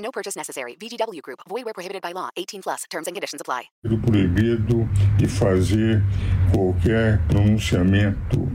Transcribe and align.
No 0.00 0.10
purchase 0.10 0.36
necessary. 0.36 0.76
VGW 0.80 1.20
Group. 1.22 1.40
Void 1.48 1.64
where 1.64 1.74
prohibited 1.74 2.02
by 2.02 2.12
law. 2.12 2.30
18 2.36 2.62
plus. 2.62 2.84
Terms 2.90 3.06
and 3.06 3.14
conditions 3.14 3.40
apply. 3.40 3.64
proibido 4.02 4.88
de 5.16 5.28
fazer 5.28 6.02
qualquer 6.52 7.20
pronunciamento 7.28 8.48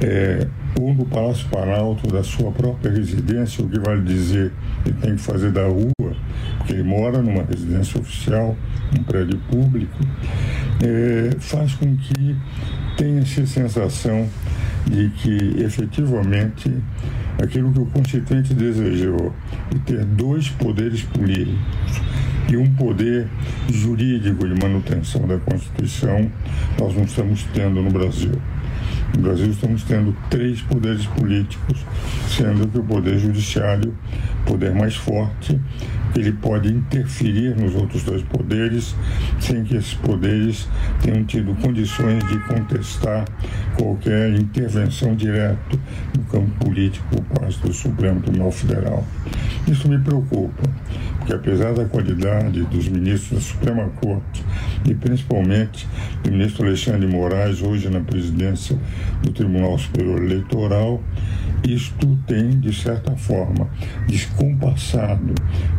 é, 0.00 0.46
ou 0.80 0.92
no 0.94 1.04
Palácio 1.06 1.48
Planalto 1.48 2.08
da 2.08 2.22
sua 2.22 2.50
própria 2.50 2.90
residência, 2.90 3.64
o 3.64 3.68
que 3.68 3.78
vale 3.78 4.02
dizer 4.02 4.52
que 4.84 4.92
tem 4.92 5.14
que 5.14 5.22
fazer 5.22 5.52
da 5.52 5.66
rua, 5.66 6.16
porque 6.58 6.72
ele 6.72 6.82
mora 6.82 7.22
numa 7.22 7.42
residência 7.44 8.00
oficial, 8.00 8.56
um 8.98 9.02
prédio 9.04 9.38
público, 9.50 9.98
é, 10.82 11.38
faz 11.38 11.74
com 11.74 11.96
que 11.96 12.36
tenha-se 12.96 13.42
a 13.42 13.46
sensação 13.46 14.28
de 14.86 15.08
que 15.10 15.62
efetivamente 15.62 16.70
aquilo 17.40 17.72
que 17.72 17.80
o 17.80 17.86
Constituinte 17.86 18.54
desejou, 18.54 19.32
de 19.70 19.78
ter 19.80 20.04
dois 20.04 20.48
poderes 20.48 21.02
políticos 21.02 22.00
e 22.50 22.56
um 22.56 22.72
poder 22.74 23.28
jurídico 23.70 24.46
de 24.46 24.60
manutenção 24.60 25.26
da 25.26 25.38
Constituição, 25.38 26.30
nós 26.78 26.94
não 26.94 27.04
estamos 27.04 27.44
tendo 27.54 27.82
no 27.82 27.90
Brasil. 27.90 28.32
No 29.14 29.22
Brasil 29.22 29.50
estamos 29.50 29.82
tendo 29.84 30.16
três 30.30 30.62
poderes 30.62 31.06
políticos, 31.06 31.84
sendo 32.28 32.66
que 32.68 32.78
o 32.78 32.82
poder 32.82 33.18
judiciário, 33.18 33.94
poder 34.46 34.74
mais 34.74 34.96
forte, 34.96 35.58
ele 36.20 36.32
pode 36.32 36.68
interferir 36.68 37.56
nos 37.56 37.74
outros 37.74 38.02
dois 38.02 38.22
poderes 38.22 38.94
sem 39.40 39.64
que 39.64 39.76
esses 39.76 39.94
poderes 39.94 40.68
tenham 41.02 41.24
tido 41.24 41.54
condições 41.60 42.22
de 42.28 42.38
contestar 42.40 43.24
qualquer 43.76 44.34
intervenção 44.34 45.14
direta 45.14 45.78
no 46.16 46.24
campo 46.24 46.64
político 46.64 47.06
por 47.08 47.40
parte 47.40 47.58
do 47.60 47.72
Supremo 47.72 48.20
Tribunal 48.20 48.52
Federal. 48.52 49.04
Isso 49.66 49.88
me 49.88 49.98
preocupa, 49.98 50.62
porque 51.18 51.32
apesar 51.32 51.72
da 51.72 51.84
qualidade 51.84 52.62
dos 52.64 52.88
ministros 52.88 53.32
da 53.32 53.40
Suprema 53.40 53.88
Corte 54.00 54.44
e 54.84 54.94
principalmente 54.94 55.88
do 56.22 56.32
ministro 56.32 56.66
Alexandre 56.66 57.06
de 57.06 57.12
Moraes, 57.12 57.62
hoje 57.62 57.88
na 57.88 58.00
presidência 58.00 58.76
do 59.22 59.30
Tribunal 59.30 59.78
Superior 59.78 60.22
Eleitoral, 60.22 61.02
isto 61.64 62.18
tem, 62.26 62.60
de 62.60 62.72
certa 62.72 63.16
forma, 63.16 63.68
descompassado 64.08 65.34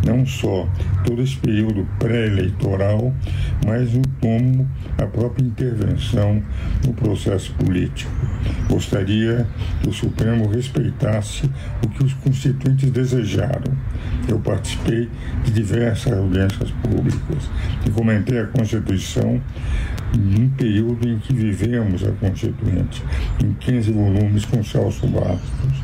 não 0.06 0.26
só 0.26 0.68
todo 1.06 1.22
esse 1.22 1.38
período 1.38 1.88
pré-eleitoral, 2.00 3.14
mas 3.66 3.90
como 4.20 4.70
a 4.98 5.06
própria 5.06 5.46
intervenção 5.46 6.42
no 6.86 6.94
processo 6.94 7.54
político. 7.54 8.12
Gostaria 8.70 9.48
que 9.82 9.90
o 9.90 9.94
Supremo 9.94 10.48
respeitasse 10.48 11.50
o 11.84 11.90
que 11.90 12.04
os 12.04 12.14
constituintes 12.14 12.92
desejaram. 12.92 13.74
Eu 14.28 14.40
participei 14.40 15.10
de 15.44 15.52
diversas 15.52 16.14
audiências 16.14 16.72
públicas 16.72 17.50
e 17.86 17.90
comentei 17.90 18.40
a 18.40 18.48
Constituição 18.48 19.42
num 20.18 20.50
período 20.50 21.08
em 21.08 21.18
que 21.18 21.34
vivemos 21.34 22.04
a 22.04 22.12
Constituinte, 22.12 23.04
em 23.44 23.54
15 23.54 23.92
volumes 23.92 24.46
com 24.46 24.64
Celso 24.64 25.08
Bastos, 25.08 25.84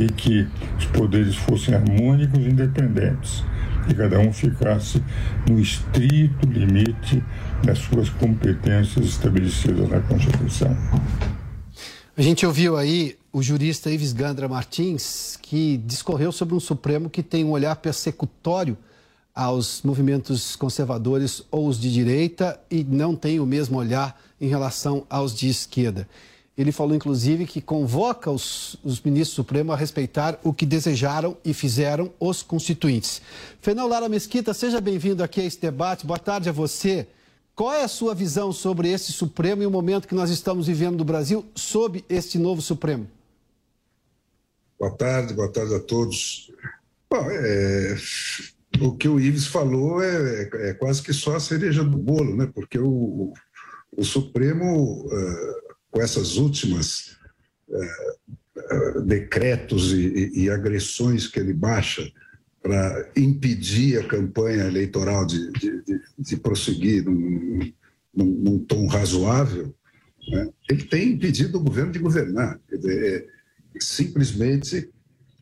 e 0.00 0.06
que 0.12 0.46
os 0.78 0.86
poderes 0.86 1.36
fossem 1.36 1.74
harmônicos 1.74 2.40
e 2.40 2.48
independentes, 2.48 3.44
e 3.88 3.94
cada 3.94 4.18
um 4.18 4.32
ficasse 4.32 5.02
no 5.48 5.58
estrito 5.58 6.46
limite 6.46 7.22
das 7.64 7.78
suas 7.78 8.08
competências 8.08 9.06
estabelecidas 9.06 9.88
na 9.88 10.00
Constituição. 10.00 10.76
A 12.16 12.22
gente 12.22 12.44
ouviu 12.44 12.76
aí 12.76 13.16
o 13.32 13.42
jurista 13.42 13.90
Ives 13.90 14.12
Gandra 14.12 14.48
Martins, 14.48 15.38
que 15.40 15.76
discorreu 15.78 16.32
sobre 16.32 16.54
um 16.54 16.60
Supremo 16.60 17.08
que 17.08 17.22
tem 17.22 17.44
um 17.44 17.50
olhar 17.50 17.76
persecutório 17.76 18.76
aos 19.34 19.80
movimentos 19.82 20.56
conservadores 20.56 21.42
ou 21.50 21.68
os 21.68 21.80
de 21.80 21.92
direita 21.92 22.60
e 22.70 22.84
não 22.84 23.14
tem 23.14 23.38
o 23.40 23.46
mesmo 23.46 23.78
olhar 23.78 24.20
em 24.40 24.48
relação 24.48 25.06
aos 25.08 25.34
de 25.34 25.48
esquerda. 25.48 26.06
Ele 26.58 26.72
falou, 26.72 26.94
inclusive, 26.94 27.46
que 27.46 27.60
convoca 27.60 28.30
os, 28.30 28.76
os 28.84 29.00
ministros 29.00 29.34
supremos 29.34 29.72
a 29.72 29.78
respeitar 29.78 30.38
o 30.42 30.52
que 30.52 30.66
desejaram 30.66 31.36
e 31.42 31.54
fizeram 31.54 32.12
os 32.20 32.42
constituintes. 32.42 33.22
Fenão 33.62 33.88
Lara 33.88 34.08
Mesquita, 34.08 34.52
seja 34.52 34.78
bem-vindo 34.80 35.22
aqui 35.22 35.40
a 35.40 35.44
esse 35.44 35.58
debate. 35.58 36.04
Boa 36.04 36.18
tarde 36.18 36.48
a 36.48 36.52
você. 36.52 37.06
Qual 37.60 37.74
é 37.74 37.84
a 37.84 37.88
sua 37.88 38.14
visão 38.14 38.54
sobre 38.54 38.90
esse 38.90 39.12
Supremo 39.12 39.62
e 39.62 39.66
o 39.66 39.70
momento 39.70 40.08
que 40.08 40.14
nós 40.14 40.30
estamos 40.30 40.66
vivendo 40.66 40.96
no 40.96 41.04
Brasil 41.04 41.44
sob 41.54 42.02
este 42.08 42.38
novo 42.38 42.62
Supremo? 42.62 43.06
Boa 44.78 44.96
tarde, 44.96 45.34
boa 45.34 45.52
tarde 45.52 45.74
a 45.74 45.78
todos. 45.78 46.50
Bom, 47.10 47.30
é, 47.30 47.96
o 48.80 48.96
que 48.96 49.06
o 49.06 49.20
Ives 49.20 49.46
falou 49.46 50.02
é, 50.02 50.48
é, 50.54 50.72
quase 50.72 51.02
que 51.02 51.12
só 51.12 51.36
a 51.36 51.40
cereja 51.40 51.84
do 51.84 51.98
bolo, 51.98 52.34
né? 52.34 52.50
porque 52.54 52.78
o, 52.78 53.34
o 53.94 54.04
Supremo, 54.04 55.04
uh, 55.04 55.74
com 55.90 56.00
essas 56.00 56.38
últimas 56.38 57.18
uh, 57.68 59.02
decretos 59.02 59.92
e, 59.92 60.32
e, 60.34 60.48
agressões 60.48 61.26
que 61.26 61.38
ele 61.38 61.52
baixa 61.52 62.10
para 62.62 63.10
impedir 63.16 63.98
a 63.98 64.06
campanha 64.06 64.64
eleitoral 64.64 65.24
de, 65.24 65.50
de, 65.52 65.82
de, 65.82 66.00
de 66.18 66.36
prosseguir 66.36 67.04
num, 67.04 67.72
num, 68.14 68.26
num, 68.26 68.58
tom 68.58 68.86
razoável, 68.86 69.74
né? 70.28 70.50
ele 70.68 70.84
tem 70.84 71.12
impedido 71.12 71.58
o 71.58 71.62
governo 71.62 71.92
de 71.92 71.98
governar. 71.98 72.60
É, 72.72 73.26
simplesmente 73.80 74.90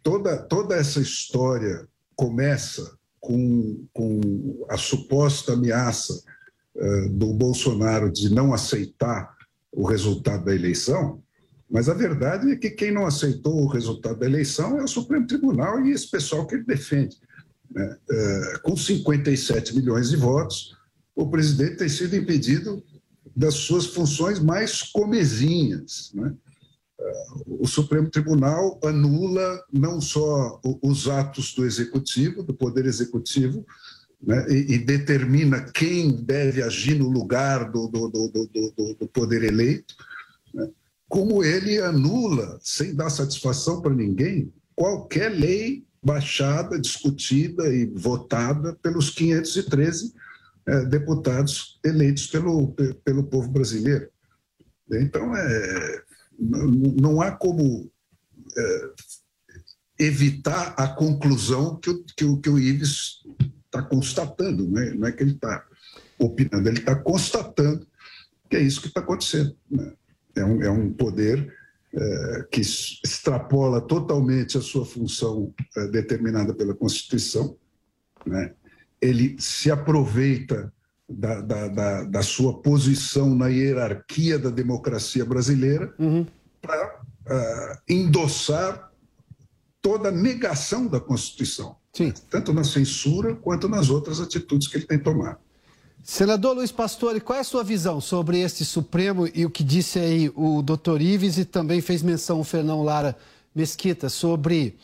toda, 0.03 0.37
toda 0.37 0.77
essa 0.77 1.01
história 1.01 1.89
começa 2.15 2.97
com, 3.21 3.87
com 3.93 4.67
a 4.69 4.77
suposta 4.77 5.55
ameaça 5.55 6.23
uh, 6.77 7.09
do 7.11 7.33
Bolsonaro 7.33 8.11
de 8.11 8.33
não 8.33 8.53
aceitar 8.55 9.37
o 9.73 9.87
resultado 9.87 10.45
da 10.45 10.55
eleição, 10.55 11.23
mas 11.71 11.89
a 11.89 11.95
verdade 11.95 12.51
é 12.51 12.57
que 12.57 12.71
quem 12.71 12.91
não 12.91 13.07
aceitou 13.07 13.63
o 13.63 13.69
resultado 13.69 14.19
da 14.19 14.27
eleição 14.27 14.79
é 14.79 14.85
o 14.85 14.89
Supremo 14.89 15.27
Tribunal 15.27 15.85
e 15.85 15.93
esse 15.93 16.11
pessoal 16.11 16.47
que 16.47 16.55
ele 16.55 16.65
defende. 16.65 17.17
Né? 17.71 17.97
Uh, 18.11 18.63
com 18.63 18.77
57 18.77 19.77
milhões 19.77 20.11
de 20.11 20.17
votos, 20.17 20.77
o 21.15 21.29
presidente 21.29 21.77
tem 21.77 21.89
sido 21.89 22.17
impedido 22.17 22.83
das 23.37 23.55
suas 23.55 23.87
funções 23.87 24.39
mais 24.39 24.83
comezinhas. 24.83 26.11
Né? 26.15 26.33
o 27.47 27.67
Supremo 27.67 28.11
Tribunal 28.11 28.79
anula 28.83 29.65
não 29.73 30.01
só 30.01 30.61
os 30.83 31.09
atos 31.09 31.55
do 31.55 31.65
Executivo, 31.65 32.43
do 32.43 32.53
Poder 32.53 32.87
Executivo, 32.87 33.65
né, 34.21 34.47
e, 34.49 34.75
e, 34.75 34.79
determina 34.79 35.61
quem 35.61 36.11
deve 36.11 36.61
agir 36.61 36.99
no 36.99 37.09
lugar 37.09 37.71
do, 37.71 37.87
do, 37.87 38.09
do, 38.09 38.95
do 38.99 39.09
Poder 39.09 39.45
eleito, 39.45 39.95
como 41.09 41.43
ele 41.43 41.79
anula, 41.81 42.59
sem 42.63 42.95
dar 42.95 43.11
satisfação 43.11 43.81
para 43.81 43.95
ninguém, 43.95 44.53
qualquer 44.75 45.31
lei 45.31 45.85
baixada, 46.03 46.79
discutida 46.79 47.67
e 47.75 47.87
votada 47.87 48.75
pelos 48.83 49.11
513 49.11 50.13
é, 50.67 50.85
deputados 50.85 51.81
eleitos 51.85 52.27
pelo, 52.27 52.75
pelo 53.05 53.25
povo 53.25 53.51
brasileiro. 53.51 54.09
Então, 54.93 55.35
é, 55.37 56.03
não 56.39 57.21
há 57.21 57.33
como 57.33 57.91
é, 58.57 58.91
evitar 59.99 60.75
a 60.77 60.89
conclusão 60.89 61.77
que 61.77 61.91
o, 61.91 62.05
que 62.05 62.25
o, 62.25 62.37
que 62.39 62.51
o 62.51 62.59
Ives 62.59 63.23
está 63.65 63.83
constatando, 63.83 64.69
né? 64.71 64.93
não 64.95 65.09
é 65.09 65.13
que 65.13 65.23
ele 65.23 65.33
está 65.33 65.65
opinando, 66.19 66.69
ele 66.69 66.79
está 66.79 66.95
constatando 66.95 67.87
que 68.49 68.57
é 68.57 68.61
isso 68.61 68.81
que 68.81 68.89
está 68.89 69.01
acontecendo. 69.01 69.55
Né? 69.71 69.93
É, 70.37 70.45
um, 70.45 70.63
é 70.63 70.71
um 70.71 70.93
poder 70.93 71.53
é, 71.93 72.47
que 72.51 72.61
extrapola 72.61 73.81
totalmente 73.81 74.59
a 74.59 74.61
sua 74.61 74.85
função 74.85 75.53
é, 75.77 75.87
determinada 75.89 76.55
pela 76.55 76.75
Constituição. 76.75 77.57
Né? 78.27 78.53
Ele 79.01 79.37
se 79.39 79.71
aproveita 79.71 80.73
da, 81.09 81.41
da, 81.41 81.69
da, 81.69 82.05
da 82.05 82.23
sua 82.23 82.61
posição 82.61 83.35
na 83.35 83.49
hierarquia 83.49 84.39
da 84.39 84.51
democracia 84.51 85.25
brasileira 85.25 85.95
uhum. 85.99 86.27
para 86.61 87.01
uh, 87.01 87.79
endossar 87.89 88.93
toda 89.81 90.11
a 90.11 90.13
negação 90.13 90.87
da 90.87 91.01
Constituição. 91.01 91.77
Sim. 91.91 92.13
tanto 92.31 92.53
na 92.53 92.63
censura 92.63 93.35
quanto 93.35 93.69
nas 93.69 93.91
outras 93.91 94.21
atitudes 94.21 94.69
que 94.69 94.77
ele 94.77 94.87
tem 94.87 94.99
tomado. 94.99 95.39
Senador 96.03 96.57
Luiz 96.57 96.73
Pastore, 96.73 97.21
qual 97.21 97.37
é 97.37 97.41
a 97.41 97.45
sua 97.45 97.63
visão 97.63 98.01
sobre 98.01 98.41
este 98.41 98.65
Supremo 98.65 99.29
e 99.35 99.45
o 99.45 99.51
que 99.51 99.63
disse 99.63 99.99
aí 99.99 100.33
o 100.35 100.63
doutor 100.63 101.03
Ives 101.03 101.37
e 101.37 101.45
também 101.45 101.81
fez 101.81 102.03
menção 102.03 102.41
o 102.41 102.45
Fernão 102.45 102.83
Lara 102.83 103.17
Mesquita 103.55 104.09
sobre 104.09 104.77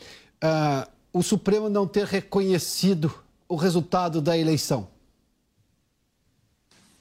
uh, 0.43 0.89
o 1.11 1.23
Supremo 1.23 1.69
não 1.69 1.87
ter 1.87 2.05
reconhecido 2.05 3.13
o 3.47 3.55
resultado 3.55 4.21
da 4.21 4.37
eleição? 4.37 4.87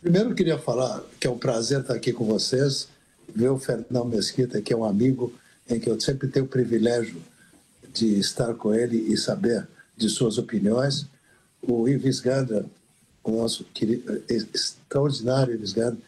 Primeiro, 0.01 0.31
eu 0.31 0.35
queria 0.35 0.59
falar 0.59 1.03
que 1.19 1.27
é 1.27 1.31
um 1.31 1.39
prazer 1.39 1.81
estar 1.81 1.95
aqui 1.95 2.13
com 2.13 2.25
vocês, 2.25 2.89
ver 3.35 3.49
o 3.49 3.59
Fernão 3.59 4.05
Mesquita, 4.05 4.61
que 4.61 4.73
é 4.73 4.77
um 4.77 4.85
amigo 4.85 5.33
em 5.69 5.81
que 5.81 5.89
eu 5.89 5.99
sempre 6.01 6.29
tenho 6.29 6.45
o 6.45 6.49
privilégio 6.49 7.21
de 7.93 8.19
estar 8.19 8.53
com 8.55 8.75
ele 8.75 8.97
e 9.13 9.17
saber 9.17 9.67
de 9.97 10.09
suas 10.09 10.37
opiniões. 10.37 11.07
O 11.63 11.89
Ives 11.89 12.21
Gandra, 12.21 12.67
nosso 13.33 13.65
querido, 13.65 14.23
extraordinário 14.29 15.55
Ives 15.55 15.73
Gandra, 15.73 15.99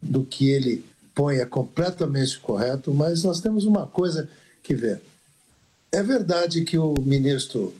do 0.00 0.24
que 0.24 0.50
ele 0.50 0.84
põe 1.14 1.36
é 1.36 1.46
completamente 1.46 2.38
correto, 2.38 2.92
mas 2.92 3.22
nós 3.22 3.40
temos 3.40 3.64
uma 3.64 3.86
coisa 3.86 4.28
que 4.62 4.74
ver. 4.74 5.00
É 5.90 6.02
verdade 6.02 6.64
que 6.64 6.78
o 6.78 6.94
ministro 7.00 7.74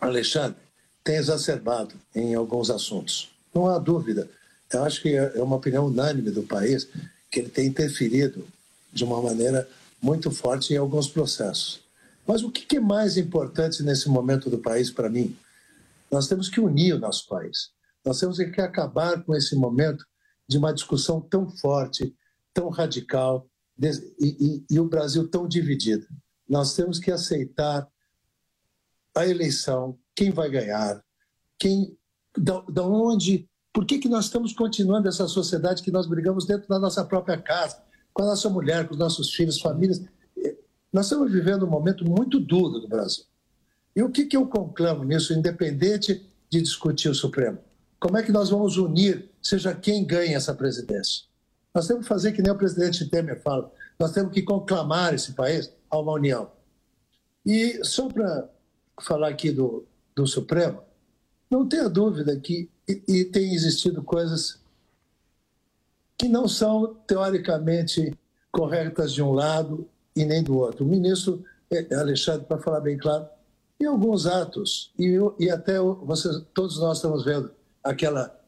Alexandre 0.00 0.58
tem 1.04 1.16
exacerbado 1.16 1.94
em 2.14 2.34
alguns 2.34 2.70
assuntos. 2.70 3.30
Não 3.54 3.66
há 3.66 3.78
dúvida. 3.78 4.28
Eu 4.72 4.84
acho 4.84 5.00
que 5.00 5.14
é 5.14 5.42
uma 5.42 5.56
opinião 5.56 5.86
unânime 5.86 6.30
do 6.30 6.42
país 6.42 6.88
que 7.30 7.40
ele 7.40 7.48
tem 7.48 7.66
interferido 7.66 8.46
de 8.92 9.04
uma 9.04 9.22
maneira 9.22 9.68
muito 10.00 10.30
forte 10.30 10.74
em 10.74 10.76
alguns 10.76 11.08
processos. 11.08 11.80
Mas 12.26 12.42
o 12.42 12.50
que 12.50 12.76
é 12.76 12.80
mais 12.80 13.16
importante 13.16 13.82
nesse 13.82 14.08
momento 14.08 14.50
do 14.50 14.58
país 14.58 14.90
para 14.90 15.08
mim? 15.08 15.34
Nós 16.10 16.28
temos 16.28 16.48
que 16.48 16.60
unir 16.60 16.94
o 16.94 16.98
nosso 16.98 17.26
país. 17.26 17.70
Nós 18.08 18.20
temos 18.20 18.38
que 18.38 18.60
acabar 18.62 19.22
com 19.22 19.34
esse 19.36 19.54
momento 19.54 20.02
de 20.48 20.56
uma 20.56 20.72
discussão 20.72 21.20
tão 21.20 21.46
forte, 21.46 22.16
tão 22.54 22.70
radical 22.70 23.46
e, 23.78 23.86
e, 24.18 24.64
e 24.70 24.80
o 24.80 24.88
Brasil 24.88 25.28
tão 25.28 25.46
dividido. 25.46 26.06
Nós 26.48 26.74
temos 26.74 26.98
que 26.98 27.10
aceitar 27.10 27.86
a 29.14 29.26
eleição, 29.26 29.98
quem 30.16 30.30
vai 30.30 30.48
ganhar, 30.48 31.04
quem, 31.58 31.98
da, 32.34 32.62
da 32.62 32.82
onde, 32.82 33.46
por 33.74 33.84
que, 33.84 33.98
que 33.98 34.08
nós 34.08 34.24
estamos 34.24 34.54
continuando 34.54 35.06
essa 35.06 35.28
sociedade 35.28 35.82
que 35.82 35.90
nós 35.90 36.06
brigamos 36.06 36.46
dentro 36.46 36.66
da 36.66 36.78
nossa 36.78 37.04
própria 37.04 37.36
casa, 37.36 37.82
com 38.14 38.22
a 38.22 38.26
nossa 38.26 38.48
mulher, 38.48 38.88
com 38.88 38.94
os 38.94 38.98
nossos 38.98 39.34
filhos, 39.34 39.60
famílias. 39.60 40.02
Nós 40.90 41.04
estamos 41.04 41.30
vivendo 41.30 41.66
um 41.66 41.70
momento 41.70 42.08
muito 42.08 42.40
duro 42.40 42.80
do 42.80 42.88
Brasil. 42.88 43.24
E 43.94 44.02
o 44.02 44.10
que, 44.10 44.24
que 44.24 44.36
eu 44.36 44.46
conclamo 44.46 45.04
nisso, 45.04 45.34
independente 45.34 46.26
de 46.48 46.62
discutir 46.62 47.10
o 47.10 47.14
Supremo? 47.14 47.67
Como 47.98 48.16
é 48.16 48.22
que 48.22 48.32
nós 48.32 48.50
vamos 48.50 48.76
unir, 48.76 49.30
seja 49.42 49.74
quem 49.74 50.04
ganhe 50.04 50.34
essa 50.34 50.54
presidência? 50.54 51.24
Nós 51.74 51.86
temos 51.86 52.02
que 52.02 52.08
fazer 52.08 52.32
que 52.32 52.42
nem 52.42 52.52
o 52.52 52.56
presidente 52.58 53.08
Temer 53.08 53.40
fala, 53.42 53.72
nós 53.98 54.12
temos 54.12 54.32
que 54.32 54.42
conclamar 54.42 55.14
esse 55.14 55.32
país 55.32 55.72
a 55.90 55.98
uma 55.98 56.12
união. 56.12 56.50
E 57.44 57.84
só 57.84 58.08
para 58.08 58.48
falar 59.00 59.28
aqui 59.28 59.50
do, 59.50 59.84
do 60.14 60.26
Supremo, 60.26 60.82
não 61.50 61.68
tenha 61.68 61.88
dúvida 61.88 62.38
que 62.38 62.70
e, 62.88 63.02
e 63.06 63.24
tem 63.24 63.52
existido 63.54 64.02
coisas 64.02 64.58
que 66.16 66.28
não 66.28 66.48
são 66.48 66.94
teoricamente 67.06 68.16
corretas 68.50 69.12
de 69.12 69.22
um 69.22 69.32
lado 69.32 69.88
e 70.16 70.24
nem 70.24 70.42
do 70.42 70.56
outro. 70.56 70.84
O 70.84 70.88
ministro 70.88 71.44
é, 71.70 71.94
Alexandre, 71.94 72.46
para 72.46 72.58
falar 72.58 72.80
bem 72.80 72.96
claro, 72.96 73.28
em 73.80 73.84
alguns 73.84 74.26
atos, 74.26 74.92
e, 74.98 75.16
e 75.38 75.50
até 75.50 75.78
vocês, 75.78 76.42
todos 76.52 76.78
nós 76.78 76.98
estamos 76.98 77.24
vendo 77.24 77.52
aquela. 77.88 78.38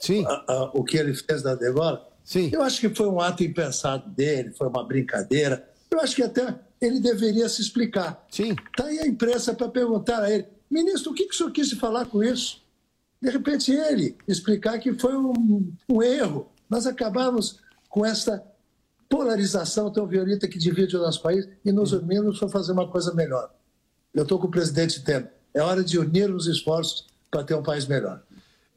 Sim. 0.00 0.24
A, 0.26 0.52
a, 0.52 0.64
o 0.74 0.84
que 0.84 0.96
ele 0.96 1.14
fez 1.14 1.42
da 1.42 1.54
Degola. 1.54 2.06
Sim. 2.22 2.50
Eu 2.52 2.62
acho 2.62 2.80
que 2.80 2.94
foi 2.94 3.06
um 3.06 3.20
ato 3.20 3.44
impensado 3.44 4.08
dele, 4.10 4.50
foi 4.52 4.66
uma 4.68 4.84
brincadeira. 4.84 5.68
Eu 5.90 6.00
acho 6.00 6.16
que 6.16 6.22
até 6.22 6.58
ele 6.80 7.00
deveria 7.00 7.48
se 7.48 7.60
explicar. 7.60 8.26
Sim. 8.30 8.56
Está 8.70 8.86
aí 8.86 8.98
a 8.98 9.06
imprensa 9.06 9.54
para 9.54 9.68
perguntar 9.68 10.22
a 10.22 10.30
ele: 10.30 10.46
ministro, 10.70 11.12
o 11.12 11.14
que, 11.14 11.26
que 11.26 11.34
o 11.34 11.36
senhor 11.36 11.50
quis 11.52 11.70
falar 11.72 12.06
com 12.06 12.22
isso? 12.22 12.62
De 13.20 13.30
repente, 13.30 13.72
ele 13.72 14.16
explicar 14.28 14.78
que 14.78 14.92
foi 14.94 15.16
um, 15.16 15.72
um 15.88 16.02
erro. 16.02 16.50
Nós 16.68 16.86
acabamos 16.86 17.60
com 17.88 18.04
essa 18.04 18.44
polarização 19.08 19.90
tão 19.90 20.06
violenta 20.06 20.48
que 20.48 20.58
divide 20.58 20.96
o 20.96 21.00
nosso 21.00 21.22
país 21.22 21.48
e 21.64 21.70
nos 21.70 21.92
unimos 21.92 22.38
para 22.38 22.48
fazer 22.48 22.72
uma 22.72 22.88
coisa 22.88 23.14
melhor. 23.14 23.50
Eu 24.12 24.24
estou 24.24 24.38
com 24.38 24.46
o 24.46 24.50
presidente 24.50 25.02
Temer. 25.02 25.32
É 25.54 25.62
hora 25.62 25.84
de 25.84 25.98
unir 25.98 26.30
os 26.34 26.46
esforços 26.46 27.06
para 27.30 27.44
ter 27.44 27.54
um 27.54 27.62
país 27.62 27.86
melhor. 27.86 28.22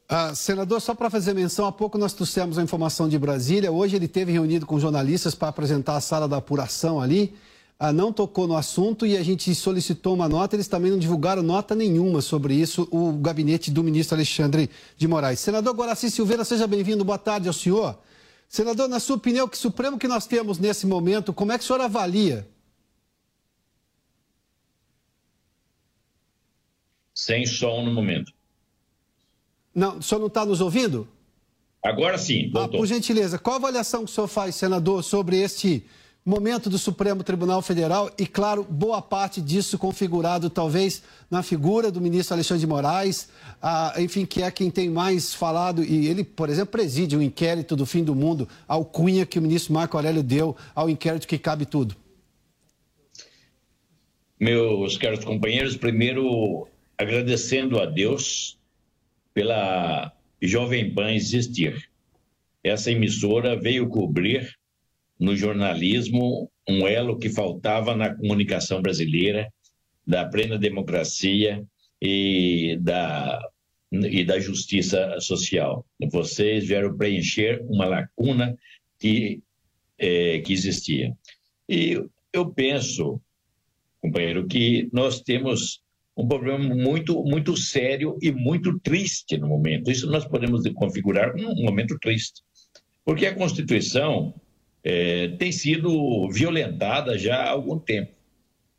Ah, 0.10 0.34
senador, 0.34 0.80
só 0.80 0.96
para 0.96 1.10
fazer 1.10 1.34
menção, 1.34 1.66
há 1.66 1.72
pouco 1.72 1.98
nós 1.98 2.14
trouxemos 2.14 2.58
a 2.58 2.64
informação 2.64 3.10
de 3.10 3.20
Brasília. 3.20 3.72
Hoje 3.72 3.98
ele 3.98 4.08
teve 4.08 4.32
reunido 4.32 4.66
com 4.66 4.80
jornalistas 4.80 5.36
para 5.36 5.50
apresentar 5.50 5.98
a 5.98 6.02
sala 6.02 6.30
da 6.30 6.38
apuração 6.38 7.02
ali. 7.02 7.36
Ah, 7.78 7.92
não 7.92 8.14
tocou 8.14 8.48
no 8.48 8.56
assunto 8.56 9.06
e 9.06 9.18
a 9.18 9.24
gente 9.24 9.54
solicitou 9.54 10.14
uma 10.14 10.30
nota. 10.30 10.56
Eles 10.56 10.70
também 10.70 10.92
não 10.92 10.98
divulgaram 10.98 11.44
nota 11.44 11.76
nenhuma 11.76 12.22
sobre 12.22 12.54
isso, 12.54 12.88
o 12.90 13.12
gabinete 13.14 13.70
do 13.70 13.84
ministro 13.84 14.16
Alexandre 14.16 14.70
de 14.96 15.08
Moraes. 15.10 15.42
Senador 15.42 15.76
Guaraci 15.76 16.10
Silveira, 16.10 16.46
seja 16.46 16.66
bem-vindo. 16.68 17.04
Boa 17.04 17.18
tarde 17.18 17.50
ao 17.50 17.54
senhor. 17.54 18.00
Senador, 18.48 18.88
na 18.88 19.02
sua 19.02 19.18
opinião, 19.18 19.46
que 19.46 19.58
Supremo 19.58 20.00
que 20.00 20.08
nós 20.08 20.26
temos 20.26 20.58
nesse 20.58 20.88
momento, 20.88 21.34
como 21.34 21.52
é 21.52 21.58
que 21.58 21.66
o 21.66 21.68
senhor 21.68 21.82
avalia? 21.82 22.48
Sem 27.14 27.46
som 27.46 27.84
no 27.84 27.94
momento. 27.94 28.37
Não, 29.78 30.00
o 30.00 30.02
senhor 30.02 30.20
não 30.20 30.26
está 30.26 30.44
nos 30.44 30.60
ouvindo? 30.60 31.08
Agora 31.84 32.18
sim, 32.18 32.52
ah, 32.56 32.68
por 32.68 32.88
gentileza, 32.88 33.38
qual 33.38 33.54
a 33.54 33.60
avaliação 33.60 34.04
que 34.04 34.10
o 34.10 34.14
senhor 34.14 34.28
faz, 34.28 34.56
senador, 34.56 35.04
sobre 35.04 35.38
este 35.40 35.86
momento 36.26 36.68
do 36.68 36.80
Supremo 36.80 37.24
Tribunal 37.24 37.62
Federal 37.62 38.10
e, 38.18 38.26
claro, 38.26 38.64
boa 38.68 39.04
parte 39.04 39.40
disso 39.40 39.78
configurado 39.78 40.50
talvez 40.50 41.04
na 41.30 41.44
figura 41.44 41.92
do 41.92 42.02
ministro 42.02 42.34
Alexandre 42.34 42.62
de 42.62 42.66
Moraes, 42.66 43.30
ah, 43.62 43.94
enfim, 44.00 44.26
que 44.26 44.42
é 44.42 44.50
quem 44.50 44.72
tem 44.72 44.90
mais 44.90 45.36
falado, 45.36 45.84
e 45.84 46.08
ele, 46.08 46.24
por 46.24 46.50
exemplo, 46.50 46.72
preside 46.72 47.16
o 47.16 47.20
um 47.20 47.22
inquérito 47.22 47.76
do 47.76 47.86
fim 47.86 48.04
do 48.04 48.16
mundo, 48.16 48.50
ao 48.68 48.84
cunha 48.84 49.28
que 49.28 49.38
o 49.38 49.42
ministro 49.44 49.74
Marco 49.74 49.96
Aurélio 49.96 50.24
deu 50.24 50.58
ao 50.74 50.90
inquérito 50.90 51.28
que 51.28 51.38
cabe 51.38 51.68
tudo. 51.68 51.96
Meus 54.40 54.98
caros 54.98 55.24
companheiros, 55.24 55.78
primeiro 55.78 56.68
agradecendo 56.98 57.80
a 57.80 57.86
Deus 57.86 58.57
pela 59.38 60.12
Jovem 60.42 60.96
Pan 60.96 61.14
existir. 61.14 61.92
Essa 62.64 62.92
emissora 62.92 63.56
veio 63.56 63.88
cobrir 63.88 64.52
no 65.20 65.36
jornalismo 65.36 66.50
um 66.68 66.88
elo 66.88 67.20
que 67.20 67.30
faltava 67.30 67.96
na 67.96 68.16
comunicação 68.16 68.82
brasileira, 68.82 69.48
da 70.08 70.26
plena 70.26 70.58
democracia 70.58 71.64
e 72.02 72.80
da, 72.82 73.40
e 73.92 74.24
da 74.24 74.40
justiça 74.40 75.20
social. 75.20 75.86
Vocês 76.12 76.68
vieram 76.68 76.98
preencher 76.98 77.62
uma 77.70 77.86
lacuna 77.86 78.58
que, 78.98 79.40
é, 80.00 80.40
que 80.40 80.52
existia. 80.52 81.16
E 81.70 82.04
eu 82.34 82.52
penso, 82.52 83.22
companheiro, 84.02 84.48
que 84.48 84.90
nós 84.92 85.22
temos 85.22 85.84
um 86.18 86.28
problema 86.28 86.74
muito, 86.74 87.24
muito 87.24 87.56
sério 87.56 88.18
e 88.20 88.32
muito 88.32 88.80
triste 88.80 89.38
no 89.38 89.48
momento. 89.48 89.92
Isso 89.92 90.10
nós 90.10 90.26
podemos 90.26 90.68
configurar 90.74 91.32
como 91.32 91.52
um 91.52 91.64
momento 91.64 91.96
triste. 92.00 92.42
Porque 93.06 93.28
a 93.28 93.36
Constituição 93.36 94.34
é, 94.84 95.28
tem 95.38 95.52
sido 95.52 96.28
violentada 96.32 97.18
já 97.20 97.44
há 97.44 97.52
algum 97.52 97.78
tempo. 97.78 98.12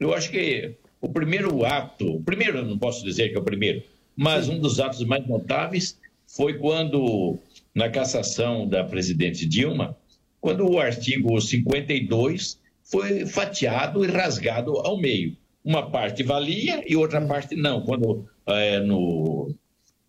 Eu 0.01 0.13
acho 0.13 0.31
que 0.31 0.75
o 1.01 1.09
primeiro 1.09 1.65
ato, 1.65 2.17
o 2.17 2.23
primeiro, 2.23 2.65
não 2.65 2.77
posso 2.77 3.05
dizer 3.05 3.29
que 3.29 3.37
é 3.37 3.41
o 3.41 3.45
primeiro, 3.45 3.85
mas 4.17 4.49
um 4.49 4.59
dos 4.59 4.81
atos 4.81 5.05
mais 5.05 5.25
notáveis 5.27 5.97
foi 6.27 6.55
quando, 6.59 7.39
na 7.73 7.89
cassação 7.89 8.69
da 8.69 8.83
presidente 8.83 9.47
Dilma, 9.47 9.97
quando 10.41 10.69
o 10.69 10.81
artigo 10.81 11.41
52 11.41 12.61
foi 12.83 13.27
fatiado 13.27 14.05
e 14.05 14.09
rasgado 14.09 14.77
ao 14.79 14.99
meio 14.99 15.37
uma 15.69 15.91
parte 15.91 16.23
valia 16.23 16.83
e 16.87 16.97
outra 16.97 17.21
parte 17.21 17.55
não. 17.55 17.83
Quando 17.83 18.27
é, 18.47 18.81
no, 18.81 19.55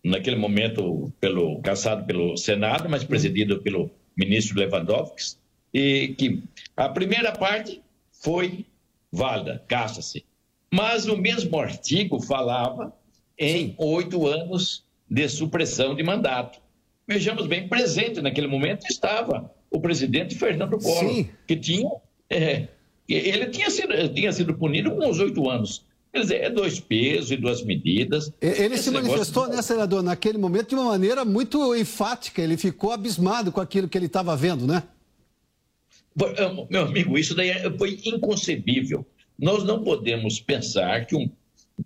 naquele 0.02 0.36
momento 0.36 1.12
pelo 1.20 1.60
caçado 1.60 2.06
pelo 2.06 2.34
Senado, 2.34 2.88
mas 2.88 3.04
presidido 3.04 3.60
pelo 3.60 3.90
ministro 4.16 4.58
Lewandowski, 4.58 5.36
e 5.72 6.14
que 6.16 6.42
a 6.74 6.88
primeira 6.88 7.30
parte 7.32 7.82
foi 8.10 8.64
válida, 9.12 9.62
caça-se. 9.68 10.24
Mas 10.72 11.06
o 11.06 11.16
mesmo 11.16 11.60
artigo 11.60 12.18
falava 12.22 12.90
em 13.38 13.74
oito 13.76 14.26
anos 14.26 14.82
de 15.10 15.28
supressão 15.28 15.94
de 15.94 16.02
mandato. 16.02 16.58
Vejamos 17.06 17.46
bem, 17.46 17.68
presente 17.68 18.22
naquele 18.22 18.46
momento 18.46 18.86
estava 18.88 19.52
o 19.70 19.78
presidente 19.78 20.36
Fernando 20.36 20.78
Collor, 20.78 21.12
Sim. 21.12 21.28
que 21.46 21.56
tinha 21.56 21.90
é, 22.30 22.68
ele 23.14 23.46
tinha 23.46 23.70
sido, 23.70 24.08
tinha 24.14 24.32
sido 24.32 24.54
punido 24.54 24.90
com 24.92 25.08
os 25.08 25.18
oito 25.18 25.48
anos 25.48 25.84
Quer 26.12 26.20
dizer, 26.22 26.42
é 26.42 26.50
dois 26.50 26.80
pesos 26.80 27.30
e 27.30 27.36
duas 27.36 27.62
medidas. 27.62 28.32
Ele 28.40 28.74
Esse 28.74 28.84
se 28.84 28.90
manifestou, 28.90 29.44
negócio... 29.44 29.56
né, 29.56 29.62
senador, 29.62 30.02
naquele 30.02 30.38
momento 30.38 30.70
de 30.70 30.74
uma 30.74 30.86
maneira 30.86 31.24
muito 31.24 31.74
enfática. 31.76 32.42
Ele 32.42 32.56
ficou 32.56 32.90
abismado 32.90 33.52
com 33.52 33.60
aquilo 33.60 33.88
que 33.88 33.96
ele 33.96 34.06
estava 34.06 34.36
vendo, 34.36 34.66
né? 34.66 34.82
Meu 36.68 36.82
amigo, 36.82 37.16
isso 37.16 37.34
daí 37.34 37.52
foi 37.78 38.00
inconcebível. 38.04 39.06
Nós 39.38 39.62
não 39.62 39.84
podemos 39.84 40.40
pensar 40.40 41.06
que 41.06 41.14
um, 41.14 41.30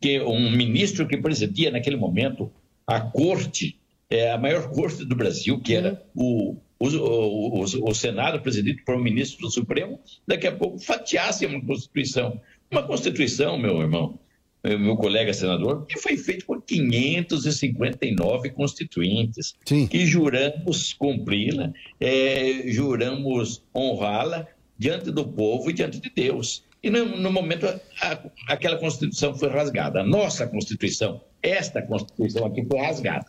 que 0.00 0.18
um 0.20 0.50
ministro 0.50 1.06
que 1.06 1.18
presidia 1.18 1.70
naquele 1.70 1.96
momento 1.96 2.50
a 2.86 3.00
corte, 3.00 3.78
é, 4.08 4.32
a 4.32 4.38
maior 4.38 4.70
corte 4.70 5.04
do 5.04 5.14
Brasil, 5.14 5.60
que 5.60 5.74
era 5.74 6.02
o, 6.14 6.56
o, 6.92 7.60
o, 7.60 7.62
o 7.62 7.94
Senado 7.94 8.40
presidido 8.40 8.82
por 8.84 8.96
um 8.96 9.02
ministro 9.02 9.46
do 9.46 9.50
Supremo, 9.50 10.00
daqui 10.26 10.46
a 10.46 10.52
pouco 10.52 10.78
fatiasse 10.78 11.46
uma 11.46 11.64
Constituição. 11.64 12.40
Uma 12.70 12.82
Constituição, 12.82 13.56
meu 13.56 13.80
irmão, 13.80 14.18
meu 14.64 14.96
colega 14.96 15.32
senador, 15.32 15.84
que 15.86 15.98
foi 15.98 16.16
feita 16.16 16.44
por 16.46 16.62
559 16.62 18.50
constituintes, 18.50 19.54
Sim. 19.64 19.86
que 19.86 20.06
juramos 20.06 20.94
cumpri-la, 20.94 21.70
é, 22.00 22.62
juramos 22.66 23.62
honrá-la 23.74 24.46
diante 24.78 25.10
do 25.10 25.26
povo 25.26 25.68
e 25.68 25.72
diante 25.74 26.00
de 26.00 26.10
Deus. 26.10 26.64
E 26.82 26.88
no, 26.90 27.04
no 27.04 27.30
momento, 27.30 27.66
a, 27.66 28.18
aquela 28.48 28.76
Constituição 28.78 29.34
foi 29.34 29.50
rasgada. 29.50 30.00
A 30.00 30.04
nossa 30.04 30.46
Constituição, 30.46 31.20
esta 31.42 31.82
Constituição 31.82 32.46
aqui 32.46 32.64
foi 32.64 32.78
rasgada. 32.78 33.26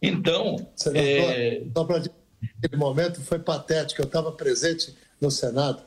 Então. 0.00 0.56
Senador, 0.76 1.04
é... 1.04 1.62
só 1.74 1.84
para 1.84 2.02
aquele 2.58 2.76
momento 2.76 3.20
foi 3.20 3.38
patético. 3.38 4.00
Eu 4.00 4.06
estava 4.06 4.32
presente 4.32 4.94
no 5.20 5.30
Senado, 5.30 5.82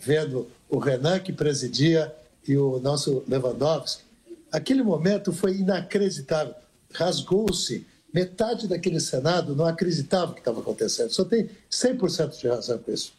vendo 0.00 0.48
o 0.68 0.78
Renan, 0.78 1.18
que 1.18 1.32
presidia, 1.32 2.14
e 2.46 2.56
o 2.56 2.80
nosso 2.80 3.22
Lewandowski. 3.28 4.02
Aquele 4.50 4.82
momento 4.82 5.32
foi 5.32 5.56
inacreditável. 5.56 6.54
Rasgou-se. 6.92 7.86
Metade 8.12 8.66
daquele 8.66 8.98
Senado 8.98 9.54
não 9.54 9.66
acreditava 9.66 10.32
o 10.32 10.34
que 10.34 10.40
estava 10.40 10.60
acontecendo. 10.60 11.10
Só 11.10 11.24
tem 11.24 11.50
100% 11.70 12.40
de 12.40 12.48
razão 12.48 12.78
com 12.78 12.90
isso. 12.90 13.12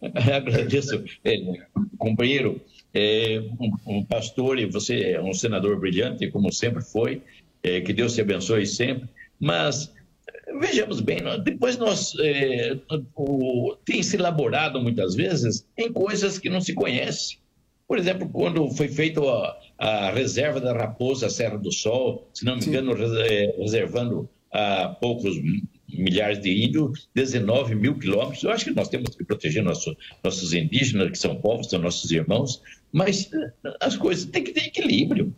Agradeço, 0.00 1.04
é, 1.24 1.36
companheiro. 1.98 2.60
É, 2.94 3.42
um, 3.60 3.98
um, 3.98 4.04
pastor 4.04 4.58
e 4.58 4.64
você 4.64 5.12
é 5.12 5.20
um 5.20 5.34
senador 5.34 5.78
brilhante, 5.78 6.30
como 6.30 6.52
sempre 6.52 6.82
foi. 6.82 7.20
É, 7.62 7.80
que 7.80 7.92
Deus 7.92 8.14
te 8.14 8.20
abençoe 8.20 8.64
sempre. 8.64 9.08
Mas 9.40 9.92
vejamos 10.60 11.00
bem, 11.00 11.18
depois 11.42 11.76
nós 11.76 12.14
é, 12.20 12.78
o, 13.14 13.76
tem 13.84 14.02
se 14.02 14.16
elaborado 14.16 14.80
muitas 14.80 15.14
vezes 15.14 15.66
em 15.76 15.92
coisas 15.92 16.38
que 16.38 16.48
não 16.48 16.60
se 16.60 16.74
conhece. 16.74 17.38
Por 17.86 17.98
exemplo, 17.98 18.28
quando 18.28 18.70
foi 18.70 18.88
feita 18.88 19.20
a, 19.78 20.10
reserva 20.10 20.60
da 20.60 20.74
Raposa 20.74 21.30
Serra 21.30 21.56
do 21.56 21.72
Sol, 21.72 22.28
se 22.34 22.44
não 22.44 22.56
me 22.56 22.64
engano, 22.64 22.92
é, 23.22 23.54
reservando 23.58 24.28
a 24.52 24.88
poucos 25.00 25.36
milhares 25.88 26.40
de 26.40 26.64
índios, 26.64 27.08
19 27.14 27.74
mil 27.74 27.98
quilômetros. 27.98 28.42
Eu 28.42 28.50
acho 28.50 28.66
que 28.66 28.70
nós 28.72 28.88
temos 28.88 29.16
que 29.16 29.24
proteger 29.24 29.62
nosso, 29.62 29.96
nossos 30.22 30.52
indígenas, 30.52 31.10
que 31.10 31.18
são 31.18 31.36
povos, 31.36 31.68
são 31.68 31.78
nossos 31.78 32.10
irmãos, 32.10 32.60
mas 32.92 33.30
eh, 33.32 33.52
as 33.80 33.96
coisas 33.96 34.26
têm 34.26 34.44
que 34.44 34.52
ter 34.52 34.66
equilíbrio. 34.66 35.34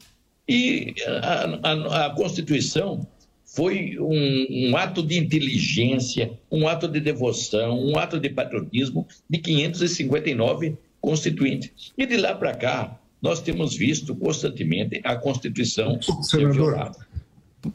E 0.49 0.95
a, 1.07 1.45
a, 1.63 2.07
a 2.07 2.11
Constituição 2.11 3.07
foi 3.53 3.99
um, 3.99 4.71
um, 4.71 4.77
ato 4.77 5.03
de 5.03 5.19
inteligência, 5.19 6.39
um 6.51 6.69
ato 6.69 6.87
de 6.87 7.01
devoção, 7.01 7.85
um 7.85 7.99
ato 7.99 8.21
de 8.21 8.31
patriotismo 8.31 9.07
de 9.29 9.39
559 9.39 10.77
constituintes. 11.01 11.93
E 11.99 12.07
de 12.07 12.17
lá 12.17 12.35
para 12.35 12.55
cá, 12.55 13.01
nós 13.21 13.41
temos 13.41 13.75
visto 13.75 14.15
constantemente 14.15 15.01
a 15.03 15.17
Constituição 15.17 16.01
ser 16.23 16.51
violada. 16.51 16.97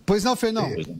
Pois 0.05 0.23
não, 0.23 0.35
Fernando. 0.35 0.97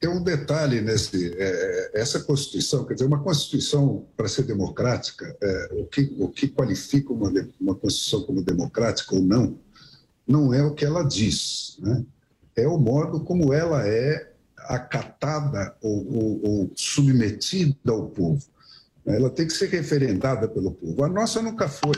Tem 0.00 0.08
um 0.08 0.24
detalhe 0.24 0.80
nesse 0.80 1.34
é, 1.36 1.90
essa 1.92 2.20
Constituição, 2.20 2.86
quer 2.86 2.94
dizer, 2.94 3.06
uma 3.06 3.22
Constituição 3.22 4.06
para 4.16 4.28
ser 4.28 4.44
democrática, 4.44 5.36
é, 5.42 5.68
o, 5.72 5.84
que, 5.84 6.10
o 6.18 6.26
que 6.26 6.48
qualifica 6.48 7.12
uma, 7.12 7.30
uma 7.60 7.74
Constituição 7.74 8.22
como 8.22 8.42
democrática 8.42 9.14
ou 9.14 9.20
não, 9.20 9.58
não 10.26 10.54
é 10.54 10.62
o 10.62 10.72
que 10.72 10.86
ela 10.86 11.02
diz, 11.02 11.76
né? 11.80 12.02
É 12.60 12.68
o 12.68 12.78
modo 12.78 13.20
como 13.20 13.52
ela 13.52 13.86
é 13.86 14.32
acatada 14.56 15.74
ou, 15.80 16.06
ou, 16.14 16.40
ou 16.44 16.72
submetida 16.74 17.90
ao 17.90 18.08
povo. 18.08 18.42
Ela 19.06 19.30
tem 19.30 19.46
que 19.46 19.52
ser 19.52 19.68
referendada 19.68 20.46
pelo 20.46 20.72
povo. 20.72 21.04
A 21.04 21.08
nossa 21.08 21.42
nunca 21.42 21.68
foi. 21.68 21.96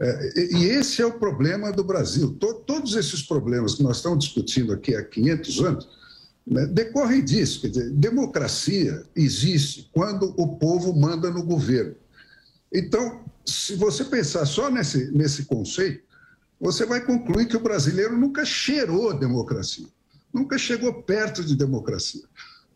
É, 0.00 0.54
e 0.56 0.64
esse 0.64 1.02
é 1.02 1.06
o 1.06 1.18
problema 1.18 1.70
do 1.72 1.84
Brasil. 1.84 2.36
todos 2.66 2.94
esses 2.94 3.22
problemas 3.22 3.74
que 3.74 3.82
nós 3.82 3.96
estamos 3.96 4.24
discutindo 4.24 4.72
aqui 4.72 4.94
há 4.94 5.04
500 5.04 5.64
anos 5.64 5.88
né, 6.46 6.66
decorrem 6.66 7.24
disso. 7.24 7.60
Quer 7.60 7.68
dizer, 7.68 7.90
democracia 7.90 9.04
existe 9.14 9.90
quando 9.92 10.34
o 10.36 10.56
povo 10.56 10.94
manda 10.94 11.30
no 11.30 11.42
governo. 11.44 11.94
Então, 12.72 13.24
se 13.44 13.74
você 13.76 14.04
pensar 14.04 14.46
só 14.46 14.70
nesse, 14.70 15.10
nesse 15.12 15.44
conceito, 15.44 16.02
você 16.62 16.86
vai 16.86 17.00
concluir 17.00 17.46
que 17.46 17.56
o 17.56 17.60
brasileiro 17.60 18.16
nunca 18.16 18.44
cheirou 18.44 19.12
democracia, 19.12 19.88
nunca 20.32 20.56
chegou 20.56 21.02
perto 21.02 21.42
de 21.42 21.56
democracia. 21.56 22.22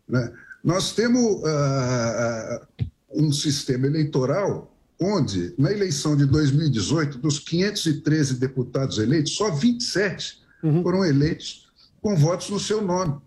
Né? 0.05 0.29
Nós 0.61 0.91
temos 0.91 1.41
uh, 1.41 2.67
um 3.09 3.31
sistema 3.31 3.87
eleitoral 3.87 4.75
onde, 4.99 5.53
na 5.57 5.71
eleição 5.71 6.17
de 6.17 6.25
2018, 6.25 7.17
dos 7.19 7.39
513 7.39 8.33
deputados 8.33 8.97
eleitos, 8.97 9.35
só 9.35 9.51
27 9.51 10.41
uhum. 10.63 10.83
foram 10.83 11.05
eleitos 11.05 11.69
com 12.01 12.13
votos 12.13 12.49
no 12.49 12.59
seu 12.59 12.81
nome. 12.81 13.21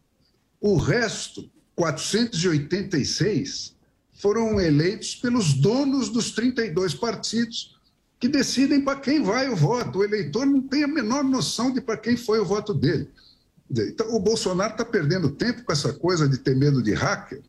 O 0.61 0.77
resto, 0.77 1.51
486, 1.75 3.75
foram 4.13 4.61
eleitos 4.61 5.15
pelos 5.15 5.55
donos 5.55 6.11
dos 6.11 6.33
32 6.33 6.95
partidos 6.95 7.80
que 8.21 8.29
decidem 8.29 8.83
para 8.83 9.01
quem 9.01 9.23
vai 9.23 9.49
o 9.49 9.57
voto. 9.57 9.99
O 9.99 10.05
eleitor 10.05 10.45
não 10.45 10.61
tem 10.61 10.85
a 10.85 10.89
menor 10.89 11.25
noção 11.25 11.73
de 11.73 11.81
para 11.81 11.97
quem 11.97 12.19
foi 12.19 12.39
o 12.39 12.45
voto 12.45 12.75
dele. 12.75 13.09
Então, 13.71 14.15
o 14.15 14.21
Bolsonaro 14.21 14.73
está 14.73 14.85
perdendo 14.85 15.31
tempo 15.31 15.65
com 15.65 15.73
essa 15.73 15.93
coisa 15.93 16.29
de 16.29 16.37
ter 16.37 16.55
medo 16.55 16.83
de 16.83 16.93
hacker, 16.93 17.41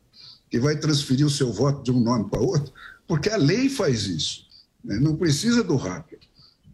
que 0.48 0.58
vai 0.58 0.76
transferir 0.76 1.26
o 1.26 1.30
seu 1.30 1.52
voto 1.52 1.82
de 1.82 1.92
um 1.92 2.00
nome 2.00 2.30
para 2.30 2.40
outro, 2.40 2.72
porque 3.06 3.28
a 3.28 3.36
lei 3.36 3.68
faz 3.68 4.06
isso. 4.06 4.46
Né? 4.82 4.98
Não 4.98 5.14
precisa 5.14 5.62
do 5.62 5.76
hacker. 5.76 6.20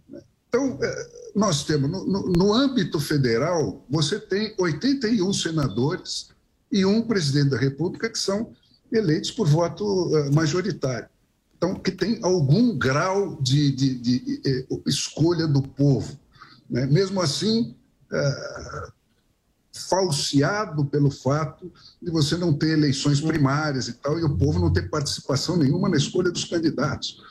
Né? 0.08 0.22
Então, 0.48 0.78
é, 0.80 1.10
nós 1.34 1.64
temos, 1.64 1.90
no, 1.90 2.28
no, 2.28 2.52
âmbito 2.52 3.00
federal, 3.00 3.84
você 3.88 4.20
tem 4.20 4.54
81 4.58 5.32
senadores 5.32 6.28
e 6.70 6.84
um 6.84 7.02
presidente 7.02 7.50
da 7.50 7.58
República 7.58 8.08
que 8.10 8.18
são 8.18 8.52
eleitos 8.92 9.30
por 9.30 9.46
voto 9.46 9.84
uh, 9.84 10.34
majoritário. 10.34 11.08
Então, 11.58 11.74
que 11.74 11.90
tem 11.90 12.20
algum 12.22 12.78
grau 12.78 13.36
de, 13.42 13.72
de, 13.72 13.94
de, 13.96 14.18
de 14.20 14.42
eh, 14.46 14.66
escolha 14.86 15.44
do 15.44 15.60
povo. 15.60 16.16
Né? 16.70 16.86
Mesmo 16.86 17.20
assim, 17.20 17.74
uh, 18.12 18.92
falseado 19.72 20.84
pelo 20.84 21.10
fato 21.10 21.70
de 22.00 22.12
você 22.12 22.36
não 22.36 22.54
ter 22.54 22.70
eleições 22.70 23.20
primárias 23.20 23.88
e 23.88 23.94
tal, 23.94 24.16
e 24.20 24.22
o 24.22 24.36
povo 24.36 24.60
não 24.60 24.72
ter 24.72 24.88
participação 24.88 25.56
nenhuma 25.56 25.88
na 25.88 25.96
escolha 25.96 26.30
dos 26.30 26.44
candidatos. 26.44 27.24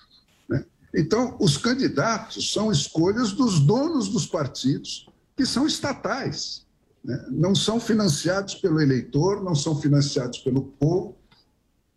Né? 0.49 0.65
Então, 0.93 1.37
os 1.39 1.57
candidatos 1.57 2.51
são 2.51 2.69
escolhas 2.69 3.31
dos 3.31 3.61
donos 3.61 4.09
dos 4.09 4.25
partidos, 4.25 5.07
que 5.37 5.45
são 5.45 5.65
estatais. 5.65 6.65
Né? 7.01 7.25
Não 7.29 7.55
são 7.55 7.79
financiados 7.79 8.55
pelo 8.55 8.81
eleitor, 8.81 9.41
não 9.41 9.55
são 9.55 9.79
financiados 9.79 10.39
pelo 10.39 10.63
povo, 10.63 11.15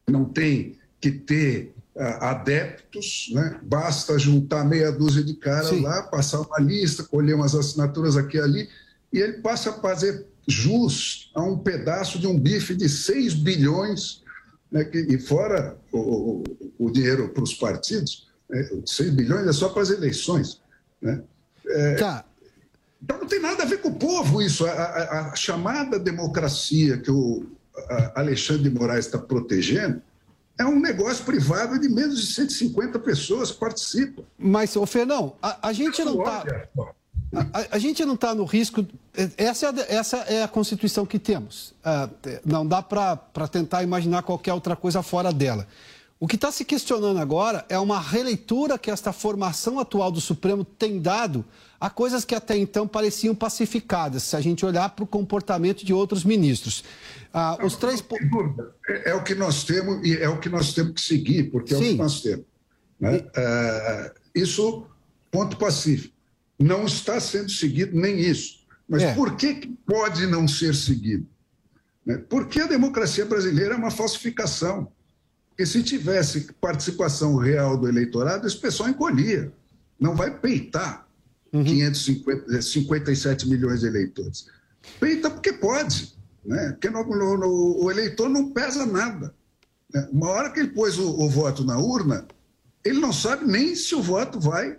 não 0.06 0.24
tem 0.24 0.78
que 1.00 1.10
ter 1.10 1.74
adeptos, 2.02 3.30
né? 3.32 3.60
basta 3.62 4.18
juntar 4.18 4.64
meia 4.64 4.90
dúzia 4.90 5.22
de 5.22 5.34
caras 5.34 5.78
lá, 5.80 6.02
passar 6.04 6.40
uma 6.40 6.58
lista, 6.58 7.04
colher 7.04 7.34
umas 7.34 7.54
assinaturas 7.54 8.16
aqui 8.16 8.38
e 8.38 8.40
ali, 8.40 8.68
e 9.12 9.18
ele 9.18 9.34
passa 9.34 9.70
a 9.70 9.72
fazer 9.74 10.26
jus 10.46 11.30
a 11.34 11.42
um 11.42 11.58
pedaço 11.58 12.18
de 12.18 12.26
um 12.26 12.38
bife 12.38 12.74
de 12.74 12.88
6 12.88 13.34
bilhões, 13.34 14.22
né? 14.72 14.84
que, 14.84 14.98
e 14.98 15.18
fora 15.18 15.76
o, 15.92 15.98
o, 15.98 16.44
o 16.78 16.90
dinheiro 16.90 17.28
para 17.28 17.42
os 17.42 17.54
partidos, 17.54 18.28
né? 18.48 18.68
6 18.86 19.10
bilhões 19.10 19.46
é 19.46 19.52
só 19.52 19.68
para 19.68 19.82
as 19.82 19.90
eleições. 19.90 20.60
Né? 21.02 21.22
É, 21.66 21.94
tá. 21.96 22.24
Então 23.02 23.18
não 23.18 23.26
tem 23.26 23.40
nada 23.40 23.62
a 23.62 23.66
ver 23.66 23.80
com 23.80 23.88
o 23.88 23.98
povo 23.98 24.40
isso. 24.40 24.66
A, 24.66 24.70
a, 24.70 25.30
a 25.32 25.36
chamada 25.36 25.98
democracia 25.98 26.98
que 26.98 27.10
o 27.10 27.46
Alexandre 28.14 28.64
de 28.64 28.70
Moraes 28.70 29.06
está 29.06 29.18
protegendo 29.18 30.02
é 30.60 30.66
um 30.66 30.78
negócio 30.78 31.24
privado 31.24 31.78
de 31.80 31.88
menos 31.88 32.20
de 32.20 32.34
150 32.34 32.98
pessoas 32.98 33.50
que 33.50 33.58
participam. 33.58 34.22
Mas, 34.38 34.76
ô 34.76 34.84
Fernão, 34.84 35.34
a, 35.40 35.68
a 35.68 35.72
gente 35.72 36.04
não 36.04 36.18
está. 36.18 36.44
A, 37.32 37.76
a, 37.76 37.78
gente 37.78 38.04
não 38.04 38.14
está 38.14 38.34
no 38.34 38.44
risco. 38.44 38.86
Essa 39.38 39.66
é, 39.66 39.68
a, 39.68 39.86
essa 39.88 40.16
é 40.18 40.42
a 40.42 40.48
Constituição 40.48 41.06
que 41.06 41.18
temos. 41.18 41.72
Ah, 41.82 42.10
não 42.44 42.66
dá 42.66 42.82
para 42.82 43.16
tentar 43.50 43.82
imaginar 43.82 44.22
qualquer 44.22 44.52
outra 44.52 44.76
coisa 44.76 45.02
fora 45.02 45.32
dela. 45.32 45.66
O 46.18 46.28
que 46.28 46.36
está 46.36 46.52
se 46.52 46.66
questionando 46.66 47.18
agora 47.18 47.64
é 47.70 47.78
uma 47.78 47.98
releitura 47.98 48.78
que 48.78 48.90
esta 48.90 49.10
formação 49.10 49.78
atual 49.78 50.10
do 50.10 50.20
Supremo 50.20 50.62
tem 50.62 51.00
dado 51.00 51.42
a 51.80 51.88
coisas 51.88 52.26
que 52.26 52.34
até 52.34 52.58
então 52.58 52.86
pareciam 52.86 53.34
pacificadas, 53.34 54.24
se 54.24 54.36
a 54.36 54.40
gente 54.42 54.66
olhar 54.66 54.90
para 54.90 55.02
o 55.02 55.06
comportamento 55.06 55.82
de 55.82 55.94
outros 55.94 56.22
ministros. 56.22 56.84
Ah, 57.32 57.58
os 57.64 57.76
três... 57.76 58.04
É, 58.88 59.10
é, 59.10 59.14
o 59.14 59.22
que 59.22 59.34
nós 59.34 59.64
temos 59.64 60.06
e 60.06 60.16
é 60.16 60.28
o 60.28 60.38
que 60.38 60.48
nós 60.48 60.72
temos 60.72 60.94
que 60.94 61.00
seguir, 61.00 61.50
porque 61.50 61.74
Sim. 61.74 61.82
é 61.82 61.86
o 61.86 61.90
que 61.90 61.96
nós 61.96 62.20
temos. 62.22 62.46
Né? 62.98 63.16
E... 63.16 63.30
É, 63.36 64.14
isso, 64.34 64.86
ponto 65.30 65.56
pacífico. 65.56 66.14
Não 66.58 66.84
está 66.84 67.18
sendo 67.20 67.50
seguido 67.50 67.98
nem 67.98 68.18
isso. 68.18 68.60
Mas 68.88 69.02
é. 69.02 69.14
por 69.14 69.36
que, 69.36 69.54
que 69.54 69.68
pode 69.86 70.26
não 70.26 70.48
ser 70.48 70.74
seguido? 70.74 71.26
Né? 72.04 72.18
Porque 72.28 72.60
a 72.60 72.66
democracia 72.66 73.24
brasileira 73.24 73.74
é 73.74 73.76
uma 73.76 73.90
falsificação. 73.90 74.90
Porque 75.48 75.64
se 75.64 75.82
tivesse 75.82 76.52
participação 76.60 77.36
real 77.36 77.76
do 77.76 77.88
eleitorado, 77.88 78.46
esse 78.46 78.56
pessoal 78.56 78.88
encolhia. 78.88 79.52
Não 79.98 80.16
vai 80.16 80.36
peitar 80.36 81.06
uhum. 81.52 81.62
557 81.62 83.48
milhões 83.48 83.80
de 83.80 83.86
eleitores. 83.86 84.46
Peita 84.98 85.30
porque 85.30 85.52
pode. 85.52 86.14
Né? 86.44 86.70
Porque 86.72 86.90
no, 86.90 87.04
no, 87.04 87.36
no, 87.36 87.84
o 87.84 87.90
eleitor 87.90 88.28
não 88.28 88.50
pesa 88.50 88.86
nada. 88.86 89.34
Né? 89.92 90.08
Uma 90.12 90.28
hora 90.28 90.50
que 90.50 90.60
ele 90.60 90.70
pôs 90.70 90.98
o, 90.98 91.20
o 91.20 91.28
voto 91.28 91.64
na 91.64 91.78
urna, 91.78 92.26
ele 92.84 93.00
não 93.00 93.12
sabe 93.12 93.46
nem 93.46 93.74
se 93.74 93.94
o 93.94 94.02
voto 94.02 94.40
vai 94.40 94.78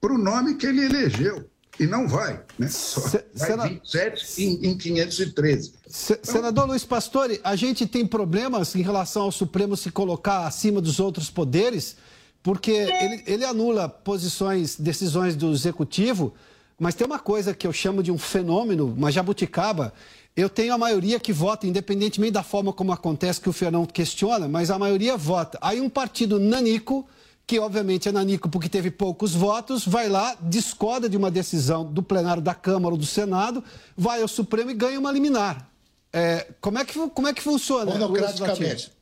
para 0.00 0.12
o 0.12 0.18
nome 0.18 0.54
que 0.54 0.66
ele 0.66 0.84
elegeu. 0.84 1.48
E 1.78 1.86
não 1.86 2.06
vai, 2.06 2.42
né? 2.58 2.68
Só 2.68 3.00
Se, 3.00 3.24
vai 3.34 3.48
sena... 3.48 3.66
27 3.66 4.42
em, 4.42 4.66
em 4.66 4.76
513. 4.76 5.72
Se, 5.86 6.12
então... 6.12 6.34
Senador 6.34 6.66
Luiz 6.66 6.84
Pastore, 6.84 7.40
a 7.42 7.56
gente 7.56 7.86
tem 7.86 8.06
problemas 8.06 8.74
em 8.74 8.82
relação 8.82 9.22
ao 9.22 9.32
Supremo 9.32 9.74
se 9.78 9.90
colocar 9.90 10.46
acima 10.46 10.78
dos 10.78 11.00
outros 11.00 11.30
poderes, 11.30 11.96
porque 12.42 12.70
ele, 12.70 13.22
ele 13.26 13.44
anula 13.46 13.88
posições, 13.88 14.76
decisões 14.76 15.34
do 15.34 15.52
Executivo, 15.52 16.34
mas 16.78 16.94
tem 16.94 17.06
uma 17.06 17.18
coisa 17.18 17.54
que 17.54 17.66
eu 17.66 17.72
chamo 17.72 18.02
de 18.02 18.12
um 18.12 18.18
fenômeno, 18.18 18.92
uma 18.92 19.10
jabuticaba. 19.10 19.92
Eu 20.36 20.48
tenho 20.48 20.72
a 20.72 20.78
maioria 20.78 21.18
que 21.18 21.32
vota, 21.32 21.66
independentemente 21.66 22.32
da 22.32 22.42
forma 22.42 22.72
como 22.72 22.92
acontece, 22.92 23.40
que 23.40 23.48
o 23.48 23.52
Fernão 23.52 23.84
questiona, 23.84 24.48
mas 24.48 24.70
a 24.70 24.78
maioria 24.78 25.16
vota. 25.16 25.58
Aí 25.60 25.80
um 25.80 25.90
partido 25.90 26.38
nanico 26.38 27.06
que 27.46 27.58
obviamente 27.58 28.08
é 28.08 28.12
nanico 28.12 28.48
porque 28.48 28.68
teve 28.68 28.92
poucos 28.92 29.34
votos, 29.34 29.84
vai 29.84 30.08
lá, 30.08 30.36
discorda 30.40 31.08
de 31.08 31.16
uma 31.16 31.32
decisão 31.32 31.84
do 31.84 32.00
plenário 32.00 32.40
da 32.40 32.54
Câmara 32.54 32.94
ou 32.94 32.96
do 32.96 33.04
Senado, 33.04 33.64
vai 33.96 34.22
ao 34.22 34.28
Supremo 34.28 34.70
e 34.70 34.74
ganha 34.74 35.00
uma 35.00 35.10
liminar. 35.10 35.68
É, 36.12 36.46
como, 36.60 36.78
é 36.78 36.84
que, 36.84 37.08
como 37.08 37.26
é 37.26 37.34
que 37.34 37.42
funciona? 37.42 37.90
Democraticamente. 37.90 38.92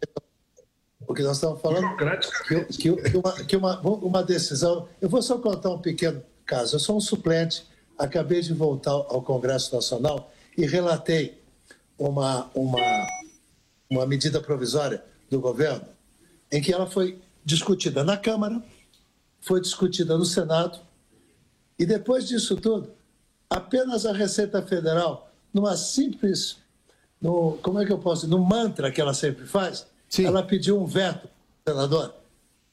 O 1.07 1.13
que 1.13 1.23
nós 1.23 1.37
estamos 1.37 1.61
falando 1.61 1.95
que, 2.47 2.65
que, 2.65 2.91
uma, 3.19 3.33
que 3.45 3.57
uma, 3.57 3.81
uma 3.81 4.23
decisão. 4.23 4.89
Eu 4.99 5.11
vou 5.11 5.21
só 5.21 5.37
contar 5.37 5.69
um 5.69 5.79
pequeno 5.79 6.23
caso. 6.47 6.77
Eu 6.77 6.81
sou 6.81 6.97
um 6.97 7.01
suplente, 7.01 7.67
acabei 7.99 8.41
de 8.41 8.55
voltar 8.55 8.93
ao 8.93 9.21
Congresso 9.21 9.75
Nacional 9.75 10.31
e 10.59 10.67
relatei 10.67 11.41
uma, 11.97 12.51
uma, 12.53 13.07
uma 13.89 14.05
medida 14.05 14.41
provisória 14.41 15.05
do 15.31 15.41
governo 15.41 15.87
em 16.51 16.61
que 16.61 16.73
ela 16.73 16.87
foi 16.87 17.21
discutida 17.45 18.03
na 18.03 18.17
Câmara, 18.17 18.61
foi 19.41 19.61
discutida 19.61 20.19
no 20.19 20.25
Senado, 20.25 20.81
e 21.79 21.87
depois 21.87 22.27
disso 22.27 22.57
tudo, 22.57 22.91
apenas 23.49 24.05
a 24.05 24.13
Receita 24.13 24.61
Federal, 24.61 25.31
numa 25.55 25.77
simples, 25.77 26.57
no, 27.21 27.57
como 27.63 27.79
é 27.79 27.87
que 27.87 27.93
eu 27.93 27.99
posso 27.99 28.23
dizer, 28.23 28.37
no 28.37 28.45
mantra 28.45 28.91
que 28.91 29.01
ela 29.01 29.15
sempre 29.15 29.47
faz, 29.47 29.87
Sim. 30.09 30.25
ela 30.25 30.43
pediu 30.43 30.81
um 30.81 30.87
veto, 30.87 31.29
senador, 31.67 32.15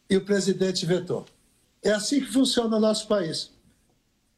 e 0.10 0.18
o 0.18 0.26
presidente 0.26 0.88
vetou. 0.88 1.24
É 1.84 1.92
assim 1.92 2.20
que 2.20 2.32
funciona 2.32 2.78
o 2.78 2.80
nosso 2.80 3.08
país. 3.08 3.52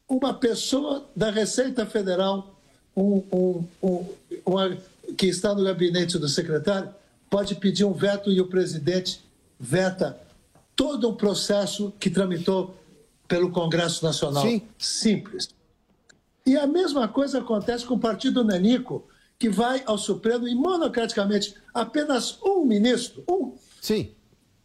Uma 0.06 0.34
pessoa 0.34 1.08
da 1.16 1.32
Receita 1.32 1.86
Federal, 1.86 2.57
um, 2.98 3.24
um, 3.32 4.06
um, 4.48 4.78
que 5.16 5.28
está 5.28 5.54
no 5.54 5.64
gabinete 5.64 6.18
do 6.18 6.28
secretário, 6.28 6.90
pode 7.30 7.54
pedir 7.56 7.86
um 7.86 7.94
veto 7.94 8.32
e 8.32 8.42
o 8.42 8.48
presidente 8.48 9.22
veta 9.60 10.20
todo 10.76 11.08
um 11.08 11.14
processo 11.14 11.94
que 12.00 12.10
tramitou 12.10 12.76
pelo 13.28 13.52
Congresso 13.52 14.04
Nacional. 14.04 14.44
Sim. 14.44 14.62
Simples. 14.80 15.50
E 16.46 16.58
a 16.58 16.66
mesma 16.66 17.08
coisa 17.08 17.40
acontece 17.40 17.86
com 17.86 17.96
o 17.96 18.00
Partido 18.00 18.44
Nanico, 18.44 19.06
que 19.38 19.50
vai 19.50 19.84
ao 19.86 19.98
Supremo 19.98 20.48
e 20.48 20.56
monocraticamente 20.56 21.56
apenas 21.74 22.40
um 22.42 22.66
ministro, 22.66 23.24
um, 23.30 23.54
Sim. 23.82 24.12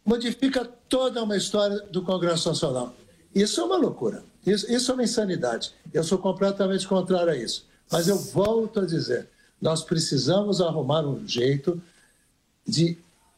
modifica 0.03 0.65
toda 0.89 1.21
uma 1.21 1.37
história 1.37 1.79
do 1.91 2.01
Congresso 2.01 2.49
Nacional. 2.49 2.95
Isso 3.35 3.61
é 3.61 3.63
uma 3.63 3.77
loucura. 3.77 4.23
Isso, 4.45 4.71
isso 4.71 4.91
é 4.91 4.93
uma 4.93 5.03
insanidade. 5.03 5.73
Eu 5.93 6.03
sou 6.03 6.17
completamente 6.17 6.87
contrário 6.87 7.31
a 7.31 7.37
isso. 7.37 7.67
Mas 7.93 8.07
eu 8.07 8.17
volto 8.17 8.81
a 8.81 8.85
dizer: 8.85 9.29
nós 9.61 9.83
precisamos 9.83 10.59
arrumar 10.59 11.05
um 11.07 11.25
jeito 11.27 11.81
de 12.67 12.97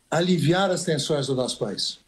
aliviar 0.09 0.71
as 0.71 0.83
tensões 0.83 1.27
do 1.27 1.35
nosso 1.35 1.59
país 1.59 1.99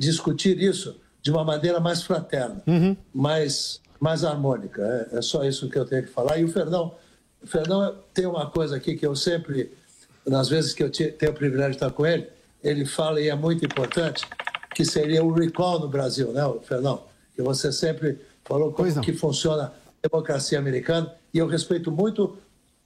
discutir 0.00 0.58
isso 0.62 0.96
de 1.20 1.30
uma 1.30 1.44
maneira 1.44 1.78
mais 1.78 2.02
fraterna, 2.02 2.62
uhum. 2.66 2.96
mais, 3.12 3.82
mais 4.00 4.24
harmônica. 4.24 4.82
É, 5.12 5.18
é, 5.18 5.22
só 5.22 5.44
isso 5.44 5.68
que 5.68 5.78
eu 5.78 5.84
tenho 5.84 6.04
que 6.04 6.08
falar. 6.08 6.38
E 6.38 6.44
o 6.44 6.48
Fernão, 6.48 6.94
o 7.42 7.46
Fernão 7.46 7.94
tem 8.14 8.24
uma 8.24 8.50
coisa 8.50 8.76
aqui 8.76 8.96
que 8.96 9.06
eu 9.06 9.14
sempre, 9.14 9.70
nas 10.26 10.48
vezes 10.48 10.72
que 10.72 10.82
eu 10.82 10.90
tenho 10.90 11.32
o 11.32 11.34
privilégio 11.34 11.72
de 11.72 11.76
estar 11.76 11.90
com 11.90 12.06
ele, 12.06 12.26
ele 12.64 12.86
fala, 12.86 13.20
e 13.20 13.28
é 13.28 13.34
muito 13.34 13.62
importante, 13.62 14.26
que 14.74 14.86
seria 14.86 15.22
o 15.22 15.30
recall 15.30 15.78
no 15.78 15.88
Brasil, 15.88 16.32
né, 16.32 16.42
Fernão? 16.62 17.02
Que 17.36 17.42
você 17.42 17.70
sempre 17.70 18.18
falou 18.42 18.72
como 18.72 19.00
que 19.02 19.12
funciona 19.12 19.70
democracia 20.02 20.58
americana, 20.58 21.12
e 21.32 21.38
eu 21.38 21.46
respeito 21.46 21.90
muito 21.90 22.36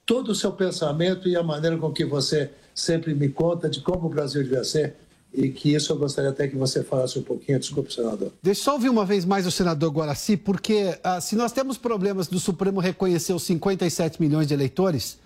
todo 0.04 0.30
o 0.30 0.34
seu 0.34 0.52
pensamento 0.52 1.28
e 1.28 1.36
a 1.36 1.42
maneira 1.42 1.76
com 1.78 1.90
que 1.90 2.04
você 2.04 2.50
sempre 2.74 3.14
me 3.14 3.28
conta 3.28 3.68
de 3.68 3.80
como 3.80 4.06
o 4.06 4.10
Brasil 4.10 4.42
deve 4.42 4.64
ser 4.64 4.96
e 5.34 5.48
que 5.48 5.74
isso 5.74 5.92
eu 5.92 5.98
gostaria 5.98 6.30
até 6.30 6.46
que 6.46 6.56
você 6.56 6.84
falasse 6.84 7.18
um 7.18 7.22
pouquinho. 7.22 7.58
Desculpe, 7.58 7.92
senador. 7.92 8.32
Deixa 8.40 8.60
eu 8.60 8.64
só 8.64 8.72
ouvir 8.74 8.88
uma 8.88 9.04
vez 9.04 9.24
mais 9.24 9.46
o 9.46 9.50
senador 9.50 9.90
Guaraci, 9.90 10.36
porque 10.36 10.96
uh, 11.04 11.20
se 11.20 11.34
nós 11.34 11.50
temos 11.50 11.76
problemas 11.76 12.28
do 12.28 12.38
Supremo 12.38 12.78
reconhecer 12.78 13.32
os 13.32 13.42
57 13.42 14.22
milhões 14.22 14.46
de 14.46 14.54
eleitores, 14.54 15.18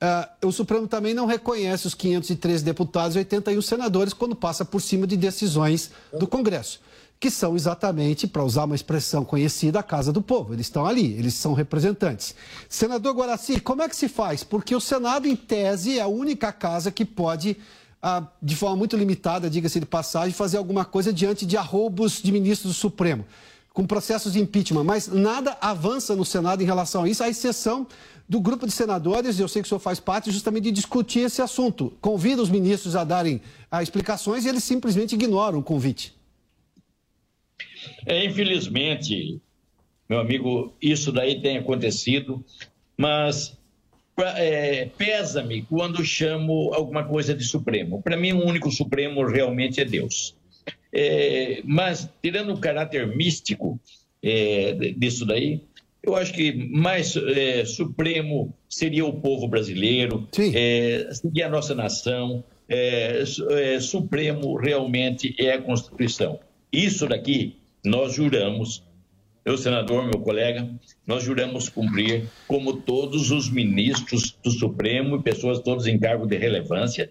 uh, 0.00 0.46
o 0.46 0.52
Supremo 0.52 0.86
também 0.86 1.12
não 1.12 1.26
reconhece 1.26 1.88
os 1.88 1.94
513 1.94 2.64
deputados 2.64 3.16
e 3.16 3.18
81 3.18 3.60
senadores 3.60 4.12
quando 4.12 4.36
passa 4.36 4.64
por 4.64 4.80
cima 4.80 5.08
de 5.08 5.16
decisões 5.16 5.90
do 6.16 6.28
Congresso, 6.28 6.80
que 7.20 7.30
são 7.30 7.56
exatamente, 7.56 8.26
para 8.26 8.44
usar 8.44 8.64
uma 8.64 8.74
expressão 8.74 9.24
conhecida, 9.24 9.80
a 9.80 9.82
Casa 9.82 10.12
do 10.12 10.22
Povo. 10.22 10.54
Eles 10.54 10.66
estão 10.66 10.86
ali, 10.86 11.14
eles 11.14 11.34
são 11.34 11.52
representantes. 11.52 12.34
Senador 12.68 13.14
Guaraci, 13.14 13.60
como 13.60 13.82
é 13.82 13.88
que 13.88 13.96
se 13.96 14.08
faz? 14.08 14.44
Porque 14.44 14.74
o 14.74 14.80
Senado, 14.80 15.26
em 15.26 15.34
tese, 15.34 15.98
é 15.98 16.02
a 16.02 16.06
única 16.06 16.52
casa 16.52 16.92
que 16.92 17.04
pode 17.04 17.56
a, 18.00 18.22
de 18.40 18.54
forma 18.54 18.76
muito 18.76 18.96
limitada, 18.96 19.50
diga-se 19.50 19.80
de 19.80 19.86
passagem, 19.86 20.32
fazer 20.32 20.58
alguma 20.58 20.84
coisa 20.84 21.12
diante 21.12 21.44
de 21.44 21.56
arroubos 21.56 22.22
de 22.22 22.30
ministros 22.30 22.72
do 22.72 22.78
Supremo, 22.78 23.24
com 23.72 23.84
processos 23.84 24.32
de 24.32 24.40
impeachment. 24.40 24.84
Mas 24.84 25.08
nada 25.08 25.56
avança 25.60 26.14
no 26.14 26.24
Senado 26.24 26.62
em 26.62 26.66
relação 26.66 27.02
a 27.02 27.08
isso, 27.08 27.24
à 27.24 27.28
exceção 27.28 27.86
do 28.28 28.40
grupo 28.40 28.66
de 28.66 28.72
senadores, 28.72 29.40
eu 29.40 29.48
sei 29.48 29.62
que 29.62 29.66
o 29.66 29.68
senhor 29.70 29.78
faz 29.78 29.98
parte, 29.98 30.30
justamente 30.30 30.64
de 30.64 30.72
discutir 30.72 31.20
esse 31.20 31.40
assunto. 31.40 31.94
Convida 31.98 32.42
os 32.42 32.50
ministros 32.50 32.94
a 32.94 33.02
darem 33.02 33.40
a, 33.70 33.82
explicações 33.82 34.44
e 34.44 34.48
eles 34.48 34.62
simplesmente 34.62 35.14
ignoram 35.14 35.60
o 35.60 35.62
convite. 35.62 36.17
É, 38.06 38.24
infelizmente, 38.24 39.40
meu 40.08 40.20
amigo, 40.20 40.74
isso 40.80 41.12
daí 41.12 41.40
tem 41.40 41.58
acontecido, 41.58 42.44
mas 42.96 43.56
é, 44.36 44.86
pesa-me 44.96 45.62
quando 45.62 46.04
chamo 46.04 46.72
alguma 46.74 47.04
coisa 47.04 47.34
de 47.34 47.44
Supremo. 47.44 48.02
Para 48.02 48.16
mim, 48.16 48.32
o 48.32 48.44
único 48.44 48.70
Supremo 48.70 49.24
realmente 49.26 49.80
é 49.80 49.84
Deus. 49.84 50.36
É, 50.92 51.60
mas, 51.64 52.08
tirando 52.22 52.54
o 52.54 52.58
caráter 52.58 53.06
místico 53.06 53.78
é, 54.22 54.72
disso 54.96 55.24
daí, 55.24 55.60
eu 56.02 56.16
acho 56.16 56.32
que 56.32 56.52
mais 56.52 57.14
é, 57.16 57.64
supremo 57.64 58.54
seria 58.68 59.04
o 59.04 59.20
povo 59.20 59.46
brasileiro, 59.46 60.26
é, 60.54 61.08
seria 61.12 61.46
a 61.46 61.50
nossa 61.50 61.74
nação. 61.74 62.42
É, 62.68 63.22
é, 63.50 63.80
supremo 63.80 64.56
realmente 64.56 65.34
é 65.38 65.52
a 65.52 65.62
Constituição. 65.62 66.38
Isso 66.72 67.06
daqui 67.06 67.56
nós 67.84 68.14
juramos 68.14 68.82
eu, 69.48 69.56
senador, 69.56 70.04
meu 70.04 70.20
colega, 70.20 70.68
nós 71.06 71.24
juramos 71.24 71.70
cumprir, 71.70 72.28
como 72.46 72.82
todos 72.82 73.30
os 73.30 73.48
ministros 73.48 74.36
do 74.44 74.50
Supremo 74.50 75.16
e 75.16 75.22
pessoas 75.22 75.60
todos 75.60 75.86
em 75.86 75.98
cargo 75.98 76.26
de 76.26 76.36
relevância 76.36 77.10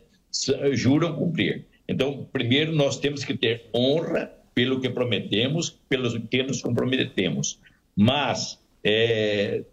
juram 0.73 1.15
cumprir. 1.15 1.65
Então, 1.89 2.27
primeiro, 2.31 2.73
nós 2.73 2.99
temos 2.99 3.23
que 3.23 3.35
ter 3.35 3.65
honra 3.73 4.31
pelo 4.53 4.79
que 4.79 4.87
prometemos, 4.87 5.79
pelo 5.89 6.21
que 6.21 6.43
nos 6.43 6.61
comprometemos. 6.61 7.59
Mas 7.95 8.59
é, 8.83 9.63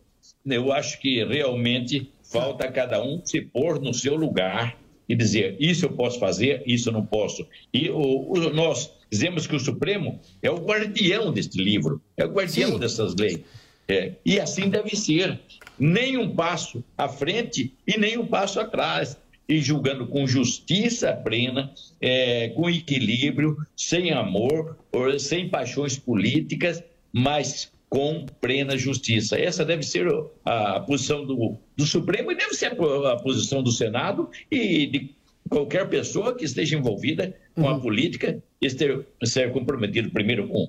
eu 0.46 0.72
acho 0.72 0.98
que 1.02 1.22
realmente 1.22 2.10
falta 2.22 2.72
cada 2.72 3.02
um 3.02 3.20
se 3.26 3.42
pôr 3.42 3.78
no 3.78 3.92
seu 3.92 4.16
lugar 4.16 4.78
e 5.06 5.14
dizer 5.14 5.56
isso 5.60 5.84
eu 5.84 5.92
posso 5.92 6.18
fazer, 6.18 6.62
isso 6.66 6.88
eu 6.88 6.94
não 6.94 7.04
posso. 7.04 7.46
E 7.74 7.90
o, 7.90 8.32
o, 8.32 8.50
nós 8.54 8.90
dizemos 9.14 9.46
que 9.46 9.54
o 9.54 9.60
Supremo 9.60 10.20
é 10.42 10.50
o 10.50 10.56
guardião 10.56 11.32
deste 11.32 11.62
livro, 11.62 12.02
é 12.16 12.24
o 12.24 12.32
guardião 12.32 12.72
Sim. 12.72 12.78
dessas 12.78 13.14
leis. 13.14 13.38
É, 13.86 14.12
e 14.24 14.40
assim 14.40 14.68
deve 14.68 14.96
ser. 14.96 15.40
Nem 15.78 16.16
um 16.16 16.34
passo 16.34 16.82
à 16.96 17.08
frente 17.08 17.72
e 17.86 17.98
nem 17.98 18.18
um 18.18 18.26
passo 18.26 18.58
atrás. 18.58 19.16
E 19.48 19.60
julgando 19.60 20.06
com 20.06 20.26
justiça 20.26 21.12
plena, 21.12 21.72
é, 22.00 22.48
com 22.50 22.68
equilíbrio, 22.68 23.56
sem 23.76 24.10
amor, 24.10 24.76
sem 25.18 25.48
paixões 25.48 25.98
políticas, 25.98 26.82
mas 27.12 27.70
com 27.88 28.26
plena 28.40 28.76
justiça. 28.76 29.38
Essa 29.38 29.64
deve 29.64 29.82
ser 29.82 30.08
a 30.44 30.80
posição 30.80 31.24
do, 31.24 31.56
do 31.76 31.86
Supremo 31.86 32.32
e 32.32 32.34
deve 32.34 32.54
ser 32.54 32.72
a, 32.72 33.12
a 33.12 33.16
posição 33.16 33.62
do 33.62 33.70
Senado 33.70 34.30
e 34.50 34.86
de 34.86 35.14
qualquer 35.48 35.88
pessoa 35.88 36.34
que 36.34 36.44
esteja 36.44 36.76
envolvida 36.76 37.36
com 37.54 37.62
uhum. 37.62 37.68
a 37.68 37.78
política 37.78 38.42
esteja, 38.66 39.04
ser 39.24 39.52
comprometido 39.52 40.10
primeiro 40.10 40.48
com 40.48 40.68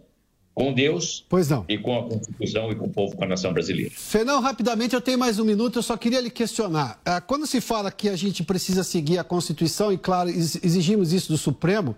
com 0.55 0.73
Deus 0.73 1.25
pois 1.27 1.49
não. 1.49 1.65
e 1.67 1.77
com 1.77 1.99
a 1.99 2.03
Constituição 2.03 2.71
e 2.71 2.75
com 2.75 2.85
o 2.85 2.89
povo, 2.89 3.15
com 3.17 3.25
a 3.25 3.27
nação 3.27 3.51
brasileira. 3.51 3.91
Fernão, 3.93 4.39
rapidamente, 4.39 4.95
eu 4.95 5.01
tenho 5.01 5.19
mais 5.19 5.37
um 5.37 5.43
minuto, 5.43 5.77
eu 5.77 5.83
só 5.83 5.97
queria 5.97 6.21
lhe 6.21 6.29
questionar. 6.29 6.99
Ah, 7.03 7.19
quando 7.19 7.45
se 7.45 7.59
fala 7.59 7.91
que 7.91 8.07
a 8.07 8.15
gente 8.15 8.41
precisa 8.41 8.81
seguir 8.81 9.17
a 9.17 9.23
Constituição, 9.23 9.91
e 9.91 9.97
claro, 9.97 10.29
exigimos 10.29 11.11
isso 11.11 11.27
do 11.27 11.37
Supremo, 11.37 11.93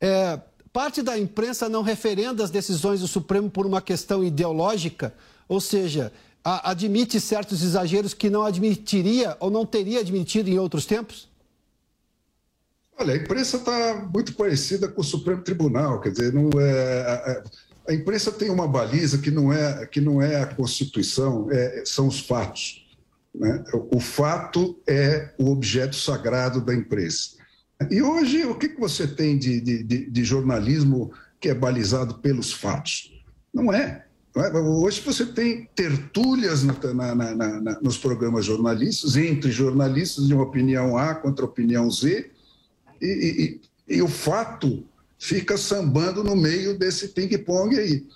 é, 0.00 0.38
parte 0.72 1.02
da 1.02 1.18
imprensa 1.18 1.68
não 1.68 1.82
referenda 1.82 2.44
as 2.44 2.50
decisões 2.50 3.00
do 3.00 3.08
Supremo 3.08 3.50
por 3.50 3.66
uma 3.66 3.82
questão 3.82 4.22
ideológica, 4.22 5.12
ou 5.48 5.60
seja, 5.60 6.12
a, 6.44 6.70
admite 6.70 7.20
certos 7.20 7.64
exageros 7.64 8.14
que 8.14 8.30
não 8.30 8.44
admitiria 8.44 9.36
ou 9.40 9.50
não 9.50 9.66
teria 9.66 9.98
admitido 9.98 10.48
em 10.48 10.58
outros 10.58 10.86
tempos? 10.86 11.27
Olha, 12.98 13.14
a 13.14 13.16
imprensa 13.16 13.58
está 13.58 14.08
muito 14.12 14.34
parecida 14.34 14.88
com 14.88 15.00
o 15.00 15.04
Supremo 15.04 15.40
Tribunal, 15.40 16.00
quer 16.00 16.10
dizer, 16.10 16.32
não 16.32 16.50
é, 16.60 17.00
a, 17.00 17.42
a, 17.90 17.94
imprensa 17.94 18.32
tem 18.32 18.50
uma 18.50 18.66
baliza 18.66 19.18
que 19.18 19.30
não 19.30 19.52
é, 19.52 19.86
que 19.86 20.00
não 20.00 20.20
é 20.20 20.42
a 20.42 20.46
Constituição, 20.46 21.48
é, 21.48 21.84
são 21.86 22.08
os 22.08 22.18
fatos. 22.18 22.88
Né? 23.32 23.62
O 23.92 24.00
fato 24.00 24.76
é 24.84 25.32
o 25.38 25.48
objeto 25.50 25.94
sagrado 25.94 26.60
da 26.60 26.74
imprensa. 26.74 27.36
E 27.88 28.02
hoje, 28.02 28.44
o 28.44 28.56
que, 28.56 28.70
que 28.70 28.80
você 28.80 29.06
tem 29.06 29.38
de, 29.38 29.60
de, 29.60 30.10
de 30.10 30.24
jornalismo 30.24 31.12
que 31.40 31.48
é 31.48 31.54
balizado 31.54 32.14
pelos 32.14 32.52
fatos? 32.52 33.12
Não 33.54 33.72
é. 33.72 34.06
Não 34.34 34.44
é? 34.44 34.52
Hoje 34.52 35.00
você 35.00 35.24
tem 35.24 35.68
tertúlias 35.76 36.64
na, 36.64 36.74
na, 37.14 37.60
na, 37.60 37.80
nos 37.80 37.96
programas 37.96 38.44
jornalistas, 38.44 39.16
entre 39.16 39.52
jornalistas 39.52 40.26
de 40.26 40.34
uma 40.34 40.42
opinião 40.42 40.98
A 40.98 41.14
contra 41.14 41.44
a 41.44 41.48
opinião 41.48 41.88
Z, 41.88 42.32
e, 43.00 43.60
e, 43.88 43.96
e 43.96 44.02
o 44.02 44.08
fato 44.08 44.84
fica 45.18 45.56
sambando 45.56 46.22
no 46.22 46.36
meio 46.36 46.78
desse 46.78 47.08
ping-pong 47.08 47.78
aí. 47.78 48.06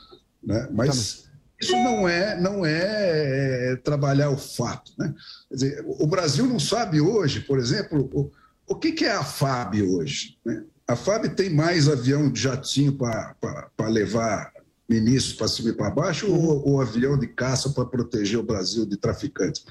Né? 0.42 0.68
Mas 0.72 1.28
isso 1.60 1.72
não 1.72 2.08
é, 2.08 2.40
não 2.40 2.64
é, 2.66 3.72
é 3.72 3.76
trabalhar 3.76 4.30
o 4.30 4.36
fato. 4.36 4.92
Né? 4.98 5.14
Dizer, 5.50 5.84
o 5.86 6.06
Brasil 6.06 6.46
não 6.46 6.58
sabe 6.58 7.00
hoje, 7.00 7.40
por 7.40 7.58
exemplo, 7.58 8.30
o 8.66 8.74
que, 8.74 8.92
que 8.92 9.04
é 9.04 9.12
a 9.12 9.24
FAB 9.24 9.82
hoje? 9.82 10.36
Né? 10.44 10.64
A 10.86 10.96
FAB 10.96 11.28
tem 11.28 11.50
mais 11.50 11.88
avião 11.88 12.30
de 12.30 12.40
jatinho 12.40 12.92
para 12.92 13.88
levar 13.88 14.52
ministros 14.88 15.34
para 15.34 15.48
cima 15.48 15.70
e 15.70 15.72
para 15.72 15.90
baixo 15.90 16.26
uhum. 16.26 16.44
ou, 16.44 16.68
ou, 16.68 16.80
avião 16.80 17.18
de 17.18 17.26
caça 17.26 17.70
para 17.70 17.86
proteger 17.86 18.38
o 18.38 18.42
Brasil 18.42 18.84
de 18.84 18.96
traficantes? 18.96 19.64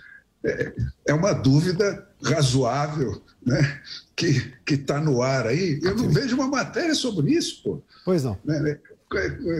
É, 0.43 0.73
é 1.07 1.13
uma 1.13 1.33
dúvida 1.33 2.07
razoável 2.23 3.21
né? 3.45 3.81
Que 4.65 4.73
está 4.75 4.99
no 4.99 5.21
ar 5.21 5.47
aí. 5.47 5.79
Eu 5.83 5.95
não 5.95 6.09
vejo 6.09 6.35
uma 6.35 6.47
matéria 6.47 6.95
sobre 6.95 7.31
isso, 7.31 7.61
pô. 7.63 7.81
Pois 8.05 8.23
não. 8.23 8.37
Né? 8.43 8.77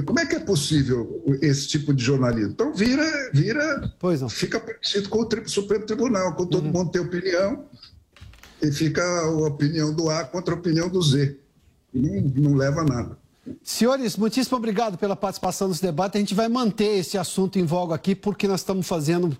Como 0.06 0.20
é 0.20 0.26
que 0.26 0.36
é 0.36 0.40
possível 0.40 1.22
esse 1.42 1.68
tipo 1.68 1.94
de 1.94 2.04
jornalismo? 2.04 2.52
Então 2.52 2.74
vira, 2.74 3.04
vira, 3.34 3.94
pois 4.00 4.22
não. 4.22 4.30
fica 4.30 4.60
parecido 4.60 5.10
com 5.10 5.20
o 5.20 5.50
Supremo 5.50 5.86
Tribunal, 5.86 6.36
com 6.36 6.46
todo 6.46 6.66
uhum. 6.66 6.72
mundo 6.72 6.92
tem 6.92 7.02
opinião, 7.02 7.66
e 8.62 8.72
fica 8.72 9.04
a 9.04 9.30
opinião 9.30 9.94
do 9.94 10.10
A 10.10 10.24
contra 10.24 10.54
a 10.54 10.58
opinião 10.58 10.88
do 10.88 11.02
Z. 11.02 11.38
Não, 11.94 12.22
não 12.22 12.56
leva 12.56 12.82
a 12.82 12.86
nada. 12.86 13.18
Senhores, 13.64 14.16
muitíssimo 14.16 14.56
obrigado 14.56 14.98
pela 14.98 15.16
participação 15.16 15.68
nesse 15.68 15.82
debate. 15.82 16.16
A 16.16 16.20
gente 16.20 16.36
vai 16.36 16.48
manter 16.48 17.00
esse 17.00 17.18
assunto 17.18 17.58
em 17.58 17.66
voga 17.66 17.96
aqui, 17.96 18.16
porque 18.16 18.48
nós 18.48 18.62
estamos 18.62 18.88
fazendo, 18.88 19.36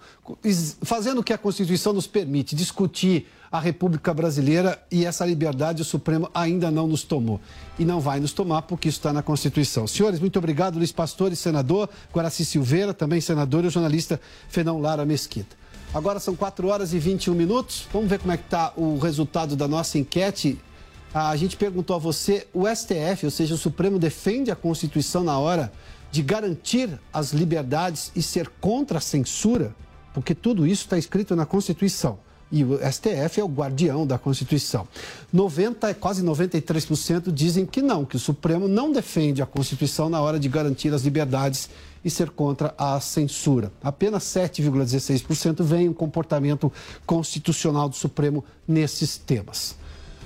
fazendo 0.82 1.20
o 1.20 1.24
que 1.24 1.32
a 1.32 1.38
Constituição 1.38 1.94
nos 1.94 2.08
permite, 2.08 2.56
discutir 2.56 3.28
a 3.52 3.60
República 3.60 4.14
Brasileira 4.14 4.82
e 4.90 5.06
essa 5.06 5.26
liberdade 5.26 5.82
o 5.82 5.86
Supremo 5.86 6.30
ainda 6.34 6.72
não 6.72 6.88
nos 6.88 7.04
tomou. 7.04 7.42
E 7.78 7.84
não 7.84 8.00
vai 8.00 8.20
nos 8.20 8.32
tomar, 8.32 8.62
porque 8.62 8.88
isso 8.88 9.00
está 9.00 9.12
na 9.12 9.22
Constituição. 9.22 9.86
Senhores, 9.86 10.22
muito 10.22 10.40
obrigado, 10.40 10.78
Luiz 10.78 10.92
Pastore, 10.92 11.36
senador, 11.36 11.90
Guaraci 12.14 12.46
Silveira, 12.46 12.94
também 12.94 13.20
senador, 13.20 13.66
e 13.66 13.68
o 13.68 13.70
jornalista 13.70 14.22
Fenão 14.48 14.80
Lara 14.80 15.06
Mesquita. 15.06 15.58
Agora 15.94 16.22
são 16.22 16.34
4 16.34 16.66
horas 16.70 16.94
e 16.94 17.00
21 17.00 17.34
minutos. 17.34 17.86
Vamos 17.92 18.10
ver 18.10 18.20
como 18.20 18.32
é 18.32 18.38
que 18.38 18.46
está 18.46 18.72
o 18.78 18.98
resultado 18.98 19.58
da 19.58 19.68
nossa 19.68 19.98
enquete. 19.98 20.58
A 21.14 21.36
gente 21.36 21.58
perguntou 21.58 21.94
a 21.94 22.00
você, 22.00 22.48
o 22.54 22.66
STF, 22.66 23.26
ou 23.26 23.32
seja, 23.32 23.54
o 23.54 23.58
Supremo 23.58 24.00
defende 24.00 24.50
a 24.50 24.56
Constituição 24.56 25.26
na 25.26 25.38
hora 25.38 25.70
de 26.10 26.22
garantir 26.22 26.98
as 27.12 27.34
liberdades 27.34 28.14
e 28.16 28.22
ser 28.22 28.48
contra 28.62 29.00
a 29.00 29.02
censura? 29.02 29.76
Porque 30.14 30.34
tudo 30.34 30.66
isso 30.66 30.84
está 30.84 30.98
escrito 30.98 31.36
na 31.36 31.46
Constituição. 31.46 32.18
E 32.52 32.64
o 32.64 32.78
STF 32.78 33.40
é 33.40 33.44
o 33.44 33.48
guardião 33.48 34.06
da 34.06 34.18
Constituição. 34.18 34.88
90, 35.32 35.94
quase 35.96 36.24
93% 36.24 37.32
dizem 37.32 37.66
que 37.66 37.82
não, 37.82 38.04
que 38.04 38.18
o 38.18 38.20
Supremo 38.20 38.68
não 38.68 38.92
defende 38.92 39.42
a 39.42 39.46
Constituição 39.46 40.10
na 40.10 40.20
hora 40.20 40.40
de 40.40 40.50
garantir 40.50 40.94
as 40.94 41.04
liberdades 41.04 41.70
e 42.04 42.10
ser 42.10 42.30
contra 42.32 42.74
a 42.78 43.00
censura. 43.00 43.72
Apenas 43.82 44.24
7,16% 44.24 45.64
veem 45.64 45.88
o 45.88 45.94
comportamento 45.94 46.72
constitucional 47.06 47.88
do 47.88 47.96
Supremo 47.96 48.44
nesses 48.68 49.18
temas. 49.18 49.76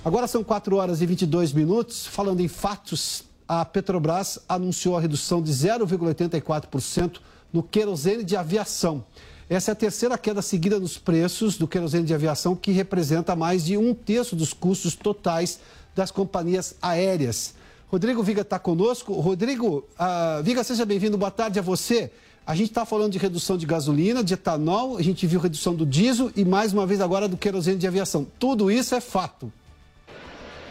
Agora 0.04 0.28
são 0.28 0.44
4 0.44 0.76
horas 0.78 1.02
e 1.02 1.06
22 1.06 1.52
minutos. 1.54 2.08
Falando 2.08 2.40
em 2.40 2.48
fatos, 2.48 3.24
a 3.48 3.64
Petrobras 3.66 4.40
anunciou 4.48 4.98
a 4.98 5.02
redução 5.02 5.42
de 5.42 5.52
0,84% 5.52 7.20
no 7.52 7.62
querosene 7.62 8.24
de 8.24 8.36
aviação. 8.36 9.04
Essa 9.48 9.72
é 9.72 9.74
a 9.74 9.76
terceira 9.76 10.18
queda 10.18 10.42
seguida 10.42 10.80
nos 10.80 10.98
preços 10.98 11.56
do 11.56 11.68
querosene 11.68 12.04
de 12.04 12.14
aviação, 12.14 12.56
que 12.56 12.72
representa 12.72 13.36
mais 13.36 13.64
de 13.64 13.78
um 13.78 13.94
terço 13.94 14.36
dos 14.36 14.54
custos 14.54 14.96
totais 14.96 15.60
das 15.96 16.10
companhias 16.10 16.76
aéreas. 16.82 17.54
Rodrigo 17.88 18.24
Viga 18.24 18.42
está 18.42 18.58
conosco. 18.58 19.14
Rodrigo, 19.14 19.88
uh, 20.00 20.42
Viga, 20.44 20.64
seja 20.64 20.84
bem-vindo. 20.84 21.16
Boa 21.16 21.30
tarde 21.30 21.60
a 21.60 21.62
você. 21.62 22.12
A 22.46 22.56
gente 22.56 22.70
está 22.70 22.86
falando 22.86 23.12
de 23.12 23.20
redução 23.20 23.56
de 23.56 23.68
gasolina, 23.68 24.24
de 24.24 24.34
etanol, 24.34 24.98
a 24.98 25.02
gente 25.02 25.26
viu 25.26 25.40
redução 25.40 25.76
do 25.76 25.86
diesel 25.86 26.32
e 26.36 26.44
mais 26.44 26.74
uma 26.74 26.86
vez 26.86 27.00
agora 27.00 27.28
do 27.28 27.38
querosene 27.38 27.78
de 27.78 27.88
aviação. 27.88 28.26
Tudo 28.40 28.72
isso 28.72 28.96
é 28.96 29.02
fato. 29.02 29.54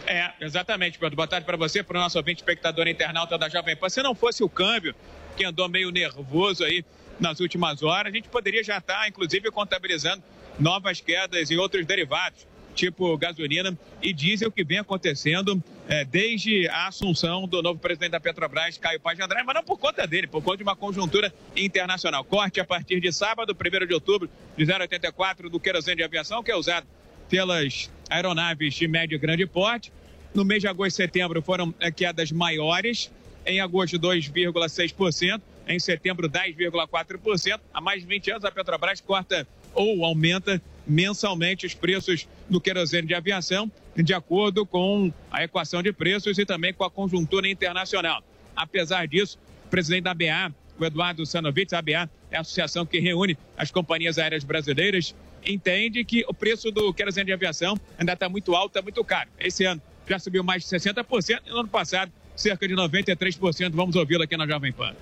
É, 0.06 0.32
exatamente, 0.40 0.98
Pedro. 0.98 1.16
Boa 1.16 1.26
tarde 1.26 1.46
para 1.46 1.56
você, 1.56 1.82
para 1.82 1.98
o 1.98 2.00
nosso 2.00 2.18
ouvinte 2.18 2.42
espectador 2.42 2.86
internauta 2.88 3.38
da 3.38 3.48
Jovem 3.48 3.76
Pan. 3.76 3.88
Se 3.88 4.02
não 4.02 4.14
fosse 4.14 4.42
o 4.44 4.48
câmbio, 4.48 4.94
que 5.36 5.44
andou 5.44 5.68
meio 5.68 5.90
nervoso 5.90 6.62
aí 6.62 6.84
nas 7.20 7.40
últimas 7.40 7.82
horas, 7.82 8.12
a 8.12 8.16
gente 8.16 8.28
poderia 8.28 8.62
já 8.62 8.78
estar, 8.78 9.08
inclusive, 9.08 9.50
contabilizando 9.50 10.22
novas 10.58 11.00
quedas 11.00 11.50
em 11.50 11.56
outros 11.56 11.84
derivados 11.86 12.46
tipo 12.74 13.16
gasolina 13.16 13.76
e 14.02 14.12
diesel, 14.12 14.50
que 14.50 14.64
vem 14.64 14.78
acontecendo 14.78 15.62
é, 15.88 16.04
desde 16.04 16.68
a 16.68 16.88
assunção 16.88 17.46
do 17.46 17.62
novo 17.62 17.78
presidente 17.78 18.10
da 18.10 18.20
Petrobras, 18.20 18.76
Caio 18.76 19.00
Paz 19.00 19.16
de 19.16 19.22
Andrade, 19.22 19.46
mas 19.46 19.54
não 19.54 19.62
por 19.62 19.78
conta 19.78 20.06
dele, 20.06 20.26
por 20.26 20.42
conta 20.42 20.58
de 20.58 20.62
uma 20.64 20.76
conjuntura 20.76 21.32
internacional. 21.56 22.24
Corte 22.24 22.60
a 22.60 22.64
partir 22.64 23.00
de 23.00 23.12
sábado, 23.12 23.54
1 23.54 23.86
de 23.86 23.94
outubro, 23.94 24.28
de 24.56 24.66
0,84 24.66 25.48
do 25.48 25.60
querosene 25.60 25.96
de 25.96 26.02
aviação, 26.02 26.42
que 26.42 26.50
é 26.50 26.56
usado 26.56 26.86
pelas 27.28 27.90
aeronaves 28.10 28.74
de 28.74 28.88
médio 28.88 29.16
e 29.16 29.18
grande 29.18 29.46
porte. 29.46 29.92
No 30.34 30.44
mês 30.44 30.60
de 30.60 30.68
agosto 30.68 30.94
e 30.94 30.96
setembro 30.96 31.40
foram 31.40 31.72
é, 31.78 31.90
quedas 31.90 32.32
maiores, 32.32 33.10
em 33.46 33.60
agosto 33.60 33.98
2,6%, 33.98 35.40
em 35.66 35.78
setembro 35.78 36.28
10,4%. 36.28 37.60
Há 37.72 37.80
mais 37.80 38.02
de 38.02 38.06
20 38.06 38.30
anos 38.32 38.44
a 38.44 38.50
Petrobras 38.50 39.00
corta 39.00 39.46
ou 39.74 40.04
aumenta 40.04 40.60
mensalmente 40.86 41.66
os 41.66 41.74
preços 41.74 42.28
do 42.48 42.60
querosene 42.60 43.08
de 43.08 43.14
aviação, 43.14 43.70
de 43.96 44.12
acordo 44.12 44.66
com 44.66 45.12
a 45.30 45.42
equação 45.42 45.82
de 45.82 45.92
preços 45.92 46.38
e 46.38 46.44
também 46.44 46.72
com 46.72 46.84
a 46.84 46.90
conjuntura 46.90 47.48
internacional. 47.48 48.22
Apesar 48.54 49.06
disso, 49.06 49.38
o 49.66 49.68
presidente 49.68 50.04
da 50.04 50.14
BA, 50.14 50.54
o 50.78 50.84
Eduardo 50.84 51.24
Sanovitz, 51.24 51.72
a 51.72 51.80
BA 51.80 52.08
é 52.30 52.36
a 52.36 52.40
associação 52.40 52.84
que 52.84 52.98
reúne 52.98 53.36
as 53.56 53.70
companhias 53.70 54.18
aéreas 54.18 54.44
brasileiras, 54.44 55.14
entende 55.44 56.04
que 56.04 56.24
o 56.28 56.34
preço 56.34 56.70
do 56.70 56.92
querosene 56.92 57.26
de 57.26 57.32
aviação 57.32 57.78
ainda 57.98 58.12
está 58.12 58.28
muito 58.28 58.54
alto, 58.54 58.68
está 58.68 58.82
muito 58.82 59.02
caro. 59.04 59.30
Esse 59.38 59.64
ano 59.64 59.80
já 60.08 60.18
subiu 60.18 60.44
mais 60.44 60.62
de 60.62 60.68
60% 60.68 61.42
e 61.46 61.50
no 61.50 61.60
ano 61.60 61.68
passado 61.68 62.12
cerca 62.36 62.66
de 62.66 62.74
93%. 62.74 63.70
Vamos 63.72 63.96
ouvi-lo 63.96 64.22
aqui 64.22 64.36
na 64.36 64.46
Jovem 64.46 64.72
Pan. 64.72 64.94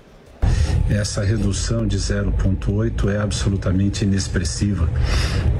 Essa 0.94 1.22
redução 1.24 1.86
de 1.86 1.96
0,8 1.96 3.08
é 3.10 3.18
absolutamente 3.18 4.04
inexpressiva, 4.04 4.88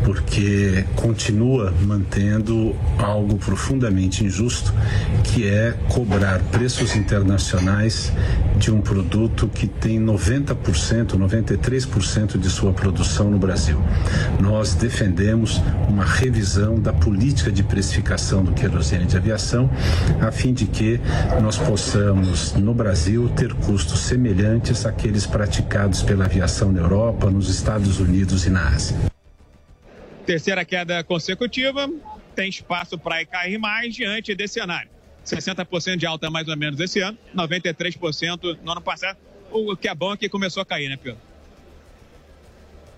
porque 0.05 0.85
continua 0.95 1.73
mantendo 1.83 2.77
algo 2.99 3.37
profundamente 3.37 4.25
injusto, 4.25 4.73
que 5.25 5.49
é 5.49 5.73
cobrar 5.89 6.41
preços 6.51 6.95
internacionais 6.95 8.13
de 8.63 8.71
um 8.71 8.81
produto 8.81 9.49
que 9.49 9.67
tem 9.67 10.01
90%, 10.01 11.17
93% 11.19 12.39
de 12.39 12.49
sua 12.49 12.73
produção 12.73 13.29
no 13.29 13.37
Brasil. 13.37 13.77
Nós 14.41 14.73
defendemos 14.73 15.61
uma 15.89 16.05
revisão 16.05 16.79
da 16.79 16.93
política 16.93 17.51
de 17.51 17.65
precificação 17.65 18.45
do 18.45 18.53
querosene 18.53 19.05
de 19.05 19.17
aviação, 19.17 19.69
a 20.21 20.31
fim 20.31 20.53
de 20.53 20.67
que 20.67 21.01
nós 21.43 21.59
possamos, 21.59 22.53
no 22.55 22.73
Brasil, 22.73 23.29
ter 23.31 23.53
custos 23.53 23.99
semelhantes 23.99 24.87
àqueles 24.87 25.27
praticados 25.27 26.01
pela 26.01 26.27
aviação 26.27 26.71
na 26.71 26.83
Europa, 26.83 27.29
nos 27.29 27.49
Estados 27.53 27.99
Unidos 27.99 28.47
e 28.47 28.51
na 28.51 28.69
Ásia. 28.69 28.97
Terceira 30.25 30.65
queda 30.65 31.03
consecutiva, 31.03 31.91
tem 32.37 32.49
espaço 32.49 32.97
para 32.97 33.27
cair 33.27 33.59
mais 33.59 33.93
diante 33.93 34.37
desse 34.37 34.55
cenário. 34.55 35.02
60% 35.25 35.97
de 35.97 36.07
alta 36.07 36.31
mais 36.31 36.49
ou 36.49 36.57
menos 36.57 36.79
esse 36.81 37.01
ano, 37.01 37.17
93% 37.35 38.59
no 38.63 38.73
ano 38.73 38.81
passado. 38.81 39.19
O 39.51 39.77
que 39.77 39.89
é 39.89 39.95
bom 39.95 40.13
é 40.13 40.17
que 40.17 40.29
começou 40.29 40.63
a 40.63 40.67
cair, 40.67 40.89
né, 40.89 40.97
Pedro? 40.97 41.21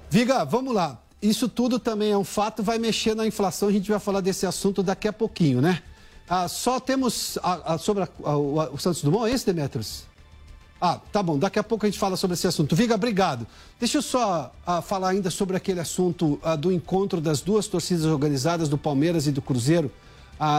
Viga, 0.08 0.44
vamos 0.44 0.74
lá. 0.74 1.00
Isso 1.20 1.48
tudo 1.48 1.78
também 1.78 2.12
é 2.12 2.16
um 2.16 2.24
fato, 2.24 2.62
vai 2.62 2.78
mexer 2.78 3.14
na 3.14 3.26
inflação. 3.26 3.68
A 3.68 3.72
gente 3.72 3.90
vai 3.90 3.98
falar 3.98 4.20
desse 4.20 4.46
assunto 4.46 4.82
daqui 4.82 5.08
a 5.08 5.12
pouquinho, 5.12 5.60
né? 5.60 5.82
Ah, 6.28 6.48
só 6.48 6.78
temos 6.78 7.38
a, 7.42 7.74
a, 7.74 7.78
sobre 7.78 8.04
a, 8.04 8.36
o 8.36 8.78
Santos 8.78 9.02
Dumont, 9.02 9.30
é 9.30 9.34
esse, 9.34 9.44
Demetrios? 9.44 10.04
Ah, 10.80 11.00
tá 11.12 11.22
bom. 11.22 11.38
Daqui 11.38 11.58
a 11.58 11.62
pouco 11.62 11.86
a 11.86 11.88
gente 11.88 11.98
fala 11.98 12.16
sobre 12.16 12.34
esse 12.34 12.46
assunto. 12.46 12.76
Viga, 12.76 12.94
obrigado. 12.94 13.46
Deixa 13.80 13.98
eu 13.98 14.02
só 14.02 14.52
ah, 14.66 14.82
falar 14.82 15.10
ainda 15.10 15.30
sobre 15.30 15.56
aquele 15.56 15.80
assunto 15.80 16.38
ah, 16.42 16.56
do 16.56 16.70
encontro 16.70 17.20
das 17.20 17.40
duas 17.40 17.66
torcidas 17.66 18.04
organizadas, 18.04 18.68
do 18.68 18.76
Palmeiras 18.76 19.26
e 19.26 19.32
do 19.32 19.40
Cruzeiro, 19.40 19.90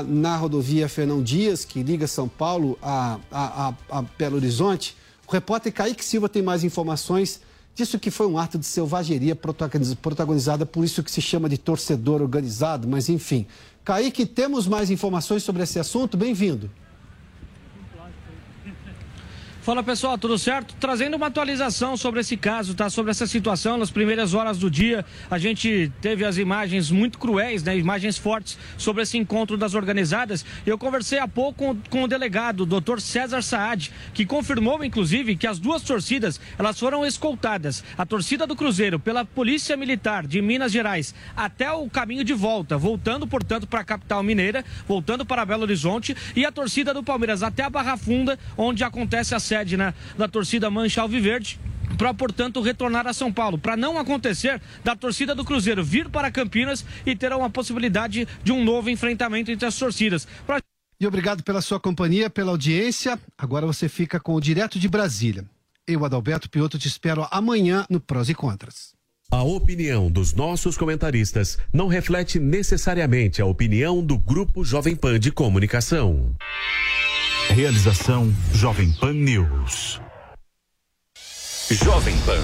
na 0.08 0.36
rodovia 0.38 0.88
Fernão 0.90 1.22
Dias, 1.22 1.66
que 1.66 1.84
liga 1.84 2.08
São 2.08 2.28
Paulo 2.28 2.78
a, 2.82 3.20
a, 3.32 3.70
a, 3.70 4.00
a 4.00 4.02
Belo 4.02 4.38
Horizonte. 4.38 4.96
O 5.28 5.32
repórter 5.32 5.74
Kaique 5.74 6.04
Silva 6.04 6.30
tem 6.30 6.42
mais 6.42 6.64
informações 6.64 7.42
disso 7.74 8.00
que 8.00 8.10
foi 8.10 8.26
um 8.26 8.38
ato 8.38 8.58
de 8.58 8.66
selvageria 8.66 9.36
protagonizada 9.36 10.66
por 10.66 10.86
isso 10.86 11.04
que 11.04 11.12
se 11.12 11.22
chama 11.22 11.50
de 11.50 11.58
torcedor 11.58 12.22
organizado, 12.22 12.88
mas 12.88 13.10
enfim. 13.10 13.46
Kaique, 13.84 14.26
temos 14.26 14.66
mais 14.68 14.90
informações 14.90 15.44
sobre 15.44 15.64
esse 15.64 15.78
assunto? 15.78 16.16
Bem-vindo. 16.16 16.72
Fala 19.66 19.82
pessoal, 19.82 20.16
tudo 20.16 20.38
certo? 20.38 20.76
Trazendo 20.80 21.18
uma 21.18 21.26
atualização 21.26 21.98
sobre 21.98 22.20
esse 22.20 22.38
caso, 22.38 22.76
tá? 22.76 22.88
Sobre 22.88 23.10
essa 23.10 23.26
situação, 23.26 23.80
nas 23.80 23.90
primeiras 23.90 24.36
horas 24.36 24.60
do 24.60 24.70
dia, 24.70 25.04
a 25.28 25.40
gente 25.40 25.92
teve 26.00 26.24
as 26.24 26.38
imagens 26.38 26.92
muito 26.92 27.18
cruéis, 27.18 27.64
né? 27.64 27.76
Imagens 27.76 28.16
fortes 28.16 28.60
sobre 28.78 29.02
esse 29.02 29.18
encontro 29.18 29.58
das 29.58 29.74
organizadas. 29.74 30.46
Eu 30.68 30.78
conversei 30.78 31.18
há 31.18 31.28
pouco 31.28 31.74
com, 31.74 31.82
com 31.90 32.04
o 32.04 32.08
delegado, 32.08 32.62
o 32.62 32.66
doutor 32.68 33.02
César 33.02 33.42
Saad, 33.42 33.92
que 34.14 34.24
confirmou, 34.24 34.86
inclusive, 34.86 35.36
que 35.36 35.48
as 35.48 35.58
duas 35.58 35.82
torcidas, 35.82 36.40
elas 36.60 36.80
foram 36.80 37.04
escoltadas. 37.04 37.84
A 37.98 38.06
torcida 38.06 38.46
do 38.46 38.56
Cruzeiro 38.56 39.00
pela 39.00 39.26
Polícia 39.26 39.76
Militar 39.76 40.28
de 40.28 40.44
Minas 40.44 40.72
Gerais 40.72 41.16
até 41.36 41.72
o 41.72 41.90
caminho 41.90 42.24
de 42.24 42.36
volta, 42.36 42.78
voltando, 42.78 43.26
portanto, 43.26 43.66
para 43.66 43.80
a 43.80 43.84
capital 43.84 44.22
mineira, 44.22 44.64
voltando 44.88 45.26
para 45.26 45.44
Belo 45.44 45.64
Horizonte, 45.64 46.16
e 46.36 46.46
a 46.46 46.52
torcida 46.52 46.94
do 46.94 47.02
Palmeiras 47.02 47.42
até 47.42 47.64
a 47.64 47.70
Barra 47.72 47.98
Funda, 47.98 48.38
onde 48.56 48.84
acontece 48.84 49.34
a 49.34 49.40
sede 49.56 49.78
né, 49.78 49.94
da 50.18 50.28
torcida 50.28 50.70
Mancha 50.70 51.02
Alviverde 51.02 51.58
para, 51.98 52.14
portanto, 52.14 52.62
retornar 52.62 53.08
a 53.08 53.14
São 53.14 53.32
Paulo, 53.32 53.58
para 53.58 53.78
não 53.78 53.98
acontecer 53.98 54.62
da 54.84 54.96
torcida 54.96 55.34
do 55.34 55.46
Cruzeiro 55.46 55.84
vir 55.84 56.10
para 56.10 56.30
Campinas 56.30 56.84
e 57.06 57.16
ter 57.16 57.32
uma 57.32 57.50
possibilidade 57.50 58.28
de 58.44 58.52
um 58.52 58.64
novo 58.66 58.90
enfrentamento 58.90 59.50
entre 59.50 59.66
as 59.66 59.78
torcidas. 59.78 60.28
Pra... 60.46 60.60
E 61.00 61.08
obrigado 61.08 61.42
pela 61.42 61.62
sua 61.62 61.80
companhia, 61.80 62.30
pela 62.30 62.52
audiência. 62.52 63.18
Agora 63.38 63.66
você 63.66 63.88
fica 63.88 64.20
com 64.20 64.34
o 64.34 64.42
Direto 64.42 64.78
de 64.78 64.90
Brasília. 64.90 65.46
Eu, 65.88 66.04
Adalberto 66.04 66.50
Piotto, 66.50 66.78
te 66.80 66.88
espero 66.88 67.26
amanhã 67.32 67.86
no 67.90 68.02
Prós 68.02 68.28
e 68.28 68.36
Contras. 68.36 68.94
A 69.32 69.42
opinião 69.44 70.12
dos 70.12 70.34
nossos 70.34 70.78
comentaristas 70.78 71.58
não 71.72 71.88
reflete 71.88 72.40
necessariamente 72.40 73.42
a 73.42 73.46
opinião 73.46 74.04
do 74.04 74.18
Grupo 74.18 74.66
Jovem 74.66 74.96
Pan 74.96 75.20
de 75.20 75.32
Comunicação. 75.32 76.36
Realização 77.50 78.34
Jovem 78.54 78.92
Pan 79.00 79.14
News. 79.14 80.02
Jovem 81.72 82.16
Pan 82.26 82.44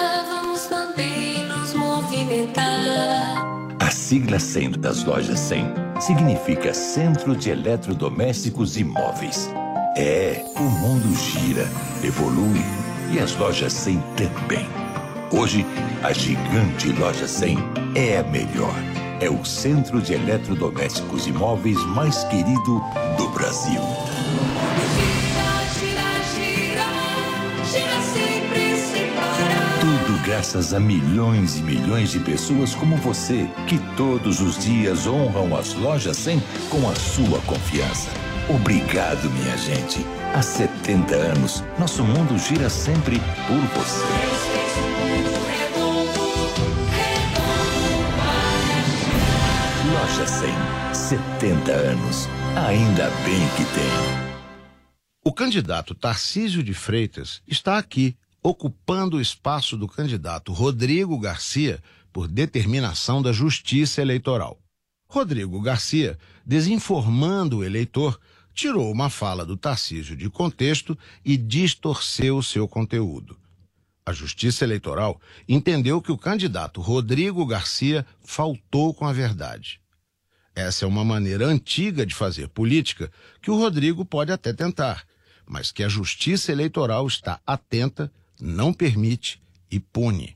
sigla 4.11 4.39
100 4.39 4.71
das 4.71 5.05
lojas 5.05 5.39
100 5.39 5.73
significa 6.01 6.73
Centro 6.73 7.33
de 7.33 7.49
Eletrodomésticos 7.49 8.75
e 8.75 8.83
Móveis. 8.83 9.49
É, 9.95 10.43
o 10.57 10.63
mundo 10.63 11.15
gira, 11.15 11.65
evolui 12.03 12.61
e 13.09 13.19
as 13.19 13.33
lojas 13.37 13.71
100 13.71 14.03
também. 14.17 14.67
Hoje, 15.31 15.65
a 16.03 16.11
gigante 16.11 16.91
loja 16.91 17.25
100 17.25 17.57
é 17.95 18.17
a 18.17 18.23
melhor. 18.23 18.75
É 19.21 19.29
o 19.29 19.45
centro 19.45 20.01
de 20.01 20.13
eletrodomésticos 20.13 21.25
e 21.25 21.31
móveis 21.31 21.77
mais 21.95 22.21
querido 22.25 22.83
do 23.17 23.29
Brasil. 23.29 23.81
Graças 30.31 30.73
a 30.73 30.79
milhões 30.79 31.57
e 31.57 31.61
milhões 31.61 32.11
de 32.11 32.19
pessoas 32.21 32.73
como 32.73 32.95
você, 32.95 33.49
que 33.67 33.77
todos 33.97 34.39
os 34.39 34.57
dias 34.63 35.05
honram 35.05 35.53
as 35.57 35.73
lojas 35.73 36.15
100 36.15 36.39
com 36.69 36.89
a 36.89 36.95
sua 36.95 37.41
confiança. 37.41 38.09
Obrigado, 38.47 39.29
minha 39.29 39.57
gente. 39.57 39.99
Há 40.33 40.41
70 40.41 41.15
anos, 41.15 41.61
nosso 41.77 42.01
mundo 42.05 42.37
gira 42.37 42.69
sempre 42.69 43.19
por 43.45 43.59
você. 43.77 44.05
Loja 49.91 50.25
100, 50.25 50.49
70 50.93 51.71
anos. 51.73 52.29
Ainda 52.69 53.09
bem 53.25 53.45
que 53.57 53.65
tem. 53.75 54.31
O 55.25 55.33
candidato 55.33 55.93
Tarcísio 55.93 56.63
de 56.63 56.73
Freitas 56.73 57.41
está 57.45 57.77
aqui, 57.77 58.15
ocupando 58.43 59.17
o 59.17 59.21
espaço 59.21 59.77
do 59.77 59.87
candidato 59.87 60.51
Rodrigo 60.51 61.19
Garcia 61.19 61.81
por 62.11 62.27
determinação 62.27 63.21
da 63.21 63.31
Justiça 63.31 64.01
Eleitoral. 64.01 64.59
Rodrigo 65.07 65.61
Garcia, 65.61 66.17
desinformando 66.45 67.57
o 67.57 67.63
eleitor, 67.63 68.19
tirou 68.53 68.91
uma 68.91 69.09
fala 69.09 69.45
do 69.45 69.57
Tarcísio 69.57 70.15
de 70.15 70.29
contexto 70.29 70.97
e 71.23 71.37
distorceu 71.37 72.41
seu 72.41 72.67
conteúdo. 72.67 73.37
A 74.05 74.13
Justiça 74.13 74.63
Eleitoral 74.63 75.21
entendeu 75.47 76.01
que 76.01 76.11
o 76.11 76.17
candidato 76.17 76.81
Rodrigo 76.81 77.45
Garcia 77.45 78.05
faltou 78.23 78.93
com 78.93 79.05
a 79.05 79.13
verdade. 79.13 79.79
Essa 80.55 80.85
é 80.85 80.87
uma 80.87 81.05
maneira 81.05 81.45
antiga 81.45 82.05
de 82.05 82.13
fazer 82.13 82.49
política 82.49 83.11
que 83.41 83.51
o 83.51 83.57
Rodrigo 83.57 84.03
pode 84.03 84.31
até 84.31 84.51
tentar, 84.51 85.05
mas 85.45 85.71
que 85.71 85.83
a 85.83 85.89
Justiça 85.89 86.51
Eleitoral 86.51 87.07
está 87.07 87.39
atenta, 87.45 88.11
não 88.41 88.73
permite 88.73 89.41
e 89.69 89.79
pune. 89.79 90.35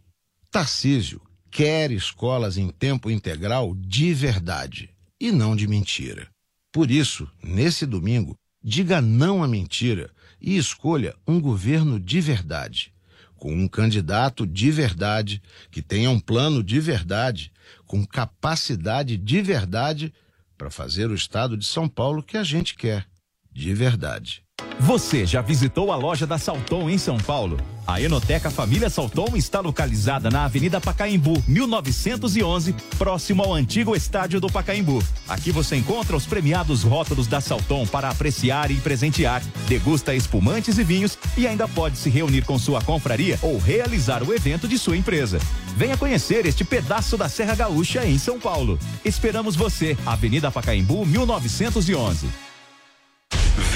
Tarcísio 0.51 1.21
quer 1.51 1.91
escolas 1.91 2.57
em 2.57 2.69
tempo 2.69 3.09
integral 3.09 3.75
de 3.75 4.13
verdade 4.13 4.89
e 5.19 5.31
não 5.31 5.55
de 5.55 5.67
mentira. 5.67 6.27
Por 6.71 6.91
isso, 6.91 7.29
nesse 7.41 7.85
domingo, 7.85 8.37
diga 8.63 9.01
não 9.01 9.43
à 9.43 9.47
mentira 9.47 10.11
e 10.41 10.57
escolha 10.57 11.15
um 11.27 11.39
governo 11.39 11.99
de 11.99 12.19
verdade, 12.19 12.93
com 13.35 13.53
um 13.53 13.67
candidato 13.67 14.45
de 14.45 14.71
verdade, 14.71 15.41
que 15.71 15.81
tenha 15.81 16.09
um 16.09 16.19
plano 16.19 16.63
de 16.63 16.79
verdade, 16.79 17.51
com 17.85 18.05
capacidade 18.05 19.17
de 19.17 19.41
verdade 19.41 20.13
para 20.57 20.69
fazer 20.69 21.09
o 21.09 21.15
estado 21.15 21.57
de 21.57 21.65
São 21.65 21.87
Paulo 21.87 22.23
que 22.23 22.37
a 22.37 22.43
gente 22.43 22.75
quer, 22.75 23.07
de 23.51 23.73
verdade. 23.73 24.44
Você 24.79 25.25
já 25.25 25.41
visitou 25.41 25.91
a 25.91 25.95
loja 25.95 26.27
da 26.27 26.37
Salton 26.37 26.89
em 26.89 26.97
São 26.97 27.17
Paulo? 27.17 27.57
A 27.87 28.01
Enoteca 28.01 28.51
Família 28.51 28.89
Salton 28.89 29.35
está 29.35 29.59
localizada 29.59 30.29
na 30.29 30.45
Avenida 30.45 30.81
Pacaembu, 30.81 31.41
1911, 31.47 32.75
próximo 32.97 33.41
ao 33.41 33.53
antigo 33.53 33.95
estádio 33.95 34.41
do 34.41 34.51
Pacaembu. 34.51 35.01
Aqui 35.29 35.51
você 35.51 35.77
encontra 35.77 36.15
os 36.15 36.25
premiados 36.25 36.83
rótulos 36.83 37.25
da 37.25 37.39
Salton 37.39 37.85
para 37.87 38.09
apreciar 38.09 38.69
e 38.69 38.75
presentear, 38.75 39.41
degusta 39.67 40.13
espumantes 40.13 40.77
e 40.77 40.83
vinhos 40.83 41.17
e 41.37 41.47
ainda 41.47 41.67
pode 41.67 41.97
se 41.97 42.09
reunir 42.09 42.43
com 42.43 42.59
sua 42.59 42.81
confraria 42.81 43.39
ou 43.41 43.57
realizar 43.57 44.23
o 44.23 44.33
evento 44.33 44.67
de 44.67 44.77
sua 44.77 44.97
empresa. 44.97 45.39
Venha 45.77 45.95
conhecer 45.95 46.45
este 46.45 46.65
pedaço 46.65 47.15
da 47.17 47.29
Serra 47.29 47.55
Gaúcha 47.55 48.05
em 48.05 48.17
São 48.17 48.39
Paulo. 48.39 48.77
Esperamos 49.05 49.55
você, 49.55 49.97
Avenida 50.05 50.51
Pacaembu, 50.51 51.05
1911. 51.05 52.44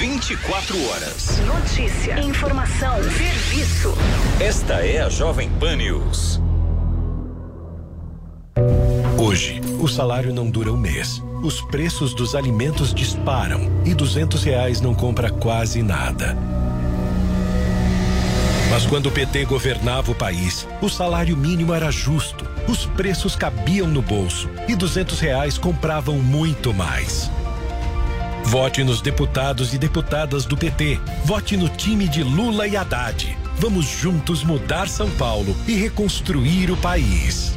24 0.00 0.88
horas. 0.88 1.38
Notícia, 1.40 2.18
informação, 2.20 3.02
serviço. 3.02 3.94
Esta 4.40 4.76
é 4.76 5.02
a 5.02 5.10
Jovem 5.10 5.50
Pan 5.60 5.76
News. 5.76 6.40
Hoje, 9.18 9.60
o 9.78 9.86
salário 9.86 10.32
não 10.32 10.48
dura 10.48 10.72
um 10.72 10.76
mês. 10.78 11.22
Os 11.44 11.60
preços 11.60 12.14
dos 12.14 12.34
alimentos 12.34 12.94
disparam 12.94 13.70
e 13.84 13.92
duzentos 13.92 14.42
reais 14.42 14.80
não 14.80 14.94
compra 14.94 15.28
quase 15.28 15.82
nada. 15.82 16.34
Mas 18.70 18.86
quando 18.86 19.08
o 19.08 19.12
PT 19.12 19.44
governava 19.44 20.12
o 20.12 20.14
país, 20.14 20.66
o 20.80 20.88
salário 20.88 21.36
mínimo 21.36 21.74
era 21.74 21.90
justo, 21.90 22.46
os 22.66 22.86
preços 22.86 23.36
cabiam 23.36 23.86
no 23.86 24.00
bolso 24.00 24.48
e 24.66 24.74
duzentos 24.74 25.20
reais 25.20 25.58
compravam 25.58 26.16
muito 26.16 26.72
mais. 26.72 27.30
Vote 28.44 28.82
nos 28.82 29.00
deputados 29.00 29.72
e 29.74 29.78
deputadas 29.78 30.44
do 30.44 30.56
PT. 30.56 30.98
Vote 31.24 31.56
no 31.56 31.68
time 31.68 32.08
de 32.08 32.22
Lula 32.22 32.66
e 32.66 32.76
Haddad. 32.76 33.36
Vamos 33.58 33.86
juntos 33.86 34.42
mudar 34.42 34.88
São 34.88 35.10
Paulo 35.10 35.56
e 35.68 35.74
reconstruir 35.74 36.70
o 36.70 36.76
país. 36.76 37.56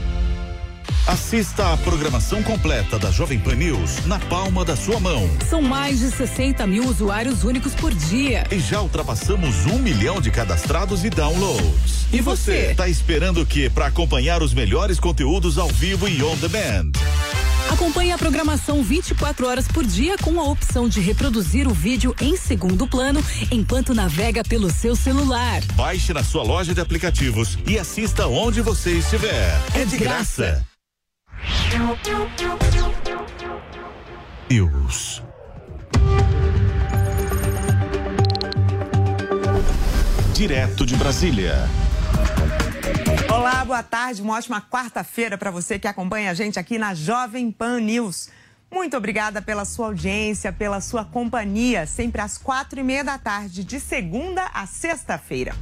Assista 1.07 1.73
a 1.73 1.77
programação 1.77 2.41
completa 2.43 2.97
da 2.97 3.11
Jovem 3.11 3.39
Pan 3.39 3.55
News 3.55 4.05
na 4.05 4.19
palma 4.19 4.63
da 4.63 4.75
sua 4.75 4.99
mão. 4.99 5.29
São 5.49 5.61
mais 5.61 5.99
de 5.99 6.11
60 6.11 6.65
mil 6.67 6.85
usuários 6.85 7.43
únicos 7.43 7.73
por 7.75 7.93
dia. 7.93 8.45
E 8.51 8.59
já 8.59 8.81
ultrapassamos 8.81 9.65
um 9.65 9.79
milhão 9.79 10.21
de 10.21 10.31
cadastrados 10.31 11.03
e 11.03 11.09
downloads. 11.09 12.05
E 12.13 12.21
você? 12.21 12.71
Está 12.71 12.87
esperando 12.87 13.41
o 13.41 13.45
que 13.45 13.69
para 13.69 13.87
acompanhar 13.87 14.41
os 14.41 14.53
melhores 14.53 14.99
conteúdos 14.99 15.57
ao 15.57 15.67
vivo 15.67 16.07
e 16.07 16.23
on 16.23 16.35
demand? 16.37 16.91
Acompanhe 17.73 18.11
a 18.11 18.17
programação 18.19 18.83
24 18.83 19.47
horas 19.47 19.67
por 19.67 19.83
dia 19.83 20.15
com 20.19 20.39
a 20.39 20.43
opção 20.43 20.87
de 20.87 21.01
reproduzir 21.01 21.67
o 21.67 21.73
vídeo 21.73 22.15
em 22.21 22.37
segundo 22.37 22.85
plano 22.87 23.19
enquanto 23.49 23.95
navega 23.95 24.43
pelo 24.43 24.69
seu 24.69 24.95
celular. 24.95 25.59
Baixe 25.73 26.13
na 26.13 26.23
sua 26.23 26.43
loja 26.43 26.71
de 26.71 26.79
aplicativos 26.79 27.57
e 27.67 27.79
assista 27.79 28.27
onde 28.27 28.61
você 28.61 28.91
estiver. 28.91 29.59
É 29.73 29.85
de 29.85 29.97
graça. 29.97 30.63
News. 34.47 35.23
Direto 40.35 40.85
de 40.85 40.95
Brasília. 40.95 41.67
Olá, 43.33 43.63
boa 43.65 43.83
tarde, 43.83 44.21
uma 44.21 44.35
ótima 44.35 44.61
quarta-feira 44.61 45.37
para 45.37 45.51
você 45.51 45.77
que 45.77 45.87
acompanha 45.87 46.31
a 46.31 46.33
gente 46.33 46.59
aqui 46.59 46.77
na 46.77 46.93
Jovem 46.93 47.51
Pan 47.51 47.79
News. 47.79 48.29
Muito 48.71 48.97
obrigada 48.97 49.41
pela 49.41 49.65
sua 49.65 49.87
audiência, 49.87 50.51
pela 50.51 50.81
sua 50.81 51.05
companhia, 51.05 51.85
sempre 51.85 52.21
às 52.21 52.37
quatro 52.37 52.79
e 52.79 52.83
meia 52.83 53.03
da 53.03 53.17
tarde, 53.17 53.63
de 53.63 53.79
segunda 53.79 54.49
a 54.53 54.65
sexta-feira. 54.65 55.55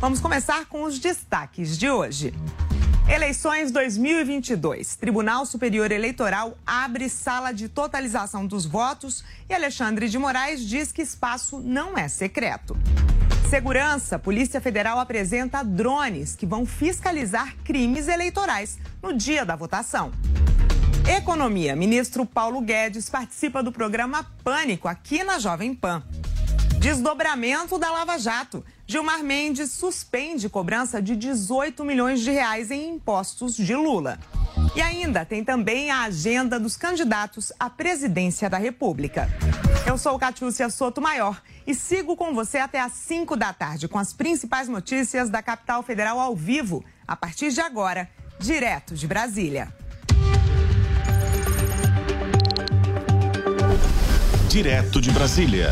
Vamos 0.00 0.20
começar 0.20 0.66
com 0.66 0.82
os 0.82 0.98
destaques 0.98 1.78
de 1.78 1.90
hoje. 1.90 2.34
Eleições 3.08 3.70
2022. 3.70 4.96
Tribunal 4.96 5.46
Superior 5.46 5.90
Eleitoral 5.90 6.58
abre 6.66 7.08
sala 7.08 7.52
de 7.52 7.66
totalização 7.66 8.46
dos 8.46 8.66
votos 8.66 9.24
e 9.48 9.54
Alexandre 9.54 10.10
de 10.10 10.18
Moraes 10.18 10.60
diz 10.60 10.92
que 10.92 11.00
espaço 11.00 11.58
não 11.60 11.96
é 11.96 12.06
secreto. 12.06 12.76
Segurança. 13.48 14.18
Polícia 14.18 14.60
Federal 14.60 14.98
apresenta 14.98 15.62
drones 15.62 16.36
que 16.36 16.44
vão 16.44 16.66
fiscalizar 16.66 17.56
crimes 17.64 18.06
eleitorais 18.06 18.78
no 19.02 19.14
dia 19.14 19.42
da 19.42 19.56
votação. 19.56 20.12
Economia. 21.08 21.74
Ministro 21.74 22.26
Paulo 22.26 22.60
Guedes 22.60 23.08
participa 23.08 23.62
do 23.62 23.72
programa 23.72 24.22
Pânico 24.44 24.86
aqui 24.86 25.24
na 25.24 25.38
Jovem 25.38 25.74
Pan. 25.74 26.02
Desdobramento 26.78 27.78
da 27.78 27.90
Lava 27.90 28.18
Jato. 28.18 28.62
Gilmar 28.86 29.24
Mendes 29.24 29.72
suspende 29.72 30.50
cobrança 30.50 31.00
de 31.00 31.16
18 31.16 31.82
milhões 31.86 32.20
de 32.20 32.30
reais 32.30 32.70
em 32.70 32.96
impostos 32.96 33.56
de 33.56 33.74
Lula. 33.74 34.18
E 34.76 34.82
ainda 34.82 35.24
tem 35.24 35.42
também 35.42 35.90
a 35.90 36.02
agenda 36.02 36.60
dos 36.60 36.76
candidatos 36.76 37.50
à 37.58 37.70
presidência 37.70 38.50
da 38.50 38.58
República. 38.58 39.26
Eu 39.88 39.96
sou 39.96 40.18
Catiúcia 40.18 40.68
Soto 40.68 41.00
Maior 41.00 41.40
e 41.66 41.74
sigo 41.74 42.14
com 42.14 42.34
você 42.34 42.58
até 42.58 42.78
às 42.78 42.92
5 42.92 43.34
da 43.34 43.54
tarde 43.54 43.88
com 43.88 43.98
as 43.98 44.12
principais 44.12 44.68
notícias 44.68 45.30
da 45.30 45.42
capital 45.42 45.82
federal 45.82 46.20
ao 46.20 46.36
vivo, 46.36 46.84
a 47.06 47.16
partir 47.16 47.50
de 47.50 47.62
agora, 47.62 48.06
direto 48.38 48.94
de 48.94 49.06
Brasília. 49.06 49.72
Direto 54.50 55.00
de 55.00 55.10
Brasília. 55.10 55.70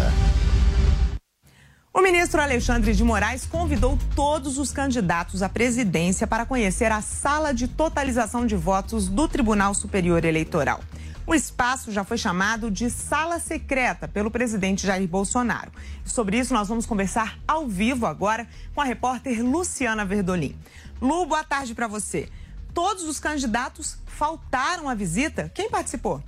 O 1.93 2.01
ministro 2.01 2.41
Alexandre 2.41 2.95
de 2.95 3.05
Moraes 3.05 3.45
convidou 3.45 3.99
todos 4.15 4.57
os 4.57 4.73
candidatos 4.73 5.43
à 5.43 5.49
presidência 5.51 6.27
para 6.27 6.47
conhecer 6.47 6.91
a 6.91 7.03
sala 7.03 7.53
de 7.53 7.69
totalização 7.69 8.47
de 8.47 8.57
votos 8.57 9.09
do 9.09 9.29
Tribunal 9.29 9.75
Superior 9.75 10.25
Eleitoral. 10.25 10.81
O 11.29 11.35
espaço 11.35 11.91
já 11.91 12.05
foi 12.05 12.17
chamado 12.17 12.71
de 12.71 12.89
sala 12.89 13.41
secreta 13.41 14.07
pelo 14.07 14.31
presidente 14.31 14.87
Jair 14.87 15.09
Bolsonaro. 15.09 15.73
Sobre 16.05 16.39
isso, 16.39 16.55
nós 16.55 16.69
vamos 16.69 16.87
conversar 16.87 17.37
ao 17.49 17.67
vivo 17.67 18.07
agora 18.07 18.47
com 18.73 18.81
a 18.81 18.85
repórter 18.85 19.45
Luciana 19.45 20.05
Verdolim. 20.05 20.57
Lu, 21.03 21.27
boa 21.27 21.43
tarde 21.43 21.75
para 21.75 21.89
você. 21.89 22.29
Todos 22.73 23.03
os 23.03 23.19
candidatos 23.19 23.99
faltaram 24.07 24.89
à 24.89 24.95
visita. 24.95 25.51
Quem 25.53 25.69
participou? 25.69 26.23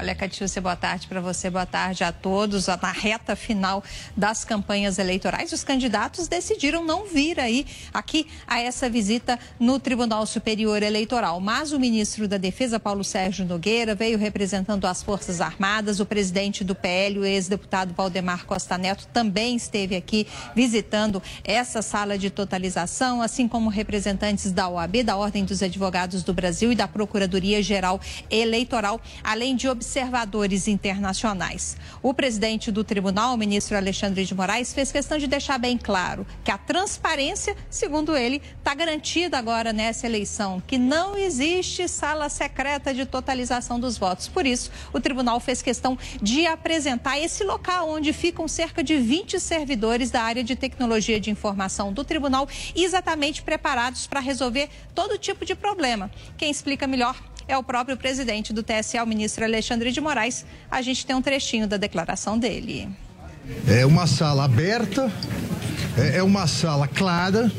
Olha, 0.00 0.14
Catiúcia, 0.14 0.62
boa 0.62 0.76
tarde 0.76 1.08
para 1.08 1.20
você, 1.20 1.50
boa 1.50 1.66
tarde 1.66 2.04
a 2.04 2.12
todos. 2.12 2.68
Na 2.68 2.92
reta 2.92 3.34
final 3.34 3.82
das 4.16 4.44
campanhas 4.44 4.96
eleitorais, 4.96 5.52
os 5.52 5.64
candidatos 5.64 6.28
decidiram 6.28 6.84
não 6.84 7.04
vir 7.04 7.40
aí 7.40 7.66
aqui 7.92 8.28
a 8.46 8.60
essa 8.60 8.88
visita 8.88 9.36
no 9.58 9.80
Tribunal 9.80 10.24
Superior 10.24 10.84
Eleitoral. 10.84 11.40
Mas 11.40 11.72
o 11.72 11.80
ministro 11.80 12.28
da 12.28 12.36
Defesa, 12.36 12.78
Paulo 12.78 13.02
Sérgio 13.02 13.44
Nogueira, 13.44 13.92
veio 13.92 14.16
representando 14.16 14.86
as 14.86 15.02
Forças 15.02 15.40
Armadas. 15.40 15.98
O 15.98 16.06
presidente 16.06 16.62
do 16.62 16.76
PL, 16.76 17.18
o 17.18 17.24
ex-deputado 17.24 17.92
Valdemar 17.92 18.46
Costa 18.46 18.78
Neto, 18.78 19.04
também 19.08 19.56
esteve 19.56 19.96
aqui 19.96 20.28
visitando 20.54 21.20
essa 21.42 21.82
sala 21.82 22.16
de 22.16 22.30
totalização, 22.30 23.20
assim 23.20 23.48
como 23.48 23.68
representantes 23.68 24.52
da 24.52 24.68
OAB, 24.68 25.02
da 25.02 25.16
Ordem 25.16 25.44
dos 25.44 25.60
Advogados 25.60 26.22
do 26.22 26.32
Brasil 26.32 26.70
e 26.70 26.76
da 26.76 26.86
Procuradoria-Geral 26.86 28.00
Eleitoral, 28.30 29.00
além 29.24 29.56
de 29.56 29.66
observadores 29.88 30.68
internacionais. 30.68 31.74
O 32.02 32.12
presidente 32.12 32.70
do 32.70 32.84
tribunal, 32.84 33.32
o 33.32 33.38
ministro 33.38 33.74
Alexandre 33.74 34.22
de 34.22 34.34
Moraes, 34.34 34.74
fez 34.74 34.92
questão 34.92 35.16
de 35.16 35.26
deixar 35.26 35.56
bem 35.56 35.78
claro 35.78 36.26
que 36.44 36.50
a 36.50 36.58
transparência, 36.58 37.56
segundo 37.70 38.14
ele, 38.14 38.42
está 38.58 38.74
garantida 38.74 39.38
agora 39.38 39.72
nessa 39.72 40.06
eleição, 40.06 40.62
que 40.66 40.76
não 40.76 41.16
existe 41.16 41.88
sala 41.88 42.28
secreta 42.28 42.92
de 42.92 43.06
totalização 43.06 43.80
dos 43.80 43.96
votos. 43.96 44.28
Por 44.28 44.44
isso, 44.44 44.70
o 44.92 45.00
tribunal 45.00 45.40
fez 45.40 45.62
questão 45.62 45.96
de 46.20 46.46
apresentar 46.46 47.18
esse 47.18 47.42
local 47.42 47.88
onde 47.88 48.12
ficam 48.12 48.46
cerca 48.46 48.84
de 48.84 48.98
20 48.98 49.40
servidores 49.40 50.10
da 50.10 50.20
área 50.20 50.44
de 50.44 50.54
tecnologia 50.54 51.18
de 51.18 51.30
informação 51.30 51.94
do 51.94 52.04
tribunal, 52.04 52.46
exatamente 52.76 53.40
preparados 53.40 54.06
para 54.06 54.20
resolver 54.20 54.68
todo 54.94 55.16
tipo 55.16 55.46
de 55.46 55.54
problema. 55.54 56.10
Quem 56.36 56.50
explica 56.50 56.86
melhor 56.86 57.16
é 57.48 57.56
o 57.56 57.62
próprio 57.62 57.96
presidente 57.96 58.52
do 58.52 58.62
TSE, 58.62 58.98
o 59.00 59.06
ministro 59.06 59.42
Alexandre 59.42 59.90
de 59.90 60.00
Moraes. 60.00 60.44
A 60.70 60.82
gente 60.82 61.04
tem 61.04 61.16
um 61.16 61.22
trechinho 61.22 61.66
da 61.66 61.78
declaração 61.78 62.38
dele. 62.38 62.88
É 63.66 63.86
uma 63.86 64.06
sala 64.06 64.44
aberta, 64.44 65.10
é 65.96 66.22
uma 66.22 66.46
sala 66.46 66.86
clara, 66.86 67.50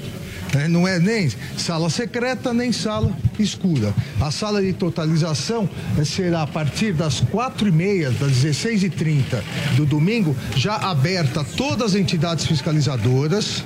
né? 0.54 0.68
não 0.68 0.88
é 0.88 1.00
nem 1.00 1.32
sala 1.58 1.90
secreta 1.90 2.54
nem 2.54 2.72
sala 2.72 3.12
escura. 3.40 3.92
A 4.22 4.30
sala 4.30 4.62
de 4.62 4.74
totalização 4.74 5.68
será 6.06 6.44
a 6.44 6.48
partir 6.48 6.94
das 6.94 7.22
quatro 7.22 7.68
e 7.68 7.72
meia, 7.72 8.12
das 8.12 8.32
16 8.34 8.84
e 8.84 8.90
30 8.92 9.44
do 9.76 9.86
domingo, 9.88 10.36
já 10.56 10.76
aberta 10.76 11.42
a 11.42 11.44
todas 11.44 11.94
as 11.94 11.96
entidades 11.96 12.46
fiscalizadoras 12.46 13.64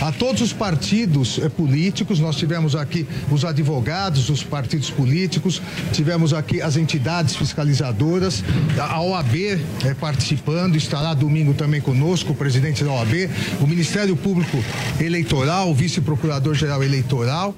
a 0.00 0.12
todos 0.12 0.42
os 0.42 0.52
partidos 0.52 1.38
eh, 1.38 1.48
políticos. 1.48 2.18
Nós 2.18 2.36
tivemos 2.36 2.74
aqui 2.74 3.06
os 3.30 3.44
advogados 3.44 4.26
dos 4.26 4.42
partidos 4.42 4.90
políticos, 4.90 5.60
tivemos 5.92 6.32
aqui 6.32 6.60
as 6.60 6.76
entidades 6.76 7.36
fiscalizadoras, 7.36 8.42
a 8.78 9.00
OAB 9.00 9.34
eh, 9.34 9.94
participando, 9.98 10.76
estará 10.76 11.14
domingo 11.14 11.54
também 11.54 11.80
conosco, 11.80 12.32
o 12.32 12.36
presidente 12.36 12.84
da 12.84 12.92
OAB, 12.92 13.30
o 13.60 13.66
Ministério 13.66 14.16
Público 14.16 14.62
Eleitoral, 15.00 15.70
o 15.70 15.74
vice-procurador-geral 15.74 16.82
eleitoral. 16.82 17.54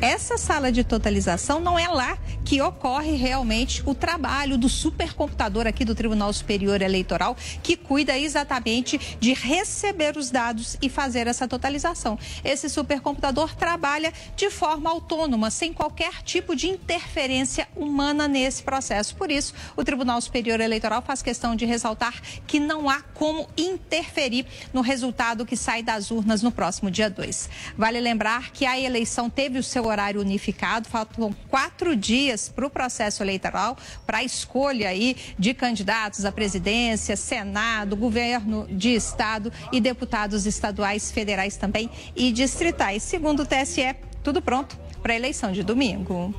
essa 0.00 0.36
sala 0.36 0.72
de 0.72 0.82
totalização 0.82 1.60
não 1.60 1.78
é 1.78 1.86
lá 1.86 2.18
que 2.50 2.60
ocorre 2.60 3.14
realmente 3.14 3.80
o 3.86 3.94
trabalho 3.94 4.58
do 4.58 4.68
supercomputador 4.68 5.68
aqui 5.68 5.84
do 5.84 5.94
Tribunal 5.94 6.32
Superior 6.32 6.82
Eleitoral, 6.82 7.36
que 7.62 7.76
cuida 7.76 8.18
exatamente 8.18 8.98
de 9.20 9.32
receber 9.32 10.16
os 10.16 10.32
dados 10.32 10.76
e 10.82 10.88
fazer 10.88 11.28
essa 11.28 11.46
totalização. 11.46 12.18
Esse 12.42 12.68
supercomputador 12.68 13.54
trabalha 13.54 14.12
de 14.34 14.50
forma 14.50 14.90
autônoma, 14.90 15.48
sem 15.48 15.72
qualquer 15.72 16.24
tipo 16.24 16.56
de 16.56 16.66
interferência 16.66 17.68
humana 17.76 18.26
nesse 18.26 18.64
processo. 18.64 19.14
Por 19.14 19.30
isso, 19.30 19.54
o 19.76 19.84
Tribunal 19.84 20.20
Superior 20.20 20.60
Eleitoral 20.60 21.02
faz 21.02 21.22
questão 21.22 21.54
de 21.54 21.64
ressaltar 21.64 22.20
que 22.48 22.58
não 22.58 22.90
há 22.90 23.00
como 23.14 23.48
interferir 23.56 24.44
no 24.72 24.80
resultado 24.80 25.46
que 25.46 25.56
sai 25.56 25.84
das 25.84 26.10
urnas 26.10 26.42
no 26.42 26.50
próximo 26.50 26.90
dia 26.90 27.08
2. 27.08 27.48
Vale 27.78 28.00
lembrar 28.00 28.50
que 28.50 28.66
a 28.66 28.76
eleição 28.76 29.30
teve 29.30 29.56
o 29.56 29.62
seu 29.62 29.86
horário 29.86 30.20
unificado, 30.20 30.88
faltam 30.88 31.32
quatro 31.48 31.94
dias 31.94 32.39
dias 32.40 32.48
para 32.48 32.66
o 32.66 32.70
processo 32.70 33.22
eleitoral, 33.22 33.76
para 34.06 34.18
a 34.18 34.24
escolha 34.24 34.88
aí 34.88 35.16
de 35.38 35.52
candidatos 35.52 36.24
à 36.24 36.32
presidência, 36.32 37.16
Senado, 37.16 37.96
governo 37.96 38.66
de 38.70 38.94
Estado 38.94 39.52
e 39.70 39.80
deputados 39.80 40.46
estaduais, 40.46 41.10
federais 41.10 41.56
também 41.56 41.90
e 42.16 42.32
distritais. 42.32 43.02
Segundo 43.02 43.42
o 43.42 43.46
TSE, 43.46 43.94
tudo 44.22 44.40
pronto 44.40 44.78
para 45.02 45.12
a 45.12 45.16
eleição 45.16 45.52
de 45.52 45.62
domingo. 45.62 46.34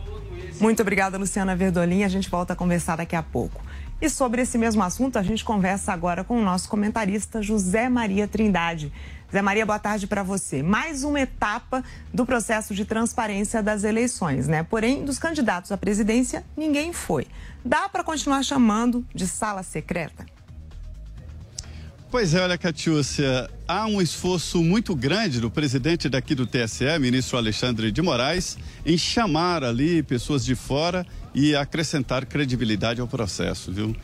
Muito 0.60 0.82
obrigada, 0.82 1.18
Luciana 1.18 1.56
Verdolim. 1.56 2.04
A 2.04 2.08
gente 2.08 2.30
volta 2.30 2.54
a 2.54 2.56
conversar 2.56 2.98
daqui 2.98 3.16
a 3.16 3.24
pouco. 3.24 3.62
E 4.00 4.10
sobre 4.10 4.42
esse 4.42 4.58
mesmo 4.58 4.82
assunto, 4.82 5.20
a 5.20 5.24
gente 5.24 5.44
conversa 5.44 5.94
agora 5.94 6.24
com 6.24 6.40
o 6.40 6.44
nosso 6.44 6.68
comentarista 6.68 7.42
José 7.42 7.88
Maria 7.88 8.28
Trindade. 8.28 8.92
Zé 9.32 9.42
Maria, 9.42 9.66
boa 9.66 9.80
tarde 9.80 10.08
para 10.08 10.24
você. 10.24 10.62
Mais 10.62 11.06
uma 11.06 11.22
etapa 11.22 11.82
do 12.14 12.26
processo 12.26 12.76
de 12.76 12.84
transparência 12.84 13.64
das 13.64 13.86
eleições, 13.86 14.46
né? 14.46 14.62
Porém, 14.62 15.06
dos 15.06 15.18
candidatos 15.18 15.72
à 15.72 15.78
presidência, 15.78 16.44
ninguém 16.58 16.92
foi. 16.92 17.26
Dá 17.64 17.88
para 17.88 18.04
continuar 18.04 18.44
chamando 18.44 19.06
de 19.16 19.26
sala 19.26 19.64
secreta? 19.64 20.26
Pois 22.10 22.34
é, 22.34 22.42
olha, 22.42 22.58
Catiúcia, 22.58 23.50
há 23.66 23.88
um 23.88 24.02
esforço 24.02 24.62
muito 24.62 24.94
grande 24.94 25.40
do 25.40 25.50
presidente 25.50 26.10
daqui 26.10 26.36
do 26.36 26.46
TSE, 26.46 27.00
ministro 27.00 27.38
Alexandre 27.38 27.90
de 27.90 28.02
Moraes, 28.02 28.58
em 28.86 28.98
chamar 28.98 29.64
ali 29.64 30.04
pessoas 30.04 30.44
de 30.44 30.56
fora 30.56 31.08
e 31.34 31.56
acrescentar 31.56 32.26
credibilidade 32.26 33.00
ao 33.00 33.08
processo, 33.08 33.72
viu? 33.72 33.96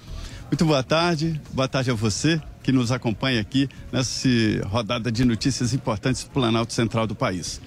Muito 0.50 0.64
boa 0.64 0.82
tarde, 0.82 1.42
boa 1.52 1.68
tarde 1.68 1.92
a 1.92 1.94
você 1.94 2.42
que 2.68 2.72
nos 2.74 2.92
acompanha 2.92 3.40
aqui 3.40 3.70
nessa 3.94 4.28
rodada 4.66 5.10
de 5.10 5.24
notícias 5.24 5.74
importantes 5.74 6.26
do 6.26 6.32
Planalto 6.32 6.74
Central 6.74 7.08
do 7.08 7.16
país. 7.16 7.62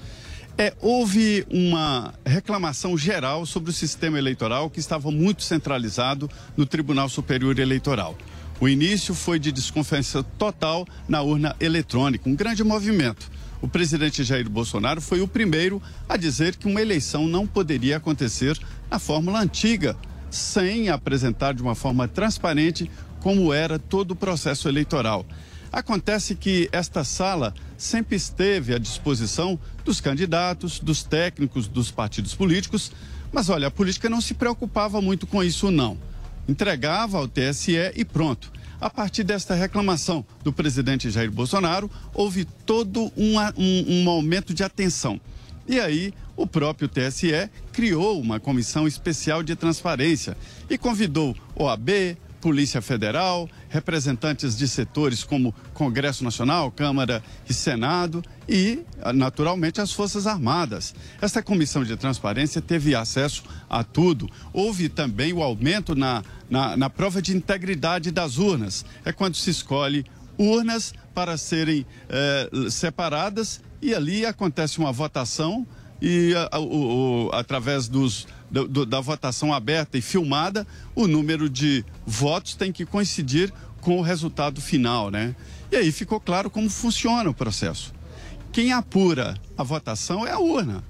É, 0.58 0.74
houve 0.78 1.46
uma 1.50 2.12
reclamação 2.22 2.98
geral 2.98 3.46
sobre 3.46 3.70
o 3.70 3.72
sistema 3.72 4.18
eleitoral 4.18 4.68
que 4.68 4.78
estava 4.78 5.10
muito 5.10 5.42
centralizado 5.42 6.30
no 6.54 6.66
Tribunal 6.66 7.08
Superior 7.08 7.58
Eleitoral. 7.58 8.14
O 8.60 8.68
início 8.68 9.14
foi 9.14 9.38
de 9.38 9.50
desconfiança 9.50 10.22
total 10.22 10.86
na 11.08 11.22
urna 11.22 11.56
eletrônica, 11.58 12.28
um 12.28 12.36
grande 12.36 12.62
movimento. 12.62 13.30
O 13.62 13.66
presidente 13.66 14.22
Jair 14.22 14.50
Bolsonaro 14.50 15.00
foi 15.00 15.22
o 15.22 15.26
primeiro 15.26 15.80
a 16.06 16.18
dizer 16.18 16.56
que 16.56 16.68
uma 16.68 16.82
eleição 16.82 17.26
não 17.26 17.46
poderia 17.46 17.96
acontecer 17.96 18.60
na 18.90 18.98
fórmula 18.98 19.40
antiga, 19.40 19.96
sem 20.30 20.90
apresentar 20.90 21.54
de 21.54 21.62
uma 21.62 21.74
forma 21.74 22.06
transparente 22.06 22.90
como 23.20 23.52
era 23.52 23.78
todo 23.78 24.12
o 24.12 24.16
processo 24.16 24.68
eleitoral. 24.68 25.24
Acontece 25.72 26.34
que 26.34 26.68
esta 26.72 27.04
sala 27.04 27.54
sempre 27.78 28.16
esteve 28.16 28.74
à 28.74 28.78
disposição 28.78 29.58
dos 29.84 30.00
candidatos, 30.00 30.80
dos 30.80 31.04
técnicos, 31.04 31.68
dos 31.68 31.90
partidos 31.90 32.34
políticos, 32.34 32.90
mas 33.32 33.48
olha, 33.48 33.68
a 33.68 33.70
política 33.70 34.10
não 34.10 34.20
se 34.20 34.34
preocupava 34.34 35.00
muito 35.00 35.26
com 35.26 35.42
isso, 35.44 35.70
não. 35.70 35.96
Entregava 36.48 37.18
ao 37.18 37.28
TSE 37.28 37.92
e 37.94 38.04
pronto. 38.04 38.50
A 38.80 38.90
partir 38.90 39.22
desta 39.22 39.54
reclamação 39.54 40.24
do 40.42 40.52
presidente 40.52 41.10
Jair 41.10 41.30
Bolsonaro, 41.30 41.90
houve 42.14 42.44
todo 42.44 43.12
um, 43.16 43.38
um, 43.56 44.02
um 44.04 44.10
aumento 44.10 44.52
de 44.52 44.64
atenção. 44.64 45.20
E 45.68 45.78
aí, 45.78 46.12
o 46.34 46.46
próprio 46.46 46.88
TSE 46.88 47.48
criou 47.72 48.20
uma 48.20 48.40
comissão 48.40 48.88
especial 48.88 49.42
de 49.42 49.54
transparência 49.54 50.36
e 50.68 50.76
convidou 50.78 51.36
OAB, 51.54 52.16
Polícia 52.40 52.80
Federal, 52.80 53.48
representantes 53.68 54.56
de 54.56 54.66
setores 54.66 55.22
como 55.22 55.54
Congresso 55.74 56.24
Nacional, 56.24 56.70
Câmara 56.70 57.22
e 57.48 57.54
Senado 57.54 58.22
e, 58.48 58.80
naturalmente, 59.14 59.80
as 59.80 59.92
Forças 59.92 60.26
Armadas. 60.26 60.94
Esta 61.20 61.42
comissão 61.42 61.84
de 61.84 61.96
transparência 61.96 62.60
teve 62.60 62.94
acesso 62.94 63.44
a 63.68 63.84
tudo. 63.84 64.28
Houve 64.52 64.88
também 64.88 65.32
o 65.32 65.42
aumento 65.42 65.94
na, 65.94 66.22
na, 66.48 66.76
na 66.76 66.90
prova 66.90 67.20
de 67.20 67.36
integridade 67.36 68.10
das 68.10 68.38
urnas. 68.38 68.84
É 69.04 69.12
quando 69.12 69.36
se 69.36 69.50
escolhe 69.50 70.04
urnas 70.38 70.94
para 71.14 71.36
serem 71.36 71.84
eh, 72.08 72.48
separadas 72.70 73.60
e 73.82 73.94
ali 73.94 74.24
acontece 74.24 74.78
uma 74.78 74.90
votação 74.90 75.66
e 76.00 76.34
a, 76.50 76.58
o, 76.58 77.30
através 77.32 77.86
dos, 77.86 78.26
do, 78.50 78.84
da 78.84 79.00
votação 79.00 79.52
aberta 79.52 79.96
e 79.96 80.02
filmada, 80.02 80.66
o 80.94 81.06
número 81.06 81.48
de 81.48 81.84
votos 82.06 82.54
tem 82.54 82.72
que 82.72 82.84
coincidir 82.84 83.52
com 83.80 83.98
o 83.98 84.02
resultado 84.02 84.60
final, 84.60 85.10
né? 85.10 85.34
E 85.70 85.76
aí 85.76 85.92
ficou 85.92 86.20
claro 86.20 86.50
como 86.50 86.68
funciona 86.68 87.30
o 87.30 87.34
processo. 87.34 87.94
Quem 88.52 88.72
apura 88.72 89.36
a 89.56 89.62
votação 89.62 90.26
é 90.26 90.32
a 90.32 90.38
urna, 90.38 90.82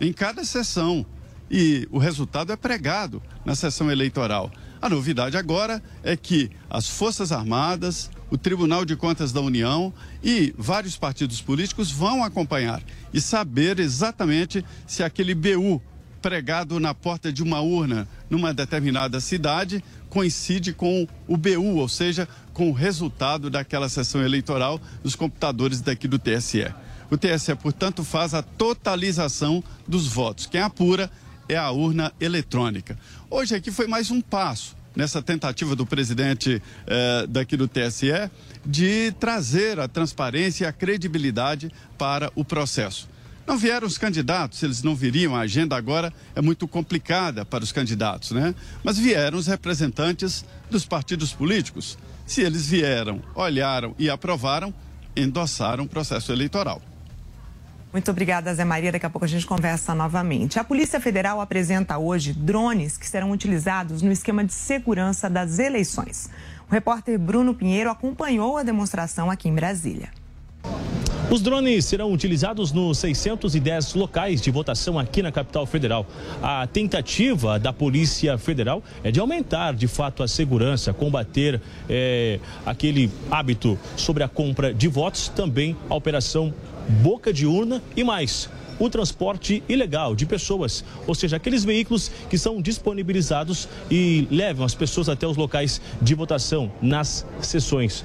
em 0.00 0.12
cada 0.12 0.44
sessão. 0.44 1.04
E 1.50 1.88
o 1.90 1.98
resultado 1.98 2.52
é 2.52 2.56
pregado 2.56 3.22
na 3.44 3.54
sessão 3.54 3.90
eleitoral. 3.90 4.50
A 4.80 4.88
novidade 4.88 5.36
agora 5.36 5.82
é 6.02 6.16
que 6.16 6.50
as 6.70 6.88
Forças 6.88 7.32
Armadas, 7.32 8.10
o 8.30 8.36
Tribunal 8.36 8.84
de 8.84 8.94
Contas 8.94 9.32
da 9.32 9.40
União 9.40 9.92
e 10.22 10.54
vários 10.56 10.96
partidos 10.96 11.40
políticos 11.40 11.90
vão 11.90 12.22
acompanhar 12.22 12.82
e 13.12 13.20
saber 13.20 13.80
exatamente 13.80 14.64
se 14.86 15.02
aquele 15.02 15.34
BU 15.34 15.82
pregado 16.20 16.78
na 16.80 16.94
porta 16.94 17.32
de 17.32 17.42
uma 17.42 17.60
urna 17.60 18.08
numa 18.28 18.52
determinada 18.52 19.20
cidade 19.20 19.82
coincide 20.08 20.72
com 20.72 21.06
o 21.26 21.36
BU, 21.36 21.76
ou 21.76 21.88
seja, 21.88 22.28
com 22.52 22.70
o 22.70 22.72
resultado 22.72 23.50
daquela 23.50 23.88
sessão 23.88 24.22
eleitoral 24.22 24.80
dos 25.02 25.14
computadores 25.14 25.80
daqui 25.80 26.08
do 26.08 26.18
TSE. 26.18 26.72
O 27.10 27.16
TSE, 27.16 27.54
portanto, 27.54 28.04
faz 28.04 28.34
a 28.34 28.42
totalização 28.42 29.62
dos 29.86 30.06
votos. 30.06 30.46
Quem 30.46 30.60
apura 30.60 31.10
é 31.48 31.56
a 31.56 31.70
urna 31.70 32.12
eletrônica. 32.20 32.98
Hoje 33.30 33.54
aqui 33.54 33.70
foi 33.70 33.86
mais 33.86 34.10
um 34.10 34.20
passo 34.20 34.76
nessa 34.94 35.22
tentativa 35.22 35.76
do 35.76 35.86
presidente 35.86 36.60
eh, 36.86 37.26
daqui 37.28 37.56
do 37.56 37.68
TSE 37.68 38.30
de 38.66 39.12
trazer 39.12 39.78
a 39.78 39.86
transparência 39.86 40.64
e 40.64 40.66
a 40.66 40.72
credibilidade 40.72 41.70
para 41.96 42.30
o 42.34 42.44
processo. 42.44 43.08
Não 43.48 43.56
vieram 43.56 43.86
os 43.86 43.96
candidatos, 43.96 44.62
eles 44.62 44.82
não 44.82 44.94
viriam, 44.94 45.34
a 45.34 45.40
agenda 45.40 45.74
agora 45.74 46.12
é 46.36 46.42
muito 46.42 46.68
complicada 46.68 47.46
para 47.46 47.64
os 47.64 47.72
candidatos, 47.72 48.32
né? 48.32 48.54
Mas 48.84 48.98
vieram 48.98 49.38
os 49.38 49.46
representantes 49.46 50.44
dos 50.70 50.84
partidos 50.84 51.32
políticos. 51.32 51.96
Se 52.26 52.42
eles 52.42 52.66
vieram, 52.66 53.22
olharam 53.34 53.94
e 53.98 54.10
aprovaram, 54.10 54.72
endossaram 55.16 55.84
o 55.84 55.88
processo 55.88 56.30
eleitoral. 56.30 56.82
Muito 57.90 58.10
obrigada, 58.10 58.54
Zé 58.54 58.66
Maria. 58.66 58.92
Daqui 58.92 59.06
a 59.06 59.10
pouco 59.10 59.24
a 59.24 59.28
gente 59.28 59.46
conversa 59.46 59.94
novamente. 59.94 60.58
A 60.58 60.62
Polícia 60.62 61.00
Federal 61.00 61.40
apresenta 61.40 61.96
hoje 61.96 62.34
drones 62.34 62.98
que 62.98 63.08
serão 63.08 63.30
utilizados 63.30 64.02
no 64.02 64.12
esquema 64.12 64.44
de 64.44 64.52
segurança 64.52 65.30
das 65.30 65.58
eleições. 65.58 66.28
O 66.68 66.72
repórter 66.74 67.18
Bruno 67.18 67.54
Pinheiro 67.54 67.88
acompanhou 67.88 68.58
a 68.58 68.62
demonstração 68.62 69.30
aqui 69.30 69.48
em 69.48 69.54
Brasília. 69.54 70.10
Os 71.30 71.42
drones 71.42 71.84
serão 71.84 72.10
utilizados 72.10 72.72
nos 72.72 72.96
610 73.00 73.92
locais 73.92 74.40
de 74.40 74.50
votação 74.50 74.98
aqui 74.98 75.20
na 75.20 75.30
capital 75.30 75.66
federal. 75.66 76.06
A 76.42 76.66
tentativa 76.66 77.58
da 77.58 77.70
Polícia 77.70 78.38
Federal 78.38 78.82
é 79.04 79.10
de 79.10 79.20
aumentar, 79.20 79.74
de 79.74 79.86
fato, 79.86 80.22
a 80.22 80.28
segurança, 80.28 80.94
combater 80.94 81.60
é, 81.86 82.40
aquele 82.64 83.10
hábito 83.30 83.78
sobre 83.94 84.22
a 84.22 84.28
compra 84.28 84.72
de 84.72 84.88
votos, 84.88 85.28
também 85.28 85.76
a 85.90 85.94
operação 85.94 86.54
boca 87.02 87.30
de 87.30 87.44
urna 87.44 87.82
e 87.94 88.02
mais 88.02 88.48
o 88.78 88.88
transporte 88.88 89.62
ilegal 89.68 90.14
de 90.14 90.24
pessoas, 90.24 90.82
ou 91.06 91.14
seja, 91.14 91.36
aqueles 91.36 91.64
veículos 91.64 92.10
que 92.30 92.38
são 92.38 92.62
disponibilizados 92.62 93.68
e 93.90 94.26
levam 94.30 94.64
as 94.64 94.74
pessoas 94.74 95.10
até 95.10 95.26
os 95.26 95.36
locais 95.36 95.78
de 96.00 96.14
votação 96.14 96.70
nas 96.80 97.26
sessões. 97.42 98.04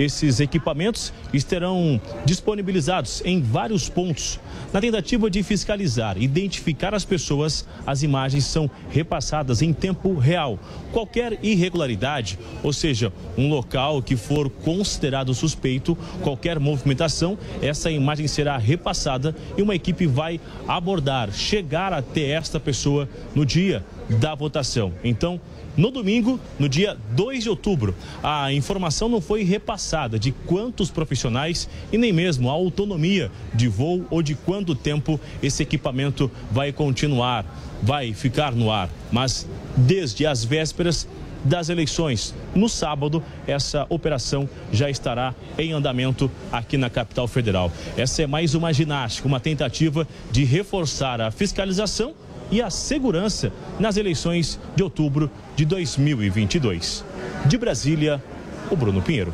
Esses 0.00 0.40
equipamentos 0.40 1.12
estarão 1.30 2.00
disponibilizados 2.24 3.20
em 3.22 3.42
vários 3.42 3.86
pontos. 3.86 4.40
Na 4.72 4.80
tentativa 4.80 5.28
de 5.28 5.42
fiscalizar, 5.42 6.16
identificar 6.16 6.94
as 6.94 7.04
pessoas, 7.04 7.66
as 7.86 8.02
imagens 8.02 8.46
são 8.46 8.70
repassadas 8.88 9.60
em 9.60 9.74
tempo 9.74 10.14
real. 10.14 10.58
Qualquer 10.90 11.38
irregularidade, 11.42 12.38
ou 12.62 12.72
seja, 12.72 13.12
um 13.36 13.50
local 13.50 14.00
que 14.00 14.16
for 14.16 14.48
considerado 14.48 15.34
suspeito, 15.34 15.94
qualquer 16.22 16.58
movimentação, 16.58 17.36
essa 17.60 17.90
imagem 17.90 18.26
será 18.26 18.56
repassada 18.56 19.36
e 19.54 19.60
uma 19.60 19.74
equipe 19.74 20.06
vai 20.06 20.40
abordar, 20.66 21.30
chegar 21.30 21.92
até 21.92 22.30
esta 22.30 22.58
pessoa 22.58 23.06
no 23.34 23.44
dia 23.44 23.84
da 24.18 24.34
votação. 24.34 24.92
Então, 25.04 25.40
no 25.76 25.90
domingo, 25.90 26.38
no 26.58 26.68
dia 26.68 26.96
2 27.12 27.44
de 27.44 27.48
outubro, 27.48 27.94
a 28.22 28.52
informação 28.52 29.08
não 29.08 29.20
foi 29.20 29.44
repassada 29.44 30.18
de 30.18 30.32
quantos 30.32 30.90
profissionais 30.90 31.68
e 31.92 31.98
nem 31.98 32.12
mesmo 32.12 32.48
a 32.50 32.52
autonomia 32.52 33.30
de 33.54 33.68
voo 33.68 34.04
ou 34.10 34.22
de 34.22 34.34
quanto 34.34 34.74
tempo 34.74 35.18
esse 35.42 35.62
equipamento 35.62 36.30
vai 36.50 36.72
continuar, 36.72 37.46
vai 37.82 38.12
ficar 38.12 38.52
no 38.52 38.70
ar. 38.70 38.90
Mas 39.12 39.46
desde 39.76 40.26
as 40.26 40.44
vésperas 40.44 41.06
das 41.44 41.68
eleições. 41.68 42.34
No 42.54 42.68
sábado, 42.68 43.22
essa 43.46 43.86
operação 43.88 44.48
já 44.72 44.90
estará 44.90 45.34
em 45.58 45.72
andamento 45.72 46.30
aqui 46.52 46.76
na 46.76 46.90
capital 46.90 47.26
federal. 47.26 47.72
Essa 47.96 48.22
é 48.22 48.26
mais 48.26 48.54
uma 48.54 48.72
ginástica, 48.72 49.26
uma 49.26 49.40
tentativa 49.40 50.06
de 50.30 50.44
reforçar 50.44 51.20
a 51.20 51.30
fiscalização 51.30 52.14
e 52.50 52.60
a 52.60 52.70
segurança 52.70 53.52
nas 53.78 53.96
eleições 53.96 54.58
de 54.74 54.82
outubro 54.82 55.30
de 55.54 55.64
2022. 55.64 57.04
De 57.46 57.56
Brasília, 57.56 58.22
o 58.70 58.76
Bruno 58.76 59.00
Pinheiro. 59.00 59.32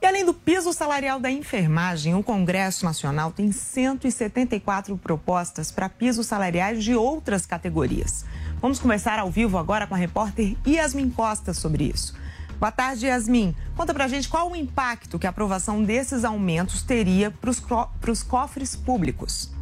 E 0.00 0.06
além 0.06 0.24
do 0.24 0.34
piso 0.34 0.72
salarial 0.72 1.18
da 1.18 1.30
enfermagem, 1.30 2.14
o 2.14 2.22
Congresso 2.22 2.84
Nacional 2.84 3.32
tem 3.32 3.50
174 3.50 4.96
propostas 4.96 5.72
para 5.72 5.88
pisos 5.88 6.26
salariais 6.26 6.84
de 6.84 6.94
outras 6.94 7.44
categorias. 7.44 8.24
Vamos 8.60 8.78
conversar 8.78 9.18
ao 9.18 9.30
vivo 9.30 9.58
agora 9.58 9.86
com 9.86 9.94
a 9.94 9.98
repórter 9.98 10.56
Yasmin 10.66 11.10
Costa 11.10 11.52
sobre 11.52 11.90
isso. 11.92 12.14
Boa 12.58 12.70
tarde, 12.72 13.06
Yasmin. 13.06 13.54
Conta 13.76 13.92
pra 13.92 14.08
gente 14.08 14.28
qual 14.28 14.50
o 14.50 14.56
impacto 14.56 15.18
que 15.18 15.26
a 15.26 15.30
aprovação 15.30 15.82
desses 15.82 16.24
aumentos 16.24 16.82
teria 16.82 17.30
para 17.30 18.10
os 18.10 18.22
cofres 18.22 18.76
públicos. 18.76 19.55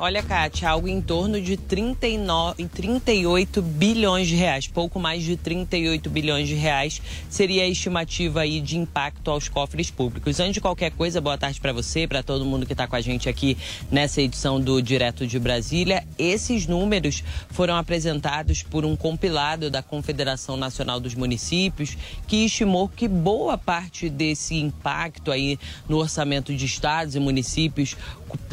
Olha, 0.00 0.22
Kátia, 0.22 0.70
algo 0.70 0.86
em 0.86 1.02
torno 1.02 1.40
de 1.40 1.56
39, 1.56 2.66
38 2.68 3.60
bilhões 3.60 4.28
de 4.28 4.36
reais, 4.36 4.68
pouco 4.68 5.00
mais 5.00 5.24
de 5.24 5.36
38 5.36 6.08
bilhões 6.08 6.46
de 6.46 6.54
reais 6.54 7.02
seria 7.28 7.64
a 7.64 7.66
estimativa 7.66 8.42
aí 8.42 8.60
de 8.60 8.78
impacto 8.78 9.28
aos 9.28 9.48
cofres 9.48 9.90
públicos. 9.90 10.38
Antes 10.38 10.54
de 10.54 10.60
qualquer 10.60 10.92
coisa, 10.92 11.20
boa 11.20 11.36
tarde 11.36 11.60
para 11.60 11.72
você, 11.72 12.06
para 12.06 12.22
todo 12.22 12.44
mundo 12.44 12.64
que 12.64 12.74
está 12.74 12.86
com 12.86 12.94
a 12.94 13.00
gente 13.00 13.28
aqui 13.28 13.58
nessa 13.90 14.22
edição 14.22 14.60
do 14.60 14.80
Direto 14.80 15.26
de 15.26 15.36
Brasília. 15.36 16.06
Esses 16.16 16.64
números 16.64 17.24
foram 17.50 17.74
apresentados 17.74 18.62
por 18.62 18.84
um 18.84 18.94
compilado 18.94 19.68
da 19.68 19.82
Confederação 19.82 20.56
Nacional 20.56 21.00
dos 21.00 21.16
Municípios, 21.16 21.98
que 22.28 22.44
estimou 22.44 22.88
que 22.88 23.08
boa 23.08 23.58
parte 23.58 24.08
desse 24.08 24.54
impacto 24.54 25.32
aí 25.32 25.58
no 25.88 25.96
orçamento 25.96 26.54
de 26.54 26.66
estados 26.66 27.16
e 27.16 27.18
municípios, 27.18 27.96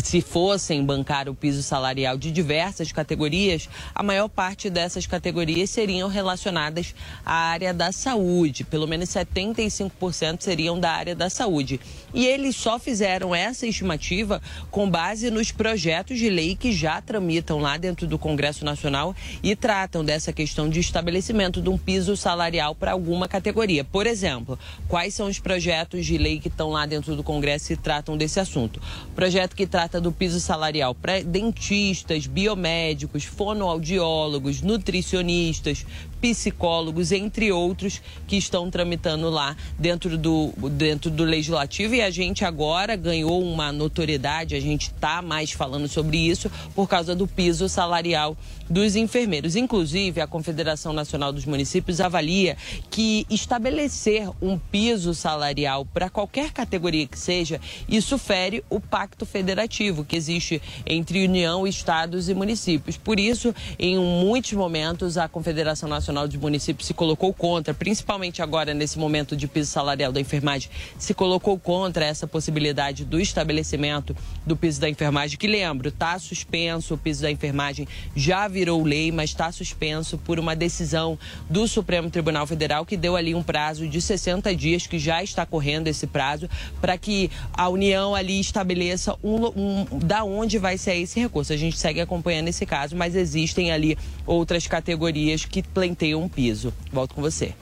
se 0.05 0.21
fossem 0.21 0.85
bancar 0.85 1.27
o 1.27 1.33
piso 1.33 1.63
salarial 1.63 2.17
de 2.17 2.31
diversas 2.31 2.91
categorias, 2.91 3.67
a 3.93 4.03
maior 4.03 4.29
parte 4.29 4.69
dessas 4.69 5.07
categorias 5.07 5.69
seriam 5.71 6.07
relacionadas 6.07 6.93
à 7.25 7.33
área 7.33 7.73
da 7.73 7.91
saúde. 7.91 8.63
Pelo 8.63 8.87
menos 8.87 9.09
75% 9.09 10.41
seriam 10.41 10.79
da 10.79 10.91
área 10.91 11.15
da 11.15 11.29
saúde. 11.29 11.79
E 12.13 12.25
eles 12.25 12.55
só 12.55 12.77
fizeram 12.79 13.33
essa 13.33 13.65
estimativa 13.65 14.41
com 14.69 14.89
base 14.89 15.29
nos 15.31 15.51
projetos 15.51 16.17
de 16.17 16.29
lei 16.29 16.55
que 16.55 16.71
já 16.71 17.01
tramitam 17.01 17.59
lá 17.59 17.75
dentro 17.75 18.07
do 18.07 18.17
Congresso 18.17 18.63
Nacional 18.63 19.15
e 19.41 19.55
tratam 19.55 20.05
dessa 20.05 20.31
questão 20.31 20.69
de 20.69 20.79
estabelecimento 20.79 21.61
de 21.61 21.69
um 21.69 21.77
piso 21.77 22.15
salarial 22.15 22.75
para 22.75 22.91
alguma 22.91 23.27
categoria. 23.27 23.83
Por 23.83 24.07
exemplo, 24.07 24.57
quais 24.87 25.13
são 25.13 25.27
os 25.27 25.39
projetos 25.39 26.05
de 26.05 26.17
lei 26.17 26.39
que 26.39 26.47
estão 26.47 26.69
lá 26.69 26.85
dentro 26.85 27.15
do 27.15 27.23
Congresso 27.23 27.73
e 27.73 27.75
tratam 27.75 28.15
desse 28.15 28.39
assunto? 28.39 28.79
Projeto 29.15 29.55
que 29.55 29.64
trata 29.67 29.99
do 30.01 30.11
piso 30.11 30.39
salarial 30.39 30.93
para 30.95 31.23
dentistas, 31.23 32.25
biomédicos, 32.27 33.23
fonoaudiólogos, 33.23 34.61
nutricionistas, 34.61 35.85
psicólogos, 36.21 37.11
entre 37.11 37.51
outros, 37.51 38.01
que 38.27 38.37
estão 38.37 38.69
tramitando 38.71 39.29
lá 39.29 39.55
dentro 39.77 40.17
do, 40.17 40.53
dentro 40.71 41.11
do 41.11 41.23
legislativo. 41.23 41.95
E 41.95 42.01
a 42.01 42.09
gente 42.09 42.45
agora 42.45 42.95
ganhou 42.95 43.41
uma 43.41 43.71
notoriedade, 43.71 44.55
a 44.55 44.59
gente 44.59 44.87
está 44.87 45.21
mais 45.21 45.51
falando 45.51 45.87
sobre 45.87 46.17
isso 46.17 46.49
por 46.73 46.87
causa 46.87 47.15
do 47.15 47.27
piso 47.27 47.67
salarial 47.67 48.37
dos 48.69 48.95
enfermeiros. 48.95 49.55
Inclusive, 49.55 50.21
a 50.21 50.27
Confederação 50.27 50.93
Nacional 50.93 51.31
dos 51.31 51.45
Municípios 51.45 52.01
avalia 52.01 52.57
que 52.89 53.25
estabelecer 53.29 54.29
um 54.41 54.57
piso 54.57 55.13
salarial 55.13 55.85
para 55.85 56.09
qualquer 56.09 56.51
categoria 56.51 57.05
que 57.05 57.17
seja, 57.17 57.59
isso 57.87 58.17
fere 58.17 58.63
o 58.69 58.79
pacto 58.79 59.25
federativo 59.25 60.03
que 60.03 60.15
existe 60.15 60.61
entre 60.85 61.25
União, 61.25 61.67
Estados 61.67 62.29
e 62.29 62.33
municípios. 62.33 62.97
Por 62.97 63.19
isso, 63.19 63.53
em 63.77 63.97
muitos 63.97 64.53
momentos, 64.53 65.17
a 65.17 65.27
Confederação 65.27 65.89
Nacional 65.89 66.14
dos 66.23 66.37
Municípios 66.37 66.87
se 66.87 66.93
colocou 66.93 67.33
contra, 67.33 67.73
principalmente 67.73 68.41
agora 68.41 68.73
nesse 68.73 68.97
momento 68.97 69.35
de 69.35 69.47
piso 69.47 69.69
salarial 69.69 70.11
da 70.11 70.21
enfermagem, 70.21 70.69
se 70.97 71.13
colocou 71.13 71.59
contra 71.59 72.05
essa 72.05 72.25
possibilidade 72.25 73.03
do 73.03 73.19
estabelecimento 73.19 74.15
do 74.45 74.55
piso 74.55 74.79
da 74.79 74.89
enfermagem, 74.89 75.37
que 75.37 75.47
lembro, 75.47 75.89
está 75.89 76.17
suspenso 76.17 76.93
o 76.93 76.97
piso 76.97 77.21
da 77.21 77.29
enfermagem, 77.29 77.87
já 78.15 78.47
virou 78.47 78.81
lei, 78.83 79.11
mas 79.11 79.31
está 79.31 79.51
suspenso 79.51 80.17
por 80.17 80.39
uma 80.39 80.55
decisão 80.55 81.19
do 81.49 81.67
Supremo 81.67 82.09
Tribunal 82.09 82.47
Federal 82.47 82.85
que 82.85 82.95
deu 82.95 83.15
ali 83.15 83.35
um 83.35 83.43
prazo 83.43 83.87
de 83.87 84.01
60 84.01 84.55
dias, 84.55 84.87
que 84.87 84.97
já 84.97 85.21
está 85.21 85.45
correndo 85.45 85.87
esse 85.87 86.07
prazo, 86.07 86.49
para 86.79 86.97
que 86.97 87.29
a 87.53 87.67
União 87.67 88.15
ali 88.15 88.39
estabeleça 88.39 89.17
um, 89.23 89.45
um, 89.47 89.99
da 89.99 90.23
onde 90.23 90.57
vai 90.57 90.77
sair 90.77 91.03
esse 91.03 91.19
recurso. 91.19 91.51
A 91.51 91.57
gente 91.57 91.77
segue 91.77 91.99
acompanhando 91.99 92.47
esse 92.47 92.65
caso, 92.65 92.95
mas 92.95 93.15
existem 93.15 93.71
ali 93.71 93.97
outras 94.25 94.67
categorias 94.67 95.45
que 95.45 95.61
pleiteiam 95.95 96.21
um 96.21 96.29
piso. 96.29 96.73
Volto 96.91 97.15
com 97.15 97.21
você. 97.21 97.53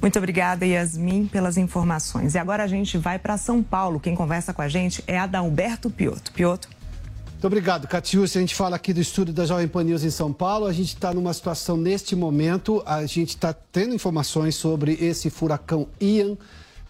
Muito 0.00 0.18
obrigada, 0.18 0.64
Yasmin, 0.64 1.26
pelas 1.26 1.56
informações. 1.56 2.34
E 2.34 2.38
agora 2.38 2.62
a 2.62 2.66
gente 2.66 2.96
vai 2.96 3.18
para 3.18 3.36
São 3.36 3.62
Paulo. 3.62 3.98
Quem 3.98 4.14
conversa 4.14 4.54
com 4.54 4.62
a 4.62 4.68
gente 4.68 5.02
é 5.06 5.18
Adalberto 5.18 5.90
Piotto. 5.90 6.32
Piotto. 6.32 6.68
Muito 7.32 7.46
obrigado, 7.46 7.88
Catiúcia. 7.88 8.38
A 8.38 8.40
gente 8.40 8.54
fala 8.54 8.76
aqui 8.76 8.92
do 8.92 9.00
estúdio 9.00 9.34
da 9.34 9.44
Jovem 9.44 9.68
Pan 9.68 9.84
News 9.84 10.04
em 10.04 10.10
São 10.10 10.32
Paulo. 10.32 10.66
A 10.66 10.72
gente 10.72 10.88
está 10.88 11.12
numa 11.12 11.32
situação 11.34 11.76
neste 11.76 12.14
momento, 12.14 12.82
a 12.86 13.04
gente 13.04 13.30
está 13.30 13.52
tendo 13.52 13.94
informações 13.94 14.54
sobre 14.54 14.92
esse 15.00 15.28
furacão 15.28 15.88
Ian, 16.00 16.36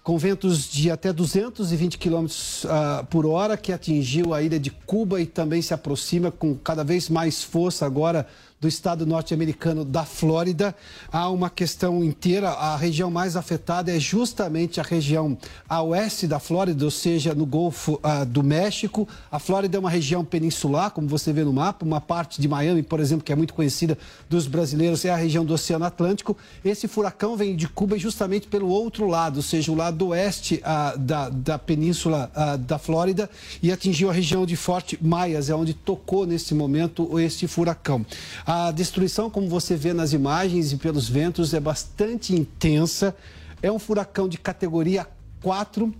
com 0.04 0.16
ventos 0.18 0.70
de 0.70 0.88
até 0.90 1.12
220 1.12 1.98
km 1.98 2.26
uh, 2.26 3.06
por 3.06 3.26
hora, 3.26 3.56
que 3.56 3.72
atingiu 3.72 4.32
a 4.32 4.40
ilha 4.40 4.58
de 4.58 4.70
Cuba 4.70 5.20
e 5.20 5.26
também 5.26 5.60
se 5.62 5.74
aproxima 5.74 6.30
com 6.30 6.54
cada 6.54 6.84
vez 6.84 7.08
mais 7.08 7.42
força 7.42 7.84
agora 7.84 8.26
do 8.60 8.66
estado 8.66 9.04
norte-americano 9.04 9.84
da 9.84 10.04
Flórida. 10.04 10.74
Há 11.12 11.28
uma 11.28 11.50
questão 11.50 12.02
inteira, 12.02 12.50
a 12.50 12.76
região 12.76 13.10
mais 13.10 13.36
afetada 13.36 13.94
é 13.94 14.00
justamente 14.00 14.80
a 14.80 14.82
região 14.82 15.36
a 15.68 15.82
oeste 15.82 16.26
da 16.26 16.38
Flórida, 16.38 16.84
ou 16.84 16.90
seja, 16.90 17.34
no 17.34 17.44
Golfo 17.44 18.00
uh, 18.02 18.24
do 18.24 18.42
México. 18.42 19.06
A 19.30 19.38
Flórida 19.38 19.76
é 19.76 19.80
uma 19.80 19.90
região 19.90 20.24
peninsular, 20.24 20.90
como 20.90 21.06
você 21.06 21.32
vê 21.32 21.44
no 21.44 21.52
mapa, 21.52 21.84
uma 21.84 22.00
parte 22.00 22.40
de 22.40 22.48
Miami, 22.48 22.82
por 22.82 22.98
exemplo, 22.98 23.24
que 23.24 23.32
é 23.32 23.36
muito 23.36 23.52
conhecida 23.52 23.98
dos 24.28 24.46
brasileiros, 24.46 25.04
é 25.04 25.10
a 25.10 25.16
região 25.16 25.44
do 25.44 25.52
Oceano 25.52 25.84
Atlântico. 25.84 26.36
Esse 26.64 26.88
furacão 26.88 27.36
vem 27.36 27.54
de 27.54 27.68
Cuba 27.68 27.98
justamente 27.98 28.46
pelo 28.48 28.68
outro 28.68 29.06
lado, 29.06 29.36
ou 29.36 29.42
seja, 29.42 29.70
o 29.70 29.74
lado 29.74 30.08
oeste 30.08 30.62
uh, 30.64 30.98
da, 30.98 31.28
da 31.28 31.58
península 31.58 32.30
uh, 32.34 32.56
da 32.56 32.78
Flórida 32.78 33.28
e 33.62 33.70
atingiu 33.70 34.08
a 34.08 34.12
região 34.12 34.46
de 34.46 34.56
Forte 34.56 34.98
Myers, 35.02 35.50
é 35.50 35.54
onde 35.54 35.74
tocou 35.74 36.24
nesse 36.24 36.54
momento 36.54 37.20
esse 37.20 37.46
furacão. 37.46 38.04
A 38.46 38.70
destruição, 38.70 39.28
como 39.28 39.48
você 39.48 39.74
vê 39.74 39.92
nas 39.92 40.12
imagens 40.12 40.70
e 40.70 40.76
pelos 40.76 41.08
ventos, 41.08 41.52
é 41.52 41.58
bastante 41.58 42.32
intensa. 42.32 43.12
É 43.60 43.72
um 43.72 43.78
furacão 43.78 44.28
de 44.28 44.38
categoria 44.38 45.04
4. 45.42 45.92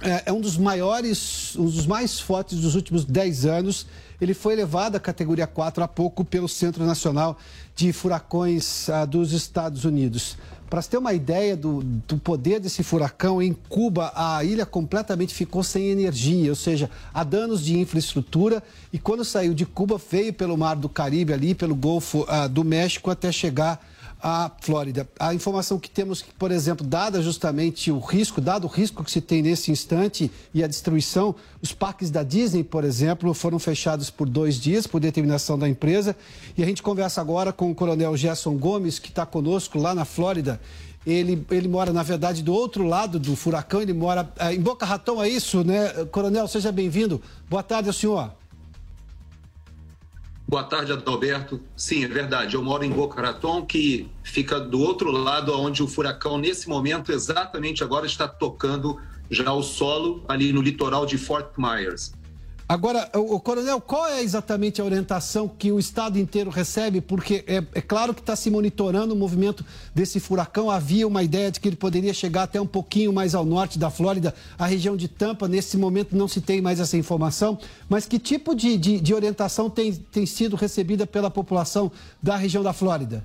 É, 0.00 0.22
é 0.24 0.32
um 0.32 0.40
dos 0.40 0.56
maiores, 0.56 1.54
um 1.54 1.66
dos 1.66 1.86
mais 1.86 2.18
fortes 2.18 2.58
dos 2.58 2.74
últimos 2.74 3.04
10 3.04 3.44
anos. 3.44 3.86
Ele 4.18 4.32
foi 4.32 4.54
elevado 4.54 4.96
à 4.96 5.00
categoria 5.00 5.46
4 5.46 5.84
há 5.84 5.88
pouco 5.88 6.24
pelo 6.24 6.48
Centro 6.48 6.82
Nacional 6.86 7.36
de 7.76 7.92
Furacões 7.92 8.88
ah, 8.88 9.04
dos 9.04 9.32
Estados 9.32 9.84
Unidos. 9.84 10.38
Para 10.72 10.80
você 10.80 10.88
ter 10.88 10.96
uma 10.96 11.12
ideia 11.12 11.54
do, 11.54 11.82
do, 11.82 12.16
poder 12.16 12.58
desse 12.58 12.82
furacão, 12.82 13.42
em 13.42 13.52
Cuba 13.52 14.10
a 14.14 14.42
ilha 14.42 14.64
completamente 14.64 15.34
ficou 15.34 15.62
sem 15.62 15.90
energia, 15.90 16.48
ou 16.48 16.56
seja, 16.56 16.88
há 17.12 17.22
danos 17.22 17.62
de 17.62 17.78
infraestrutura. 17.78 18.62
E 18.90 18.98
quando 18.98 19.22
saiu 19.22 19.52
de 19.52 19.66
Cuba, 19.66 20.00
veio 20.10 20.32
pelo 20.32 20.56
Mar 20.56 20.76
do 20.76 20.88
Caribe, 20.88 21.34
ali 21.34 21.54
pelo 21.54 21.74
Golfo 21.74 22.24
ah, 22.26 22.46
do 22.46 22.64
México, 22.64 23.10
até 23.10 23.30
chegar 23.30 23.86
à 24.22 24.50
Flórida. 24.60 25.08
A 25.18 25.34
informação 25.34 25.78
que 25.78 25.90
temos, 25.90 26.22
por 26.38 26.52
exemplo, 26.52 26.86
dada 26.86 27.20
justamente 27.20 27.90
o 27.90 27.98
risco, 27.98 28.40
dado 28.40 28.64
o 28.64 28.68
risco 28.68 29.02
que 29.02 29.10
se 29.10 29.20
tem 29.20 29.42
nesse 29.42 29.72
instante 29.72 30.30
e 30.54 30.62
a 30.62 30.66
destruição, 30.66 31.34
os 31.60 31.72
parques 31.72 32.10
da 32.10 32.22
Disney, 32.22 32.62
por 32.62 32.84
exemplo, 32.84 33.34
foram 33.34 33.58
fechados 33.58 34.10
por 34.10 34.28
dois 34.28 34.56
dias, 34.56 34.86
por 34.86 35.00
determinação 35.00 35.58
da 35.58 35.68
empresa. 35.68 36.16
E 36.56 36.62
a 36.62 36.66
gente 36.66 36.82
conversa 36.82 37.20
agora 37.20 37.52
com 37.52 37.70
o 37.70 37.74
coronel 37.74 38.16
Gerson 38.16 38.56
Gomes, 38.56 38.98
que 38.98 39.08
está 39.08 39.26
conosco 39.26 39.78
lá 39.78 39.94
na 39.94 40.04
Flórida. 40.04 40.60
Ele, 41.04 41.44
ele 41.50 41.66
mora, 41.66 41.92
na 41.92 42.04
verdade, 42.04 42.44
do 42.44 42.54
outro 42.54 42.86
lado 42.86 43.18
do 43.18 43.34
furacão, 43.34 43.82
ele 43.82 43.92
mora 43.92 44.32
é, 44.38 44.54
em 44.54 44.60
Boca 44.60 44.86
Raton, 44.86 45.20
é 45.20 45.28
isso, 45.28 45.64
né? 45.64 45.88
Coronel, 46.12 46.46
seja 46.46 46.70
bem-vindo. 46.70 47.20
Boa 47.50 47.62
tarde 47.62 47.88
ao 47.88 47.92
senhor. 47.92 48.41
Boa 50.46 50.64
tarde, 50.64 50.92
Adalberto. 50.92 51.60
Sim, 51.76 52.04
é 52.04 52.08
verdade. 52.08 52.56
Eu 52.56 52.62
moro 52.62 52.84
em 52.84 52.90
Boca 52.90 53.20
Raton, 53.20 53.64
que 53.64 54.10
fica 54.22 54.60
do 54.60 54.80
outro 54.80 55.10
lado, 55.10 55.58
onde 55.58 55.82
o 55.82 55.88
furacão, 55.88 56.36
nesse 56.36 56.68
momento, 56.68 57.10
exatamente 57.10 57.82
agora, 57.82 58.06
está 58.06 58.28
tocando 58.28 59.00
já 59.30 59.52
o 59.52 59.62
solo 59.62 60.24
ali 60.28 60.52
no 60.52 60.60
litoral 60.60 61.06
de 61.06 61.16
Fort 61.16 61.52
Myers. 61.56 62.12
Agora, 62.72 63.06
o, 63.12 63.38
coronel, 63.38 63.82
qual 63.82 64.06
é 64.06 64.22
exatamente 64.22 64.80
a 64.80 64.84
orientação 64.86 65.46
que 65.46 65.70
o 65.70 65.78
estado 65.78 66.18
inteiro 66.18 66.48
recebe? 66.48 67.02
Porque 67.02 67.44
é, 67.46 67.62
é 67.74 67.82
claro 67.82 68.14
que 68.14 68.20
está 68.20 68.34
se 68.34 68.50
monitorando 68.50 69.12
o 69.12 69.16
movimento 69.16 69.62
desse 69.94 70.18
furacão. 70.18 70.70
Havia 70.70 71.06
uma 71.06 71.22
ideia 71.22 71.50
de 71.50 71.60
que 71.60 71.68
ele 71.68 71.76
poderia 71.76 72.14
chegar 72.14 72.44
até 72.44 72.58
um 72.58 72.66
pouquinho 72.66 73.12
mais 73.12 73.34
ao 73.34 73.44
norte 73.44 73.78
da 73.78 73.90
Flórida, 73.90 74.34
a 74.58 74.64
região 74.64 74.96
de 74.96 75.06
Tampa. 75.06 75.46
Nesse 75.46 75.76
momento 75.76 76.16
não 76.16 76.26
se 76.26 76.40
tem 76.40 76.62
mais 76.62 76.80
essa 76.80 76.96
informação. 76.96 77.58
Mas 77.90 78.06
que 78.06 78.18
tipo 78.18 78.54
de, 78.54 78.78
de, 78.78 78.98
de 79.00 79.12
orientação 79.12 79.68
tem, 79.68 79.92
tem 79.92 80.24
sido 80.24 80.56
recebida 80.56 81.06
pela 81.06 81.30
população 81.30 81.92
da 82.22 82.36
região 82.36 82.62
da 82.62 82.72
Flórida? 82.72 83.22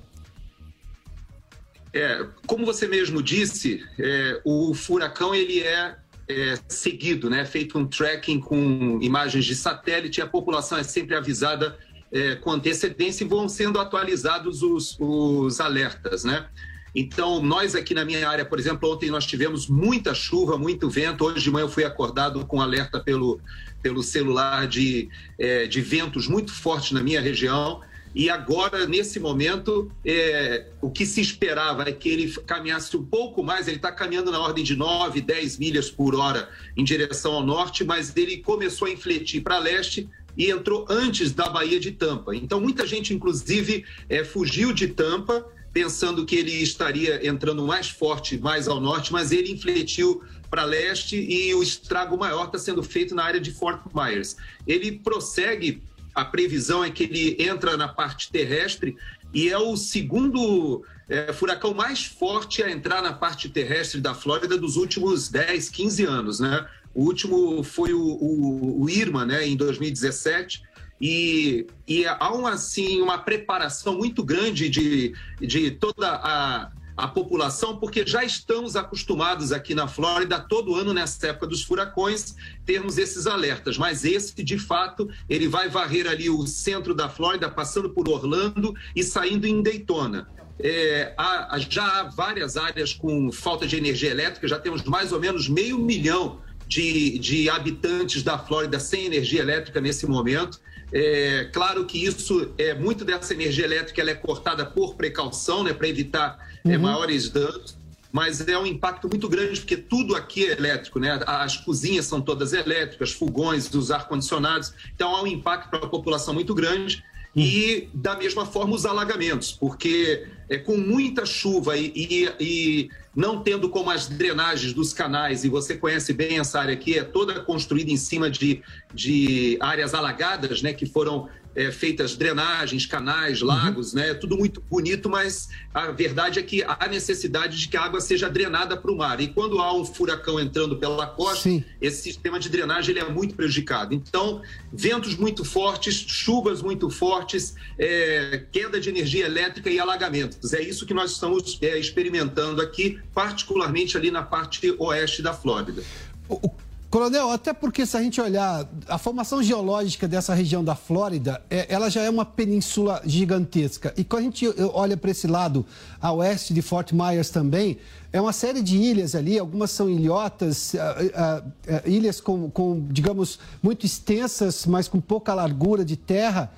É, 1.94 2.22
como 2.46 2.66
você 2.66 2.86
mesmo 2.86 3.22
disse, 3.22 3.82
é, 3.98 4.42
o 4.44 4.74
furacão 4.74 5.34
ele 5.34 5.60
é 5.60 5.96
é, 6.28 6.58
seguido, 6.68 7.30
né? 7.30 7.44
feito 7.44 7.78
um 7.78 7.86
tracking 7.86 8.38
com 8.38 8.98
imagens 9.00 9.44
de 9.44 9.54
satélite, 9.54 10.20
a 10.20 10.26
população 10.26 10.78
é 10.78 10.82
sempre 10.82 11.16
avisada 11.16 11.76
é, 12.12 12.36
com 12.36 12.50
antecedência 12.52 13.24
e 13.24 13.28
vão 13.28 13.48
sendo 13.48 13.78
atualizados 13.78 14.62
os, 14.62 14.96
os 15.00 15.60
alertas. 15.60 16.24
Né? 16.24 16.46
Então, 16.94 17.42
nós 17.42 17.74
aqui 17.74 17.94
na 17.94 18.04
minha 18.04 18.28
área, 18.28 18.44
por 18.44 18.58
exemplo, 18.58 18.92
ontem 18.92 19.10
nós 19.10 19.26
tivemos 19.26 19.68
muita 19.68 20.14
chuva, 20.14 20.58
muito 20.58 20.88
vento. 20.88 21.24
Hoje 21.24 21.44
de 21.44 21.50
manhã 21.50 21.64
eu 21.64 21.70
fui 21.70 21.84
acordado 21.84 22.44
com 22.46 22.60
alerta 22.60 23.00
pelo, 23.00 23.40
pelo 23.82 24.02
celular 24.02 24.66
de, 24.66 25.08
é, 25.38 25.66
de 25.66 25.80
ventos 25.80 26.26
muito 26.26 26.52
fortes 26.52 26.92
na 26.92 27.02
minha 27.02 27.20
região. 27.20 27.80
E 28.14 28.30
agora, 28.30 28.86
nesse 28.86 29.20
momento, 29.20 29.90
é, 30.04 30.66
o 30.80 30.90
que 30.90 31.04
se 31.04 31.20
esperava 31.20 31.88
é 31.88 31.92
que 31.92 32.08
ele 32.08 32.32
caminhasse 32.46 32.96
um 32.96 33.04
pouco 33.04 33.42
mais. 33.42 33.68
Ele 33.68 33.76
está 33.76 33.92
caminhando 33.92 34.30
na 34.30 34.40
ordem 34.40 34.64
de 34.64 34.76
9, 34.76 35.20
10 35.20 35.58
milhas 35.58 35.90
por 35.90 36.14
hora 36.14 36.48
em 36.76 36.84
direção 36.84 37.32
ao 37.32 37.44
norte, 37.44 37.84
mas 37.84 38.16
ele 38.16 38.38
começou 38.38 38.88
a 38.88 38.90
infletir 38.90 39.42
para 39.42 39.58
leste 39.58 40.08
e 40.36 40.50
entrou 40.50 40.86
antes 40.88 41.32
da 41.32 41.48
Baía 41.48 41.80
de 41.80 41.90
Tampa. 41.90 42.34
Então, 42.34 42.60
muita 42.60 42.86
gente, 42.86 43.12
inclusive, 43.12 43.84
é, 44.08 44.24
fugiu 44.24 44.72
de 44.72 44.88
Tampa, 44.88 45.44
pensando 45.72 46.24
que 46.24 46.36
ele 46.36 46.52
estaria 46.62 47.26
entrando 47.26 47.66
mais 47.66 47.88
forte, 47.88 48.38
mais 48.38 48.68
ao 48.68 48.80
norte, 48.80 49.12
mas 49.12 49.32
ele 49.32 49.50
infletiu 49.50 50.22
para 50.50 50.64
leste 50.64 51.16
e 51.16 51.54
o 51.54 51.62
estrago 51.62 52.16
maior 52.16 52.46
está 52.46 52.58
sendo 52.58 52.82
feito 52.82 53.14
na 53.14 53.24
área 53.24 53.40
de 53.40 53.52
Fort 53.52 53.82
Myers. 53.94 54.36
Ele 54.66 54.92
prossegue 54.92 55.82
a 56.18 56.24
previsão 56.24 56.82
é 56.82 56.90
que 56.90 57.04
ele 57.04 57.36
entra 57.38 57.76
na 57.76 57.86
parte 57.86 58.30
terrestre 58.30 58.96
e 59.32 59.48
é 59.48 59.58
o 59.58 59.76
segundo 59.76 60.84
é, 61.08 61.32
furacão 61.32 61.72
mais 61.72 62.04
forte 62.04 62.62
a 62.62 62.70
entrar 62.70 63.02
na 63.02 63.12
parte 63.12 63.48
terrestre 63.48 64.00
da 64.00 64.14
Flórida 64.14 64.58
dos 64.58 64.76
últimos 64.76 65.28
10, 65.28 65.68
15 65.68 66.04
anos, 66.04 66.40
né? 66.40 66.66
O 66.94 67.04
último 67.04 67.62
foi 67.62 67.92
o, 67.92 68.00
o, 68.00 68.82
o 68.82 68.90
Irma, 68.90 69.24
né, 69.24 69.46
em 69.46 69.56
2017, 69.56 70.62
e, 71.00 71.66
e 71.86 72.04
há 72.06 72.34
um, 72.34 72.46
assim, 72.46 73.00
uma 73.00 73.18
preparação 73.18 73.96
muito 73.96 74.24
grande 74.24 74.68
de, 74.68 75.14
de 75.40 75.70
toda 75.70 76.10
a, 76.10 76.72
a 76.98 77.06
população, 77.06 77.76
porque 77.76 78.04
já 78.04 78.24
estamos 78.24 78.74
acostumados 78.74 79.52
aqui 79.52 79.72
na 79.72 79.86
Flórida, 79.86 80.40
todo 80.40 80.74
ano 80.74 80.92
nessa 80.92 81.28
época 81.28 81.46
dos 81.46 81.62
furacões, 81.62 82.34
termos 82.66 82.98
esses 82.98 83.28
alertas. 83.28 83.78
Mas 83.78 84.04
esse, 84.04 84.42
de 84.42 84.58
fato, 84.58 85.08
ele 85.28 85.46
vai 85.46 85.68
varrer 85.68 86.08
ali 86.08 86.28
o 86.28 86.44
centro 86.44 86.92
da 86.92 87.08
Flórida, 87.08 87.48
passando 87.48 87.88
por 87.88 88.08
Orlando 88.08 88.74
e 88.96 89.04
saindo 89.04 89.46
em 89.46 89.62
Daytona. 89.62 90.28
É, 90.58 91.14
há, 91.16 91.56
já 91.70 92.00
há 92.00 92.02
várias 92.02 92.56
áreas 92.56 92.92
com 92.92 93.30
falta 93.30 93.64
de 93.64 93.76
energia 93.76 94.10
elétrica, 94.10 94.48
já 94.48 94.58
temos 94.58 94.82
mais 94.82 95.12
ou 95.12 95.20
menos 95.20 95.48
meio 95.48 95.78
milhão 95.78 96.40
de, 96.66 97.16
de 97.20 97.48
habitantes 97.48 98.24
da 98.24 98.36
Flórida 98.36 98.80
sem 98.80 99.06
energia 99.06 99.40
elétrica 99.40 99.80
nesse 99.80 100.04
momento. 100.04 100.60
É, 100.92 101.48
claro 101.52 101.84
que 101.84 102.02
isso 102.02 102.52
é 102.58 102.74
muito 102.74 103.04
dessa 103.04 103.34
energia 103.34 103.64
elétrica 103.64 104.00
ela 104.00 104.10
é 104.10 104.14
cortada 104.14 104.66
por 104.66 104.96
precaução, 104.96 105.62
né, 105.62 105.72
para 105.72 105.86
evitar 105.86 106.47
uhum. 106.64 106.72
é, 106.72 106.78
maiores 106.78 107.28
danos, 107.28 107.76
mas 108.10 108.46
é 108.46 108.58
um 108.58 108.66
impacto 108.66 109.08
muito 109.08 109.28
grande 109.28 109.60
porque 109.60 109.76
tudo 109.76 110.16
aqui 110.16 110.46
é 110.46 110.52
elétrico, 110.52 110.98
né? 110.98 111.20
As 111.26 111.56
cozinhas 111.56 112.06
são 112.06 112.20
todas 112.20 112.52
elétricas, 112.52 113.12
fogões, 113.12 113.72
os 113.74 113.90
ar 113.90 114.08
condicionados, 114.08 114.72
então 114.94 115.14
há 115.14 115.22
um 115.22 115.26
impacto 115.26 115.68
para 115.68 115.80
a 115.80 115.88
população 115.88 116.32
muito 116.34 116.54
grande. 116.54 117.04
Uhum. 117.36 117.42
E 117.42 117.88
da 117.92 118.16
mesma 118.16 118.46
forma 118.46 118.74
os 118.74 118.86
alagamentos, 118.86 119.52
porque 119.52 120.26
é, 120.48 120.56
com 120.56 120.76
muita 120.76 121.26
chuva 121.26 121.76
e, 121.76 121.92
e, 121.94 122.32
e 122.40 122.90
não 123.14 123.42
tendo 123.42 123.68
como 123.68 123.90
as 123.90 124.06
drenagens 124.06 124.72
dos 124.72 124.92
canais, 124.92 125.44
e 125.44 125.48
você 125.48 125.76
conhece 125.76 126.12
bem 126.12 126.38
essa 126.38 126.58
área 126.58 126.72
aqui, 126.72 126.98
é 126.98 127.04
toda 127.04 127.40
construída 127.40 127.90
em 127.90 127.96
cima 127.96 128.30
de, 128.30 128.62
de 128.94 129.58
áreas 129.60 129.92
alagadas, 129.92 130.62
né, 130.62 130.72
que 130.72 130.86
foram 130.86 131.28
é, 131.58 131.72
feitas 131.72 132.14
drenagens, 132.14 132.86
canais, 132.86 133.42
uhum. 133.42 133.48
lagos, 133.48 133.92
uhum. 133.92 133.98
né? 133.98 134.14
Tudo 134.14 134.38
muito 134.38 134.62
bonito, 134.70 135.10
mas 135.10 135.48
a 135.74 135.90
verdade 135.90 136.38
é 136.38 136.42
que 136.42 136.62
há 136.62 136.86
necessidade 136.88 137.58
de 137.58 137.66
que 137.66 137.76
a 137.76 137.82
água 137.82 138.00
seja 138.00 138.30
drenada 138.30 138.76
para 138.76 138.92
o 138.92 138.96
mar. 138.96 139.20
E 139.20 139.26
quando 139.26 139.58
há 139.58 139.74
um 139.74 139.84
furacão 139.84 140.38
entrando 140.38 140.76
pela 140.76 141.04
costa, 141.08 141.42
Sim. 141.42 141.64
esse 141.80 142.00
sistema 142.00 142.38
de 142.38 142.48
drenagem 142.48 142.92
ele 142.92 143.00
é 143.00 143.08
muito 143.08 143.34
prejudicado. 143.34 143.92
Então, 143.92 144.40
ventos 144.72 145.16
muito 145.16 145.44
fortes, 145.44 145.94
chuvas 145.94 146.62
muito 146.62 146.88
fortes, 146.90 147.56
é, 147.76 148.44
queda 148.52 148.78
de 148.78 148.88
energia 148.88 149.26
elétrica 149.26 149.68
e 149.68 149.80
alagamentos. 149.80 150.52
É 150.52 150.62
isso 150.62 150.86
que 150.86 150.94
nós 150.94 151.10
estamos 151.10 151.58
é, 151.60 151.76
experimentando 151.76 152.62
aqui, 152.62 153.00
particularmente 153.12 153.96
ali 153.96 154.12
na 154.12 154.22
parte 154.22 154.72
oeste 154.78 155.22
da 155.22 155.34
Flórida. 155.34 155.82
O 156.28 156.67
Coronel, 156.90 157.30
até 157.30 157.52
porque 157.52 157.84
se 157.84 157.96
a 157.98 158.02
gente 158.02 158.18
olhar 158.18 158.66
a 158.88 158.96
formação 158.96 159.42
geológica 159.42 160.08
dessa 160.08 160.32
região 160.32 160.64
da 160.64 160.74
Flórida, 160.74 161.42
é, 161.50 161.66
ela 161.68 161.90
já 161.90 162.02
é 162.02 162.08
uma 162.08 162.24
península 162.24 163.02
gigantesca. 163.04 163.92
E 163.94 164.02
quando 164.02 164.20
a 164.20 164.24
gente 164.24 164.46
olha 164.72 164.96
para 164.96 165.10
esse 165.10 165.26
lado, 165.26 165.66
a 166.00 166.10
oeste 166.12 166.54
de 166.54 166.62
Fort 166.62 166.92
Myers 166.92 167.28
também, 167.28 167.76
é 168.10 168.18
uma 168.18 168.32
série 168.32 168.62
de 168.62 168.78
ilhas 168.78 169.14
ali, 169.14 169.38
algumas 169.38 169.70
são 169.70 169.90
ilhotas, 169.90 170.72
uh, 170.72 170.78
uh, 170.78 171.48
uh, 171.48 171.88
ilhas 171.88 172.22
com, 172.22 172.50
com, 172.50 172.86
digamos, 172.88 173.38
muito 173.62 173.84
extensas, 173.84 174.64
mas 174.64 174.88
com 174.88 174.98
pouca 174.98 175.34
largura 175.34 175.84
de 175.84 175.94
terra. 175.94 176.50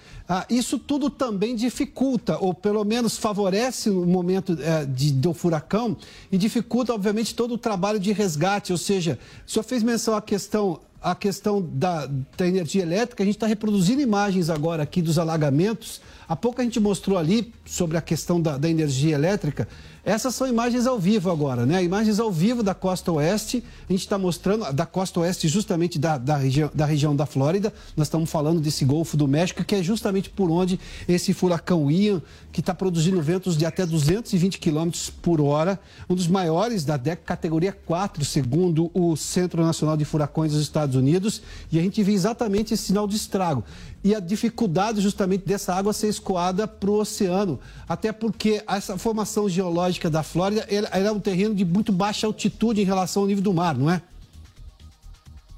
Isso 0.48 0.78
tudo 0.78 1.10
também 1.10 1.56
dificulta, 1.56 2.38
ou 2.38 2.54
pelo 2.54 2.84
menos 2.84 3.16
favorece 3.16 3.90
o 3.90 4.06
momento 4.06 4.56
eh, 4.60 4.84
de, 4.84 5.12
do 5.12 5.34
furacão 5.34 5.96
e 6.30 6.38
dificulta, 6.38 6.94
obviamente, 6.94 7.34
todo 7.34 7.54
o 7.54 7.58
trabalho 7.58 7.98
de 7.98 8.12
resgate. 8.12 8.70
Ou 8.70 8.78
seja, 8.78 9.18
o 9.46 9.50
senhor 9.50 9.64
fez 9.64 9.82
menção 9.82 10.14
à 10.14 10.22
questão 10.22 10.80
a 11.02 11.14
questão 11.14 11.62
da, 11.62 12.04
da 12.36 12.46
energia 12.46 12.82
elétrica, 12.82 13.22
a 13.22 13.26
gente 13.26 13.36
está 13.36 13.46
reproduzindo 13.46 14.02
imagens 14.02 14.50
agora 14.50 14.82
aqui 14.82 15.00
dos 15.00 15.18
alagamentos 15.18 15.98
Há 16.30 16.36
pouco 16.36 16.60
a 16.60 16.64
gente 16.64 16.78
mostrou 16.78 17.18
ali 17.18 17.52
sobre 17.66 17.96
a 17.96 18.00
questão 18.00 18.40
da, 18.40 18.56
da 18.56 18.70
energia 18.70 19.16
elétrica. 19.16 19.66
Essas 20.04 20.34
são 20.34 20.46
imagens 20.46 20.86
ao 20.86 20.98
vivo 20.98 21.30
agora, 21.30 21.66
né? 21.66 21.84
Imagens 21.84 22.18
ao 22.18 22.32
vivo 22.32 22.62
da 22.62 22.74
costa 22.74 23.12
oeste. 23.12 23.62
A 23.88 23.92
gente 23.92 24.02
está 24.02 24.18
mostrando 24.18 24.72
da 24.72 24.86
costa 24.86 25.20
oeste, 25.20 25.46
justamente 25.46 25.98
da, 25.98 26.16
da, 26.16 26.36
região, 26.36 26.70
da 26.74 26.86
região 26.86 27.14
da 27.14 27.26
Flórida. 27.26 27.72
Nós 27.96 28.06
estamos 28.06 28.30
falando 28.30 28.60
desse 28.60 28.84
Golfo 28.84 29.16
do 29.16 29.28
México, 29.28 29.62
que 29.62 29.74
é 29.74 29.82
justamente 29.82 30.30
por 30.30 30.50
onde 30.50 30.80
esse 31.06 31.34
furacão 31.34 31.90
Ian, 31.90 32.22
que 32.50 32.60
está 32.60 32.74
produzindo 32.74 33.20
ventos 33.20 33.56
de 33.56 33.66
até 33.66 33.84
220 33.84 34.58
km 34.58 34.90
por 35.20 35.40
hora, 35.40 35.78
um 36.08 36.14
dos 36.14 36.26
maiores 36.26 36.84
da 36.84 36.96
década, 36.96 37.26
categoria 37.26 37.72
4, 37.72 38.24
segundo 38.24 38.90
o 38.94 39.16
Centro 39.16 39.62
Nacional 39.62 39.96
de 39.96 40.04
Furacões 40.04 40.52
dos 40.52 40.62
Estados 40.62 40.96
Unidos. 40.96 41.42
E 41.70 41.78
a 41.78 41.82
gente 41.82 42.02
vê 42.02 42.12
exatamente 42.12 42.72
esse 42.72 42.84
sinal 42.84 43.06
de 43.06 43.16
estrago 43.16 43.62
e 44.02 44.14
a 44.14 44.20
dificuldade 44.20 45.00
justamente 45.00 45.44
dessa 45.44 45.74
água 45.74 45.92
ser 45.92 46.08
escoada 46.08 46.66
para 46.66 46.90
o 46.90 46.98
oceano, 46.98 47.60
até 47.88 48.12
porque 48.12 48.62
essa 48.66 48.96
formação 48.96 49.48
geológica 49.48 50.08
da 50.08 50.22
Flórida 50.22 50.66
ela 50.68 50.88
é 51.08 51.12
um 51.12 51.20
terreno 51.20 51.54
de 51.54 51.64
muito 51.64 51.92
baixa 51.92 52.26
altitude 52.26 52.80
em 52.80 52.84
relação 52.84 53.22
ao 53.22 53.28
nível 53.28 53.42
do 53.42 53.52
mar, 53.52 53.76
não 53.76 53.90
é? 53.90 54.02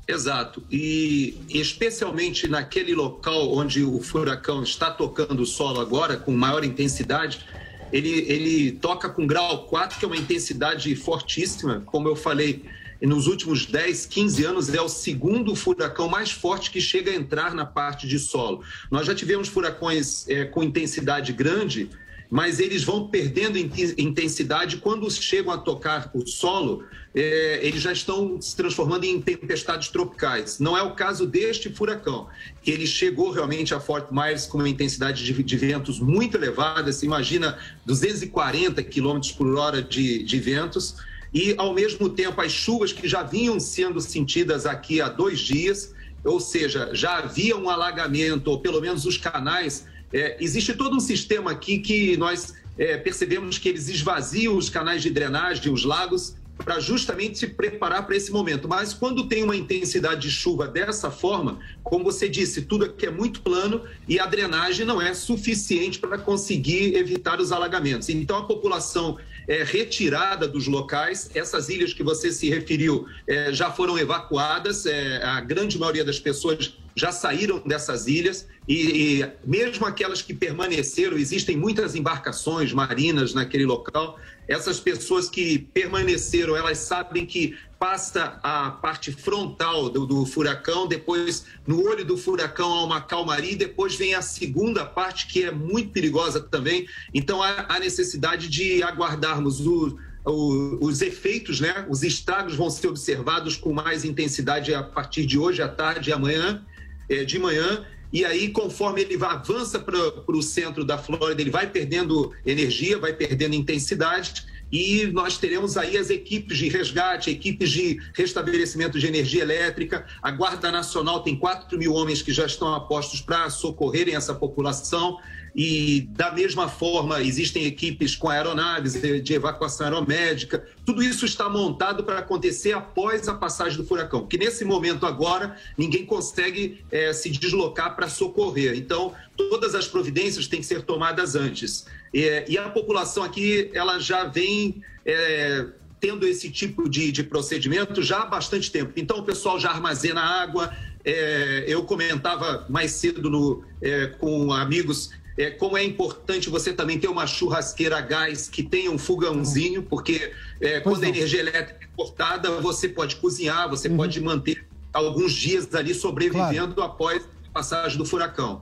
Exato. 0.06 0.62
E 0.70 1.36
especialmente 1.48 2.48
naquele 2.48 2.94
local 2.94 3.52
onde 3.54 3.84
o 3.84 4.00
furacão 4.00 4.62
está 4.62 4.90
tocando 4.90 5.40
o 5.40 5.46
solo 5.46 5.80
agora, 5.80 6.16
com 6.16 6.32
maior 6.32 6.64
intensidade, 6.64 7.46
ele, 7.92 8.08
ele 8.28 8.72
toca 8.72 9.08
com 9.08 9.26
grau 9.26 9.64
4, 9.64 9.98
que 9.98 10.04
é 10.04 10.08
uma 10.08 10.16
intensidade 10.16 10.94
fortíssima, 10.96 11.82
como 11.86 12.08
eu 12.08 12.16
falei 12.16 12.64
nos 13.06 13.26
últimos 13.26 13.66
10, 13.66 14.06
15 14.06 14.44
anos 14.44 14.72
é 14.72 14.80
o 14.80 14.88
segundo 14.88 15.54
furacão 15.54 16.08
mais 16.08 16.30
forte 16.30 16.70
que 16.70 16.80
chega 16.80 17.10
a 17.10 17.14
entrar 17.14 17.54
na 17.54 17.66
parte 17.66 18.06
de 18.06 18.18
solo. 18.18 18.62
Nós 18.90 19.06
já 19.06 19.14
tivemos 19.14 19.48
furacões 19.48 20.28
é, 20.28 20.44
com 20.44 20.62
intensidade 20.62 21.32
grande, 21.32 21.90
mas 22.30 22.60
eles 22.60 22.82
vão 22.82 23.08
perdendo 23.08 23.58
intensidade 23.58 24.78
quando 24.78 25.10
chegam 25.10 25.52
a 25.52 25.58
tocar 25.58 26.10
o 26.14 26.26
solo, 26.26 26.82
é, 27.14 27.60
eles 27.62 27.82
já 27.82 27.92
estão 27.92 28.40
se 28.40 28.56
transformando 28.56 29.04
em 29.04 29.20
tempestades 29.20 29.88
tropicais. 29.88 30.58
Não 30.58 30.74
é 30.74 30.82
o 30.82 30.94
caso 30.94 31.26
deste 31.26 31.68
furacão, 31.68 32.28
que 32.62 32.70
ele 32.70 32.86
chegou 32.86 33.30
realmente 33.32 33.74
a 33.74 33.80
Fort 33.80 34.10
Myers 34.10 34.46
com 34.46 34.56
uma 34.56 34.68
intensidade 34.68 35.22
de, 35.22 35.42
de 35.42 35.56
ventos 35.58 36.00
muito 36.00 36.38
elevada, 36.38 36.90
se 36.90 37.04
imagina 37.04 37.58
240 37.84 38.82
km 38.84 39.20
por 39.36 39.54
hora 39.58 39.82
de, 39.82 40.22
de 40.22 40.40
ventos 40.40 40.96
e, 41.32 41.54
ao 41.56 41.72
mesmo 41.72 42.08
tempo, 42.10 42.40
as 42.40 42.52
chuvas 42.52 42.92
que 42.92 43.08
já 43.08 43.22
vinham 43.22 43.58
sendo 43.58 44.00
sentidas 44.00 44.66
aqui 44.66 45.00
há 45.00 45.08
dois 45.08 45.40
dias, 45.40 45.94
ou 46.24 46.38
seja, 46.38 46.90
já 46.92 47.18
havia 47.18 47.56
um 47.56 47.70
alagamento, 47.70 48.48
ou 48.48 48.60
pelo 48.60 48.80
menos 48.80 49.06
os 49.06 49.16
canais. 49.16 49.86
É, 50.12 50.36
existe 50.40 50.74
todo 50.74 50.94
um 50.94 51.00
sistema 51.00 51.50
aqui 51.50 51.78
que 51.78 52.16
nós 52.16 52.54
é, 52.78 52.96
percebemos 52.96 53.58
que 53.58 53.68
eles 53.68 53.88
esvaziam 53.88 54.56
os 54.56 54.68
canais 54.68 55.02
de 55.02 55.10
drenagem, 55.10 55.72
os 55.72 55.84
lagos, 55.84 56.36
para 56.58 56.78
justamente 56.78 57.38
se 57.38 57.46
preparar 57.46 58.06
para 58.06 58.14
esse 58.14 58.30
momento. 58.30 58.68
Mas 58.68 58.92
quando 58.92 59.26
tem 59.26 59.42
uma 59.42 59.56
intensidade 59.56 60.22
de 60.22 60.30
chuva 60.30 60.68
dessa 60.68 61.10
forma, 61.10 61.58
como 61.82 62.04
você 62.04 62.28
disse, 62.28 62.62
tudo 62.62 62.84
aqui 62.84 63.06
é 63.06 63.10
muito 63.10 63.40
plano 63.40 63.82
e 64.06 64.20
a 64.20 64.26
drenagem 64.26 64.86
não 64.86 65.00
é 65.00 65.14
suficiente 65.14 65.98
para 65.98 66.18
conseguir 66.18 66.94
evitar 66.94 67.40
os 67.40 67.52
alagamentos. 67.52 68.08
Então 68.08 68.36
a 68.38 68.44
população 68.44 69.18
é, 69.52 69.62
retirada 69.62 70.48
dos 70.48 70.66
locais. 70.66 71.30
Essas 71.34 71.68
ilhas 71.68 71.92
que 71.92 72.02
você 72.02 72.32
se 72.32 72.48
referiu 72.48 73.06
é, 73.26 73.52
já 73.52 73.70
foram 73.70 73.98
evacuadas, 73.98 74.86
é, 74.86 75.22
a 75.22 75.42
grande 75.42 75.78
maioria 75.78 76.02
das 76.02 76.18
pessoas 76.18 76.74
já 76.96 77.12
saíram 77.12 77.58
dessas 77.66 78.06
ilhas 78.06 78.48
e, 78.66 79.20
e, 79.20 79.30
mesmo 79.44 79.84
aquelas 79.84 80.22
que 80.22 80.32
permaneceram, 80.32 81.18
existem 81.18 81.56
muitas 81.56 81.94
embarcações 81.94 82.72
marinas 82.72 83.34
naquele 83.34 83.66
local. 83.66 84.18
Essas 84.48 84.80
pessoas 84.80 85.28
que 85.28 85.58
permaneceram, 85.58 86.56
elas 86.56 86.78
sabem 86.78 87.26
que 87.26 87.56
passa 87.82 88.38
a 88.44 88.70
parte 88.70 89.10
frontal 89.10 89.88
do, 89.88 90.06
do, 90.06 90.24
furacão, 90.24 90.86
depois 90.86 91.46
no 91.66 91.84
olho 91.84 92.04
do 92.04 92.16
furacão 92.16 92.72
há 92.72 92.84
uma 92.84 93.00
calmaria 93.00 93.50
e 93.50 93.56
depois 93.56 93.96
vem 93.96 94.14
a 94.14 94.22
segunda 94.22 94.84
parte 94.84 95.26
que 95.26 95.42
é 95.42 95.50
muito 95.50 95.90
perigosa 95.90 96.38
também. 96.40 96.86
Então 97.12 97.42
há, 97.42 97.66
há 97.68 97.80
necessidade 97.80 98.48
de 98.48 98.84
aguardarmos 98.84 99.66
o, 99.66 99.98
o, 100.24 100.78
os 100.80 101.02
efeitos, 101.02 101.58
né? 101.58 101.84
Os 101.88 102.04
estragos 102.04 102.54
vão 102.54 102.70
ser 102.70 102.86
observados 102.86 103.56
com 103.56 103.72
mais 103.72 104.04
intensidade 104.04 104.72
a 104.72 104.84
partir 104.84 105.26
de 105.26 105.36
hoje 105.36 105.60
à 105.60 105.66
tarde 105.66 106.10
e 106.10 106.12
amanhã, 106.12 106.64
é, 107.08 107.24
de 107.24 107.36
manhã. 107.36 107.84
E 108.12 108.24
aí, 108.24 108.50
conforme 108.50 109.00
ele 109.00 109.18
avança 109.24 109.80
para 109.80 109.96
o 110.28 110.40
centro 110.40 110.84
da 110.84 110.98
Flórida, 110.98 111.42
ele 111.42 111.50
vai 111.50 111.68
perdendo 111.68 112.32
energia, 112.46 112.96
vai 112.96 113.12
perdendo 113.12 113.56
intensidade 113.56 114.51
e 114.72 115.06
nós 115.08 115.36
teremos 115.36 115.76
aí 115.76 115.98
as 115.98 116.08
equipes 116.08 116.56
de 116.56 116.68
resgate, 116.68 117.30
equipes 117.30 117.70
de 117.70 118.00
restabelecimento 118.14 118.98
de 118.98 119.06
energia 119.06 119.42
elétrica. 119.42 120.06
A 120.22 120.30
Guarda 120.30 120.72
Nacional 120.72 121.22
tem 121.22 121.36
4 121.36 121.78
mil 121.78 121.92
homens 121.92 122.22
que 122.22 122.32
já 122.32 122.46
estão 122.46 122.72
apostos 122.72 123.20
para 123.20 123.50
socorrerem 123.50 124.14
essa 124.14 124.34
população. 124.34 125.18
E, 125.54 126.08
da 126.12 126.32
mesma 126.32 126.66
forma, 126.66 127.20
existem 127.20 127.66
equipes 127.66 128.16
com 128.16 128.28
aeronaves 128.30 128.94
de 129.22 129.34
evacuação 129.34 129.86
aeromédica. 129.86 130.66
Tudo 130.84 131.02
isso 131.02 131.26
está 131.26 131.48
montado 131.48 132.04
para 132.04 132.20
acontecer 132.20 132.72
após 132.72 133.28
a 133.28 133.34
passagem 133.34 133.76
do 133.76 133.84
furacão, 133.84 134.26
que 134.26 134.38
nesse 134.38 134.64
momento 134.64 135.04
agora 135.04 135.56
ninguém 135.76 136.06
consegue 136.06 136.82
é, 136.90 137.12
se 137.12 137.28
deslocar 137.28 137.94
para 137.94 138.08
socorrer. 138.08 138.74
Então, 138.76 139.12
todas 139.36 139.74
as 139.74 139.86
providências 139.86 140.46
têm 140.46 140.60
que 140.60 140.66
ser 140.66 140.82
tomadas 140.82 141.34
antes. 141.34 141.84
É, 142.14 142.46
e 142.48 142.56
a 142.56 142.70
população 142.70 143.22
aqui, 143.22 143.70
ela 143.74 143.98
já 143.98 144.24
vem. 144.24 144.82
É, 145.04 145.66
tendo 146.00 146.26
esse 146.26 146.50
tipo 146.50 146.88
de, 146.88 147.12
de, 147.12 147.22
procedimento 147.22 148.02
já 148.02 148.22
há 148.22 148.26
bastante 148.26 148.72
tempo. 148.72 148.92
Então, 148.96 149.18
o 149.18 149.22
pessoal 149.22 149.60
já 149.60 149.70
armazena 149.70 150.20
água. 150.20 150.76
É, 151.04 151.64
eu 151.68 151.84
comentava 151.84 152.66
mais 152.68 152.90
cedo 152.92 153.30
no, 153.30 153.64
é, 153.80 154.08
com 154.08 154.52
amigos 154.52 155.12
é, 155.36 155.50
como 155.50 155.76
é 155.76 155.84
importante 155.84 156.50
você 156.50 156.72
também 156.72 156.98
ter 156.98 157.08
uma 157.08 157.26
churrasqueira 157.26 157.98
a 157.98 158.00
gás 158.00 158.48
que 158.48 158.62
tenha 158.62 158.90
um 158.90 158.98
fogãozinho, 158.98 159.82
porque 159.82 160.32
é, 160.60 160.80
quando 160.80 161.02
a 161.04 161.08
energia 161.08 161.40
elétrica 161.40 161.84
é 161.84 161.88
cortada, 161.96 162.60
você 162.60 162.88
pode 162.88 163.16
cozinhar, 163.16 163.68
você 163.68 163.88
uhum. 163.88 163.96
pode 163.96 164.20
manter 164.20 164.66
alguns 164.92 165.32
dias 165.32 165.74
ali 165.74 165.94
sobrevivendo 165.94 166.74
claro. 166.74 166.92
após 166.92 167.22
a 167.48 167.52
passagem 167.52 167.96
do 167.96 168.04
furacão. 168.04 168.60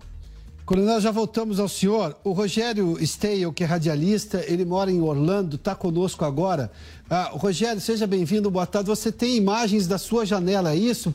Coronel, 0.65 1.01
já 1.01 1.11
voltamos 1.11 1.59
ao 1.59 1.69
senhor. 1.69 2.17
O 2.23 2.31
Rogério 2.31 2.97
Steil, 3.05 3.53
que 3.53 3.65
é 3.65 3.67
radialista, 3.67 4.45
ele 4.47 4.65
mora 4.65 4.89
em 4.89 5.01
Orlando, 5.01 5.57
está 5.57 5.75
conosco 5.75 6.25
agora. 6.25 6.71
Ah, 7.09 7.31
Rogério, 7.33 7.81
seja 7.81 8.07
bem-vindo, 8.07 8.49
boa 8.49 8.67
tarde. 8.67 8.89
Você 8.89 9.11
tem 9.11 9.37
imagens 9.37 9.89
da 9.89 9.99
sua 9.99 10.25
janela, 10.25 10.71
é 10.71 10.77
isso? 10.77 11.13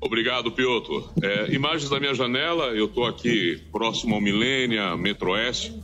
Obrigado, 0.00 0.50
Piotr. 0.50 1.10
É, 1.22 1.52
imagens 1.52 1.90
da 1.90 2.00
minha 2.00 2.14
janela, 2.14 2.68
eu 2.68 2.86
estou 2.86 3.04
aqui 3.04 3.62
próximo 3.70 4.14
ao 4.14 4.20
Milênia, 4.20 4.96
Metroeste. 4.96 5.78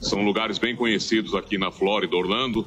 São 0.00 0.22
lugares 0.22 0.58
bem 0.58 0.74
conhecidos 0.74 1.34
aqui 1.34 1.58
na 1.58 1.70
Flórida, 1.70 2.16
Orlando. 2.16 2.66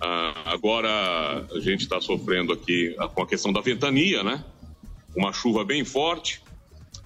Ah, 0.00 0.42
agora 0.46 1.46
a 1.52 1.60
gente 1.60 1.82
está 1.82 2.00
sofrendo 2.00 2.52
aqui 2.52 2.96
com 3.14 3.22
a 3.22 3.26
questão 3.26 3.52
da 3.52 3.60
ventania, 3.60 4.24
né? 4.24 4.44
Uma 5.16 5.32
chuva 5.32 5.64
bem 5.64 5.84
forte. 5.84 6.42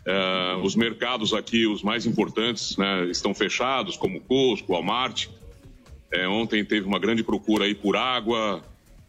É, 0.06 0.56
os 0.62 0.74
mercados 0.74 1.34
aqui, 1.34 1.66
os 1.66 1.82
mais 1.82 2.06
importantes, 2.06 2.76
né, 2.78 3.06
estão 3.06 3.34
fechados, 3.34 3.96
como 3.96 4.20
Costco, 4.22 4.72
Walmart. 4.72 5.26
É, 6.10 6.26
ontem 6.26 6.64
teve 6.64 6.86
uma 6.86 6.98
grande 6.98 7.22
procura 7.22 7.64
aí 7.64 7.74
por 7.74 7.96
água, 7.96 8.62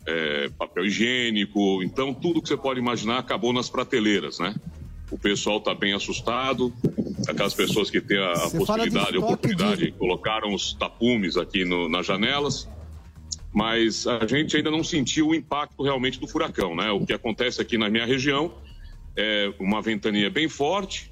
é, 0.07 0.49
papel 0.57 0.85
higiênico, 0.85 1.83
então 1.83 2.13
tudo 2.13 2.41
que 2.41 2.47
você 2.47 2.55
pode 2.55 2.79
imaginar 2.79 3.19
acabou 3.19 3.51
nas 3.51 3.69
prateleiras, 3.69 4.39
né? 4.39 4.55
O 5.11 5.17
pessoal 5.17 5.57
está 5.57 5.75
bem 5.75 5.93
assustado, 5.93 6.73
aquelas 7.27 7.53
pessoas 7.53 7.89
que 7.89 7.99
têm 7.99 8.17
a, 8.17 8.31
a 8.31 8.49
possibilidade, 8.49 9.17
a 9.17 9.19
oportunidade, 9.19 9.85
de... 9.85 9.91
colocaram 9.91 10.53
os 10.53 10.73
tapumes 10.73 11.35
aqui 11.35 11.65
no, 11.65 11.89
nas 11.89 12.05
janelas, 12.05 12.69
mas 13.53 14.07
a 14.07 14.25
gente 14.25 14.55
ainda 14.55 14.71
não 14.71 14.83
sentiu 14.83 15.29
o 15.29 15.35
impacto 15.35 15.83
realmente 15.83 16.19
do 16.19 16.27
furacão, 16.27 16.75
né? 16.75 16.89
O 16.91 17.05
que 17.05 17.13
acontece 17.13 17.61
aqui 17.61 17.77
na 17.77 17.89
minha 17.89 18.05
região 18.05 18.53
é 19.15 19.51
uma 19.59 19.81
ventania 19.81 20.29
bem 20.29 20.47
forte, 20.47 21.11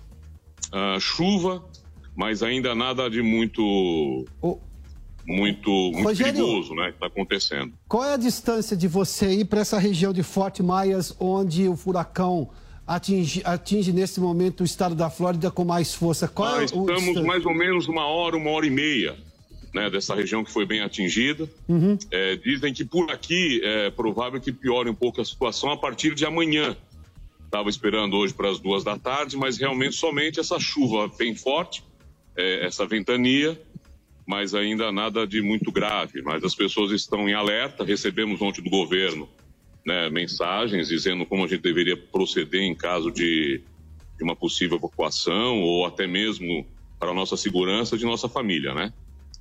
uh, 0.67 0.99
chuva, 0.99 1.63
mas 2.15 2.43
ainda 2.43 2.73
nada 2.73 3.09
de 3.09 3.21
muito 3.21 4.25
muito, 5.28 5.69
muito 5.69 6.03
Rogério, 6.03 6.34
perigoso, 6.34 6.76
né, 6.76 6.88
que 6.88 6.93
está 6.95 7.07
acontecendo. 7.07 7.73
Qual 7.88 8.03
é 8.03 8.13
a 8.13 8.17
distância 8.17 8.76
de 8.78 8.88
você 8.88 9.34
ir 9.34 9.45
para 9.45 9.61
essa 9.61 9.80
região 9.80 10.13
de 10.13 10.23
Fort 10.23 10.59
Myers, 10.59 11.15
onde 11.19 11.67
o 11.67 11.76
furacão 11.76 12.49
atinge, 12.86 13.41
atinge 13.43 13.91
nesse 13.91 14.19
momento 14.19 14.61
o 14.61 14.63
estado 14.63 14.95
da 14.95 15.09
Flórida 15.09 15.49
com 15.49 15.65
mais 15.65 15.93
força? 15.93 16.28
Qual 16.28 16.61
Nós 16.61 16.71
é 16.71 16.76
o 16.76 16.82
estamos 16.82 17.03
distância? 17.03 17.23
mais 17.23 17.45
ou 17.45 17.53
menos 17.53 17.88
uma 17.88 18.05
hora, 18.05 18.38
uma 18.38 18.51
hora 18.51 18.65
e 18.65 18.69
meia. 18.69 19.15
Né, 19.73 19.89
dessa 19.89 20.15
região 20.15 20.41
que 20.41 20.49
foi 20.49 20.65
bem 20.65 20.80
atingida. 20.80 21.49
Uhum. 21.67 21.97
É, 22.09 22.38
dizem 22.38 22.73
que 22.73 22.86
por 22.86 23.11
aqui 23.11 23.59
é 23.61 23.89
provável 23.89 24.39
que 24.39 24.49
piore 24.49 24.89
um 24.89 24.95
pouco 24.95 25.19
a 25.19 25.26
situação 25.26 25.69
a 25.69 25.76
partir 25.76 26.15
de 26.15 26.26
amanhã. 26.26 26.78
Estava 27.43 27.69
esperando 27.69 28.15
hoje 28.15 28.34
para 28.34 28.49
as 28.49 28.57
duas 28.57 28.86
da 28.86 28.97
tarde, 28.97 29.36
mas 29.36 29.57
realmente 29.57 29.97
somente 29.97 30.39
essa 30.39 30.57
chuva 30.61 31.11
bem 31.17 31.36
forte 31.36 31.84
é, 32.36 32.65
essa 32.65 32.86
ventania, 32.86 33.59
mas 34.26 34.55
ainda 34.55 34.91
nada 34.91 35.28
de 35.28 35.41
muito 35.41 35.71
grave. 35.71 36.21
Mas 36.21 36.43
as 36.43 36.55
pessoas 36.55 36.91
estão 36.91 37.30
em 37.30 37.34
alerta. 37.34 37.84
Recebemos 37.84 38.41
ontem 38.41 38.61
do 38.61 38.69
governo 38.69 39.30
né, 39.86 40.09
mensagens 40.09 40.88
dizendo 40.88 41.26
como 41.26 41.45
a 41.45 41.47
gente 41.47 41.61
deveria 41.61 41.95
proceder 41.95 42.61
em 42.61 42.73
caso 42.73 43.11
de, 43.11 43.61
de 44.17 44.23
uma 44.23 44.36
possível 44.36 44.78
evacuação 44.78 45.61
ou 45.61 45.86
até 45.86 46.07
mesmo 46.07 46.65
para 46.99 47.11
a 47.11 47.13
nossa 47.13 47.38
segurança 47.38 47.97
de 47.97 48.05
nossa 48.05 48.28
família, 48.28 48.73
né? 48.73 48.91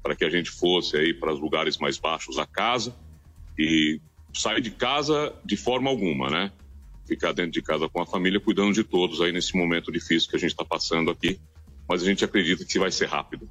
Para 0.02 0.14
que 0.14 0.24
a 0.24 0.28
gente 0.28 0.50
fosse 0.50 0.96
aí 0.98 1.14
para 1.14 1.32
os 1.32 1.40
lugares 1.40 1.78
mais 1.78 1.96
baixos 1.96 2.36
da 2.36 2.44
casa 2.44 2.94
e 3.58 4.00
sair 4.34 4.60
de 4.60 4.70
casa 4.70 5.32
de 5.44 5.56
forma 5.56 5.88
alguma, 5.88 6.28
né? 6.28 6.52
Ficar 7.06 7.32
dentro 7.32 7.52
de 7.52 7.62
casa 7.62 7.88
com 7.88 8.02
a 8.02 8.06
família, 8.06 8.40
cuidando 8.40 8.74
de 8.74 8.84
todos 8.84 9.20
aí 9.22 9.32
nesse 9.32 9.56
momento 9.56 9.90
difícil 9.90 10.28
que 10.28 10.36
a 10.36 10.38
gente 10.38 10.50
está 10.50 10.64
passando 10.64 11.10
aqui. 11.10 11.38
Mas 11.88 12.02
a 12.02 12.06
gente 12.06 12.24
acredita 12.24 12.64
que 12.64 12.78
vai 12.78 12.90
ser 12.90 13.06
rápido. 13.06 13.48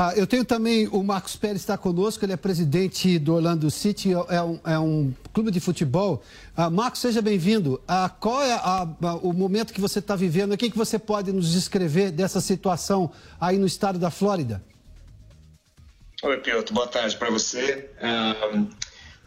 Ah, 0.00 0.12
eu 0.14 0.28
tenho 0.28 0.44
também 0.44 0.86
o 0.92 1.02
Marcos 1.02 1.34
Pérez 1.34 1.60
está 1.60 1.76
conosco, 1.76 2.24
ele 2.24 2.32
é 2.32 2.36
presidente 2.36 3.18
do 3.18 3.34
Orlando 3.34 3.68
City, 3.68 4.12
é 4.12 4.40
um, 4.40 4.60
é 4.64 4.78
um 4.78 5.12
clube 5.32 5.50
de 5.50 5.58
futebol. 5.58 6.22
Ah, 6.56 6.70
Marcos, 6.70 7.00
seja 7.00 7.20
bem-vindo. 7.20 7.82
Ah, 7.88 8.08
qual 8.08 8.40
é 8.40 8.52
a, 8.52 8.82
a, 8.82 9.14
o 9.16 9.32
momento 9.32 9.72
que 9.72 9.80
você 9.80 9.98
está 9.98 10.14
vivendo? 10.14 10.52
O 10.52 10.56
que, 10.56 10.70
que 10.70 10.78
você 10.78 11.00
pode 11.00 11.32
nos 11.32 11.50
descrever 11.50 12.12
dessa 12.12 12.40
situação 12.40 13.10
aí 13.40 13.58
no 13.58 13.66
estado 13.66 13.98
da 13.98 14.08
Flórida? 14.08 14.62
Oi, 16.22 16.36
Piotr, 16.42 16.72
boa 16.72 16.86
tarde 16.86 17.16
para 17.16 17.30
você. 17.30 17.90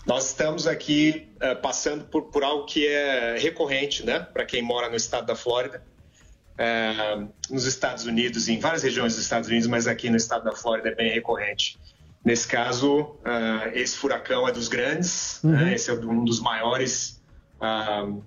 nós 0.05 0.27
estamos 0.27 0.67
aqui 0.67 1.27
uh, 1.35 1.61
passando 1.61 2.05
por, 2.05 2.31
por 2.31 2.45
algo 2.45 2.63
que 2.65 2.87
é 2.87 3.35
recorrente 3.37 4.05
né, 4.05 4.21
para 4.21 4.45
quem 4.45 4.61
mora 4.61 4.89
no 4.89 4.95
estado 4.95 5.25
da 5.25 5.35
Flórida 5.35 5.83
é, 6.57 7.25
nos 7.49 7.65
Estados 7.65 8.05
Unidos, 8.05 8.47
em 8.47 8.59
várias 8.59 8.83
regiões 8.83 9.15
dos 9.15 9.23
Estados 9.23 9.49
Unidos, 9.49 9.67
mas 9.67 9.87
aqui 9.87 10.09
no 10.09 10.17
estado 10.17 10.43
da 10.43 10.53
Flórida 10.53 10.89
é 10.89 10.95
bem 10.95 11.11
recorrente. 11.11 11.79
Nesse 12.23 12.47
caso, 12.47 13.01
uh, 13.01 13.69
esse 13.73 13.97
furacão 13.97 14.47
é 14.47 14.51
dos 14.51 14.67
grandes, 14.67 15.43
uhum. 15.43 15.51
né? 15.51 15.73
esse 15.73 15.89
é 15.89 15.93
um 15.93 16.23
dos 16.23 16.39
maiores. 16.39 17.19
Uh, 17.59 18.23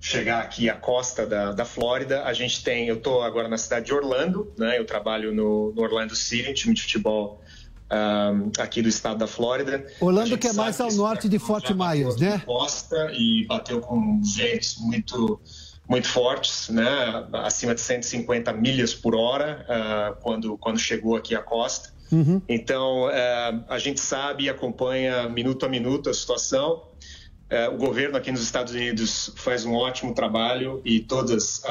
chegar 0.00 0.40
aqui 0.40 0.68
à 0.68 0.74
costa 0.74 1.26
da, 1.26 1.52
da 1.52 1.64
Flórida, 1.64 2.24
a 2.24 2.32
gente 2.32 2.62
tem, 2.62 2.86
eu 2.86 2.96
estou 2.96 3.22
agora 3.22 3.48
na 3.48 3.58
cidade 3.58 3.86
de 3.86 3.94
Orlando, 3.94 4.52
né? 4.58 4.78
Eu 4.78 4.84
trabalho 4.84 5.34
no, 5.34 5.72
no 5.72 5.82
Orlando 5.82 6.14
City, 6.14 6.48
um 6.50 6.54
time 6.54 6.74
de 6.74 6.82
futebol 6.82 7.42
um, 7.90 8.50
aqui 8.60 8.82
do 8.82 8.88
estado 8.88 9.18
da 9.18 9.26
Flórida. 9.26 9.86
Orlando 10.00 10.36
que 10.36 10.46
é 10.46 10.52
mais 10.52 10.80
ao 10.80 10.92
norte 10.92 11.28
de 11.28 11.38
Fort 11.38 11.70
Myers, 11.70 12.16
né? 12.16 12.42
Costa 12.44 13.10
e 13.12 13.46
bateu 13.46 13.80
com 13.80 14.20
ventos 14.22 14.76
muito 14.78 15.40
muito 15.88 16.08
fortes, 16.08 16.68
né, 16.68 17.26
acima 17.32 17.74
de 17.74 17.80
150 17.80 18.52
milhas 18.52 18.92
por 18.92 19.14
hora 19.14 19.64
uh, 19.68 20.20
quando, 20.20 20.58
quando 20.58 20.78
chegou 20.78 21.16
aqui 21.16 21.34
à 21.34 21.42
costa. 21.42 21.94
Uhum. 22.10 22.42
Então, 22.48 23.06
uh, 23.06 23.64
a 23.68 23.78
gente 23.78 24.00
sabe 24.00 24.44
e 24.44 24.50
acompanha 24.50 25.28
minuto 25.28 25.64
a 25.64 25.68
minuto 25.68 26.10
a 26.10 26.14
situação. 26.14 26.88
Uh, 27.50 27.72
o 27.74 27.76
governo 27.78 28.16
aqui 28.16 28.32
nos 28.32 28.42
Estados 28.42 28.72
Unidos 28.72 29.32
faz 29.36 29.64
um 29.64 29.74
ótimo 29.74 30.12
trabalho 30.12 30.82
e 30.84 30.98
todas, 30.98 31.62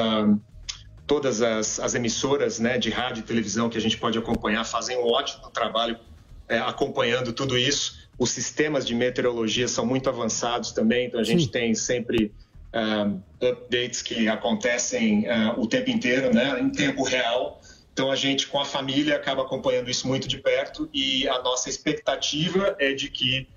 todas 1.06 1.42
as, 1.42 1.82
as, 1.82 1.94
emissoras 1.94 2.58
né, 2.58 2.78
de 2.78 2.90
rádio 2.90 3.20
e 3.20 3.24
televisão 3.24 3.70
que 3.70 3.78
a 3.78 3.82
gente 3.82 3.98
pode 3.98 4.18
acompanhar 4.18 4.64
fazem 4.64 4.98
um 4.98 5.06
ótimo 5.06 5.50
trabalho 5.50 6.00
acompanhando 6.66 7.34
tudo 7.34 7.58
isso. 7.58 8.06
Os 8.18 8.30
sistemas 8.30 8.88
de 8.88 8.96
meteorologia 8.96 9.68
são 9.68 9.86
muito 9.86 10.08
avançados 10.08 10.72
também, 10.72 11.08
então 11.08 11.20
a 11.20 11.24
gente 11.24 11.44
Sim. 11.44 11.52
tem 11.52 11.76
sempre 11.76 12.32
uh, 12.74 13.22
updates 13.46 14.02
que 14.02 14.28
acontecem 14.28 15.26
uh, 15.28 15.60
o 15.60 15.68
tempo 15.68 15.90
inteiro, 15.90 16.34
né, 16.34 16.60
em 16.60 16.70
tempo 16.70 17.04
real. 17.04 17.62
Então 17.94 18.12
a 18.12 18.16
gente 18.16 18.48
com 18.48 18.60
a 18.60 18.66
família 18.66 19.16
acaba 19.16 19.44
acompanhando 19.44 19.90
isso 19.90 20.08
muito 20.08 20.28
de 20.28 20.38
perto 20.38 20.90
e 20.94 21.28
a 21.30 21.42
nossa 21.42 21.70
expectativa 21.70 22.76
é 22.78 22.94
de 22.94 23.10
que 23.10 23.48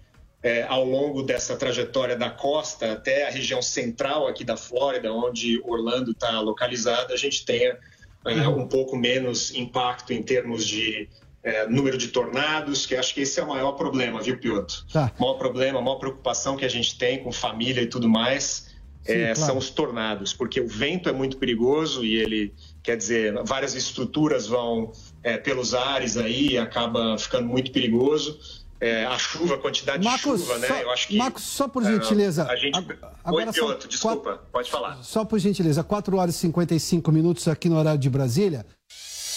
é, 0.41 0.63
ao 0.63 0.85
longo 0.85 1.23
dessa 1.23 1.57
trajetória 1.57 2.17
da 2.17 2.31
costa 2.31 2.93
até 2.93 3.27
a 3.27 3.31
região 3.31 3.61
central 3.61 4.29
aqui 4.29 4.45
da 4.45 4.57
Flórida, 4.57 5.13
onde 5.13 5.61
Orlando 5.65 6.13
está 6.13 6.41
localizada, 6.41 7.13
a 7.13 7.17
gente 7.17 7.45
tenha 7.45 7.77
é, 8.25 8.49
um 8.49 8.69
pouco 8.69 8.97
menos 8.97 9.53
impacto 9.55 10.13
em 10.13 10.23
termos 10.23 10.65
de 10.65 11.09
é, 11.43 11.67
número 11.67 11.99
de 11.99 12.09
tornados, 12.09 12.87
que 12.87 12.95
acho 12.95 13.13
que 13.15 13.23
esse 13.23 13.41
é 13.41 13.43
o 13.43 13.49
maior 13.49 13.73
problema, 13.73 14.21
viu, 14.21 14.39
Piotr? 14.39 14.85
Tá. 14.93 15.13
O 15.19 15.23
maior 15.23 15.35
problema, 15.35 15.81
a 15.81 15.83
maior 15.83 15.97
preocupação 15.97 16.57
que 16.57 16.65
a 16.65 16.71
gente 16.71 16.97
tem 16.97 17.23
com 17.23 17.33
família 17.33 17.81
e 17.81 17.87
tudo 17.87 18.09
mais 18.09 18.68
Sim, 19.05 19.13
é, 19.13 19.35
claro. 19.35 19.37
são 19.37 19.59
os 19.59 19.71
tornados, 19.71 20.33
porque 20.33 20.61
o 20.61 20.69
vento 20.69 21.09
é 21.09 21.13
muito 21.13 21.39
perigoso 21.39 22.05
e 22.05 22.17
ele, 22.17 22.55
quer 22.83 22.97
dizer, 22.97 23.43
várias 23.45 23.75
estruturas 23.75 24.47
vão 24.47 24.93
é, 25.23 25.37
pelos 25.37 25.75
ares 25.75 26.17
aí, 26.17 26.59
acaba 26.59 27.17
ficando 27.19 27.49
muito 27.49 27.71
perigoso. 27.73 28.39
É, 28.81 29.05
a 29.07 29.19
chuva, 29.19 29.57
a 29.57 29.59
quantidade 29.59 30.05
Marcos, 30.05 30.41
de 30.41 30.47
chuva, 30.47 30.59
né? 30.59 30.83
Eu 30.85 30.91
acho 30.91 31.09
que. 31.09 31.17
Marcos, 31.17 31.43
só 31.43 31.67
por 31.67 31.83
gentileza. 31.83 32.45
A, 32.45 32.53
a 32.53 32.57
gente... 32.57 32.79
Agora 33.25 33.47
Oi, 33.47 33.53
Piotr, 33.53 33.89
desculpa, 33.89 34.23
quatro... 34.23 34.47
pode 34.53 34.71
falar. 34.71 35.03
Só 35.03 35.25
por 35.25 35.39
gentileza, 35.41 35.83
4 35.83 36.17
horas 36.17 36.37
e 36.37 36.39
55 36.39 37.11
minutos 37.11 37.49
aqui 37.49 37.69
no 37.69 37.77
horário 37.77 37.99
de 37.99 38.09
Brasília. 38.09 38.65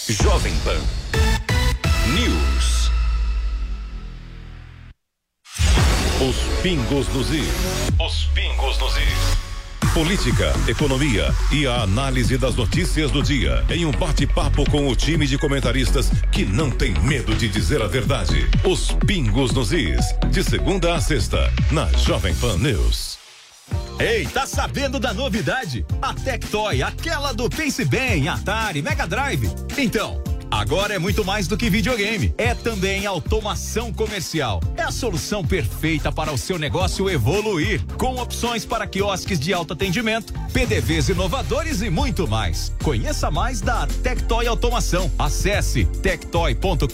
Jovem 0.08 0.54
Pan 0.64 0.78
News. 2.14 2.90
Os 6.20 6.62
pingos 6.62 7.08
nos 7.08 7.30
is. 7.30 7.48
Os 7.98 8.26
pingos 8.26 8.78
nos 8.78 8.96
is 8.96 9.51
política, 9.92 10.52
economia 10.66 11.34
e 11.50 11.66
a 11.66 11.82
análise 11.82 12.38
das 12.38 12.54
notícias 12.54 13.10
do 13.10 13.22
dia 13.22 13.62
em 13.68 13.84
um 13.84 13.90
bate-papo 13.90 14.68
com 14.70 14.88
o 14.88 14.96
time 14.96 15.26
de 15.26 15.36
comentaristas 15.36 16.10
que 16.30 16.46
não 16.46 16.70
tem 16.70 16.94
medo 17.02 17.34
de 17.34 17.46
dizer 17.48 17.82
a 17.82 17.86
verdade. 17.86 18.48
Os 18.64 18.92
pingos 19.06 19.52
nos 19.52 19.70
is, 19.72 20.04
de 20.30 20.42
segunda 20.42 20.94
a 20.94 21.00
sexta, 21.00 21.52
na 21.70 21.86
Jovem 21.92 22.34
Pan 22.36 22.56
News. 22.56 23.18
Ei, 23.98 24.26
tá 24.26 24.46
sabendo 24.46 24.98
da 24.98 25.12
novidade? 25.12 25.84
A 26.00 26.14
Tectoy, 26.14 26.82
aquela 26.82 27.32
do 27.32 27.48
Pense 27.50 27.84
Bem, 27.84 28.28
Atari, 28.28 28.80
Mega 28.82 29.06
Drive. 29.06 29.50
Então, 29.76 30.22
Agora 30.52 30.94
é 30.94 30.98
muito 30.98 31.24
mais 31.24 31.48
do 31.48 31.56
que 31.56 31.70
videogame. 31.70 32.34
É 32.36 32.54
também 32.54 33.06
automação 33.06 33.90
comercial. 33.90 34.60
É 34.76 34.82
a 34.82 34.90
solução 34.90 35.42
perfeita 35.42 36.12
para 36.12 36.30
o 36.30 36.36
seu 36.36 36.58
negócio 36.58 37.08
evoluir, 37.08 37.82
com 37.96 38.16
opções 38.16 38.62
para 38.62 38.86
quiosques 38.86 39.40
de 39.40 39.54
alto 39.54 39.72
atendimento, 39.72 40.34
PDVs 40.52 41.08
inovadores 41.08 41.80
e 41.80 41.88
muito 41.88 42.28
mais. 42.28 42.70
Conheça 42.82 43.30
mais 43.30 43.62
da 43.62 43.86
Tectoy 44.02 44.46
Automação. 44.46 45.10
Acesse 45.18 45.86
tectoy.com.br. 45.86 46.86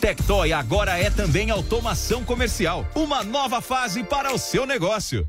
Tectoy 0.00 0.52
agora 0.52 0.98
é 0.98 1.10
também 1.10 1.52
automação 1.52 2.24
comercial. 2.24 2.84
Uma 2.96 3.22
nova 3.22 3.60
fase 3.60 4.02
para 4.02 4.34
o 4.34 4.38
seu 4.38 4.66
negócio. 4.66 5.24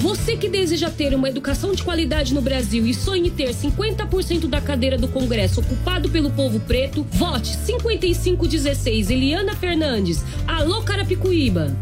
Você 0.00 0.34
que 0.34 0.48
deseja 0.48 0.88
ter 0.88 1.14
uma 1.14 1.28
educação 1.28 1.74
de 1.74 1.82
qualidade 1.82 2.32
no 2.32 2.40
Brasil 2.40 2.86
e 2.86 2.94
sonha 2.94 3.26
em 3.26 3.30
ter 3.30 3.50
50% 3.50 4.48
da 4.48 4.58
cadeira 4.58 4.96
do 4.96 5.06
Congresso 5.06 5.60
ocupado 5.60 6.08
pelo 6.08 6.30
povo 6.30 6.58
preto, 6.58 7.06
vote 7.12 7.48
5516 7.48 9.10
Eliana 9.10 9.54
Fernandes. 9.54 10.24
Alô 10.48 10.80
Carapicuíba. 10.82 11.76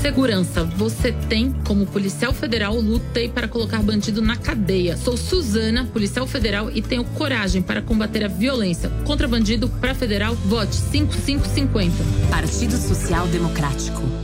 Segurança, 0.00 0.62
você 0.62 1.10
tem 1.28 1.52
como 1.66 1.84
policial 1.84 2.32
federal, 2.32 2.76
lutei 2.76 3.28
para 3.28 3.48
colocar 3.48 3.82
bandido 3.82 4.22
na 4.22 4.36
cadeia. 4.36 4.96
Sou 4.96 5.16
Suzana, 5.16 5.86
policial 5.86 6.28
federal 6.28 6.70
e 6.70 6.80
tenho 6.80 7.02
coragem 7.02 7.60
para 7.60 7.82
combater 7.82 8.22
a 8.22 8.28
violência 8.28 8.88
contra 9.04 9.26
bandido 9.26 9.68
para 9.68 9.96
federal. 9.96 10.36
Vote 10.36 10.76
5550. 10.76 11.92
Partido 12.30 12.76
Social 12.76 13.26
Democrático. 13.26 14.23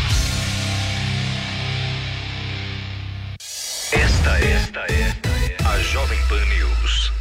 Esta 3.93 4.39
é, 4.39 4.53
esta 4.53 4.79
é 4.79 5.57
a 5.65 5.77
Jovem 5.79 6.17
Pan 6.29 6.39
News. 6.45 7.11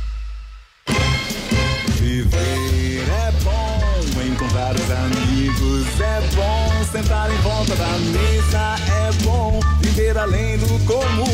Viver 1.99 3.03
é 3.09 3.33
bom, 3.43 4.23
encontrar 4.23 4.77
os 4.77 4.91
amigos 4.91 6.01
é 6.01 6.21
bom, 6.37 6.85
sentar 6.93 7.29
em 7.33 7.37
volta 7.39 7.75
da 7.75 7.89
mesa 7.99 8.77
é 8.89 9.13
bom, 9.25 9.59
viver 9.81 10.17
além 10.17 10.59
do 10.59 10.69
comum. 10.87 11.27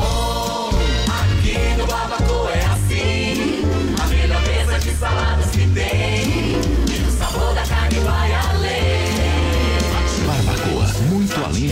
Bom, 0.00 0.70
aqui 1.08 1.58
no 1.76 1.86
Babaco 1.86 2.48
é 2.48 2.64
assim, 2.72 3.64
a 4.02 4.06
melhor 4.06 4.40
mesa 4.42 4.78
de 4.78 4.96
saladas 4.96 5.41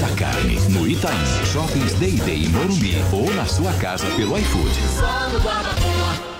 Da 0.01 0.09
Carne, 0.17 0.59
no 0.71 0.87
Itaim, 0.87 1.45
Shoppings 1.45 1.93
Day 1.95 2.13
Day 2.13 2.49
Morumbi 2.49 2.97
ou 3.13 3.31
na 3.35 3.45
sua 3.45 3.73
casa 3.75 4.07
pelo 4.17 4.39
iFood. 4.39 6.39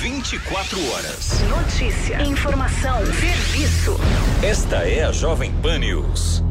24 0.00 0.92
horas. 0.92 1.40
Notícia, 1.48 2.22
informação, 2.22 3.04
serviço. 3.06 3.96
Esta 4.42 4.76
é 4.76 5.04
a 5.04 5.12
Jovem 5.12 5.52
Pan 5.62 5.78
News. 5.78 6.42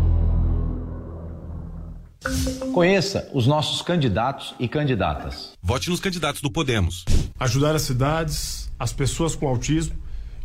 Conheça 2.73 3.29
os 3.33 3.45
nossos 3.45 3.81
candidatos 3.81 4.55
e 4.59 4.67
candidatas. 4.67 5.53
Vote 5.61 5.89
nos 5.89 5.99
candidatos 5.99 6.41
do 6.41 6.51
Podemos. 6.51 7.05
Ajudar 7.39 7.75
as 7.75 7.83
cidades, 7.83 8.71
as 8.79 8.91
pessoas 8.91 9.35
com 9.35 9.47
autismo 9.47 9.95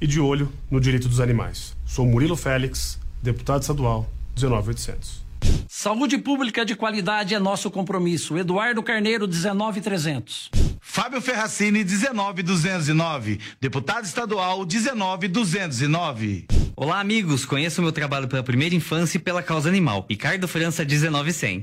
e 0.01 0.07
de 0.07 0.21
olho 0.21 0.53
no 0.71 0.81
direito 0.81 1.09
dos 1.09 1.21
animais. 1.21 1.77
Sou 1.87 2.05
Murilo 2.07 2.37
Félix, 2.37 2.99
deputado 3.23 3.63
estadual 3.63 4.09
19800. 4.37 5.21
Saúde 5.69 6.19
pública 6.19 6.65
de 6.65 6.75
qualidade 6.75 7.35
é 7.35 7.39
nosso 7.39 7.71
compromisso. 7.71 8.37
Eduardo 8.37 8.83
Carneiro, 8.83 9.27
19300. 9.27 10.51
Fábio 10.81 11.21
Ferracini, 11.21 11.85
19209. 11.85 13.39
Deputado 13.61 14.05
estadual, 14.05 14.65
19209. 14.65 16.47
Olá, 16.75 16.99
amigos. 16.99 17.45
Conheço 17.45 17.81
o 17.81 17.85
meu 17.85 17.93
trabalho 17.93 18.27
pela 18.27 18.43
primeira 18.43 18.75
infância 18.75 19.19
e 19.19 19.21
pela 19.21 19.43
causa 19.43 19.69
animal. 19.69 20.07
Ricardo 20.09 20.49
França, 20.49 20.85
19100. 20.85 21.63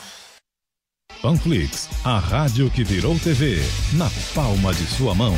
Panflix, 1.21 1.87
a 2.03 2.17
rádio 2.17 2.69
que 2.69 2.83
virou 2.83 3.17
TV, 3.19 3.61
na 3.93 4.09
palma 4.33 4.73
de 4.73 4.85
sua 4.85 5.13
mão. 5.13 5.35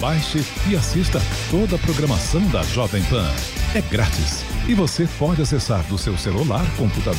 Baixe 0.00 0.42
e 0.68 0.74
assista 0.74 1.20
toda 1.50 1.76
a 1.76 1.78
programação 1.78 2.40
da 2.48 2.62
Jovem 2.62 3.02
Pan. 3.04 3.30
É 3.74 3.82
grátis 3.82 4.42
e 4.66 4.74
você 4.74 5.06
pode 5.18 5.42
acessar 5.42 5.84
do 5.84 5.98
seu 5.98 6.16
celular, 6.16 6.64
computador 6.76 7.14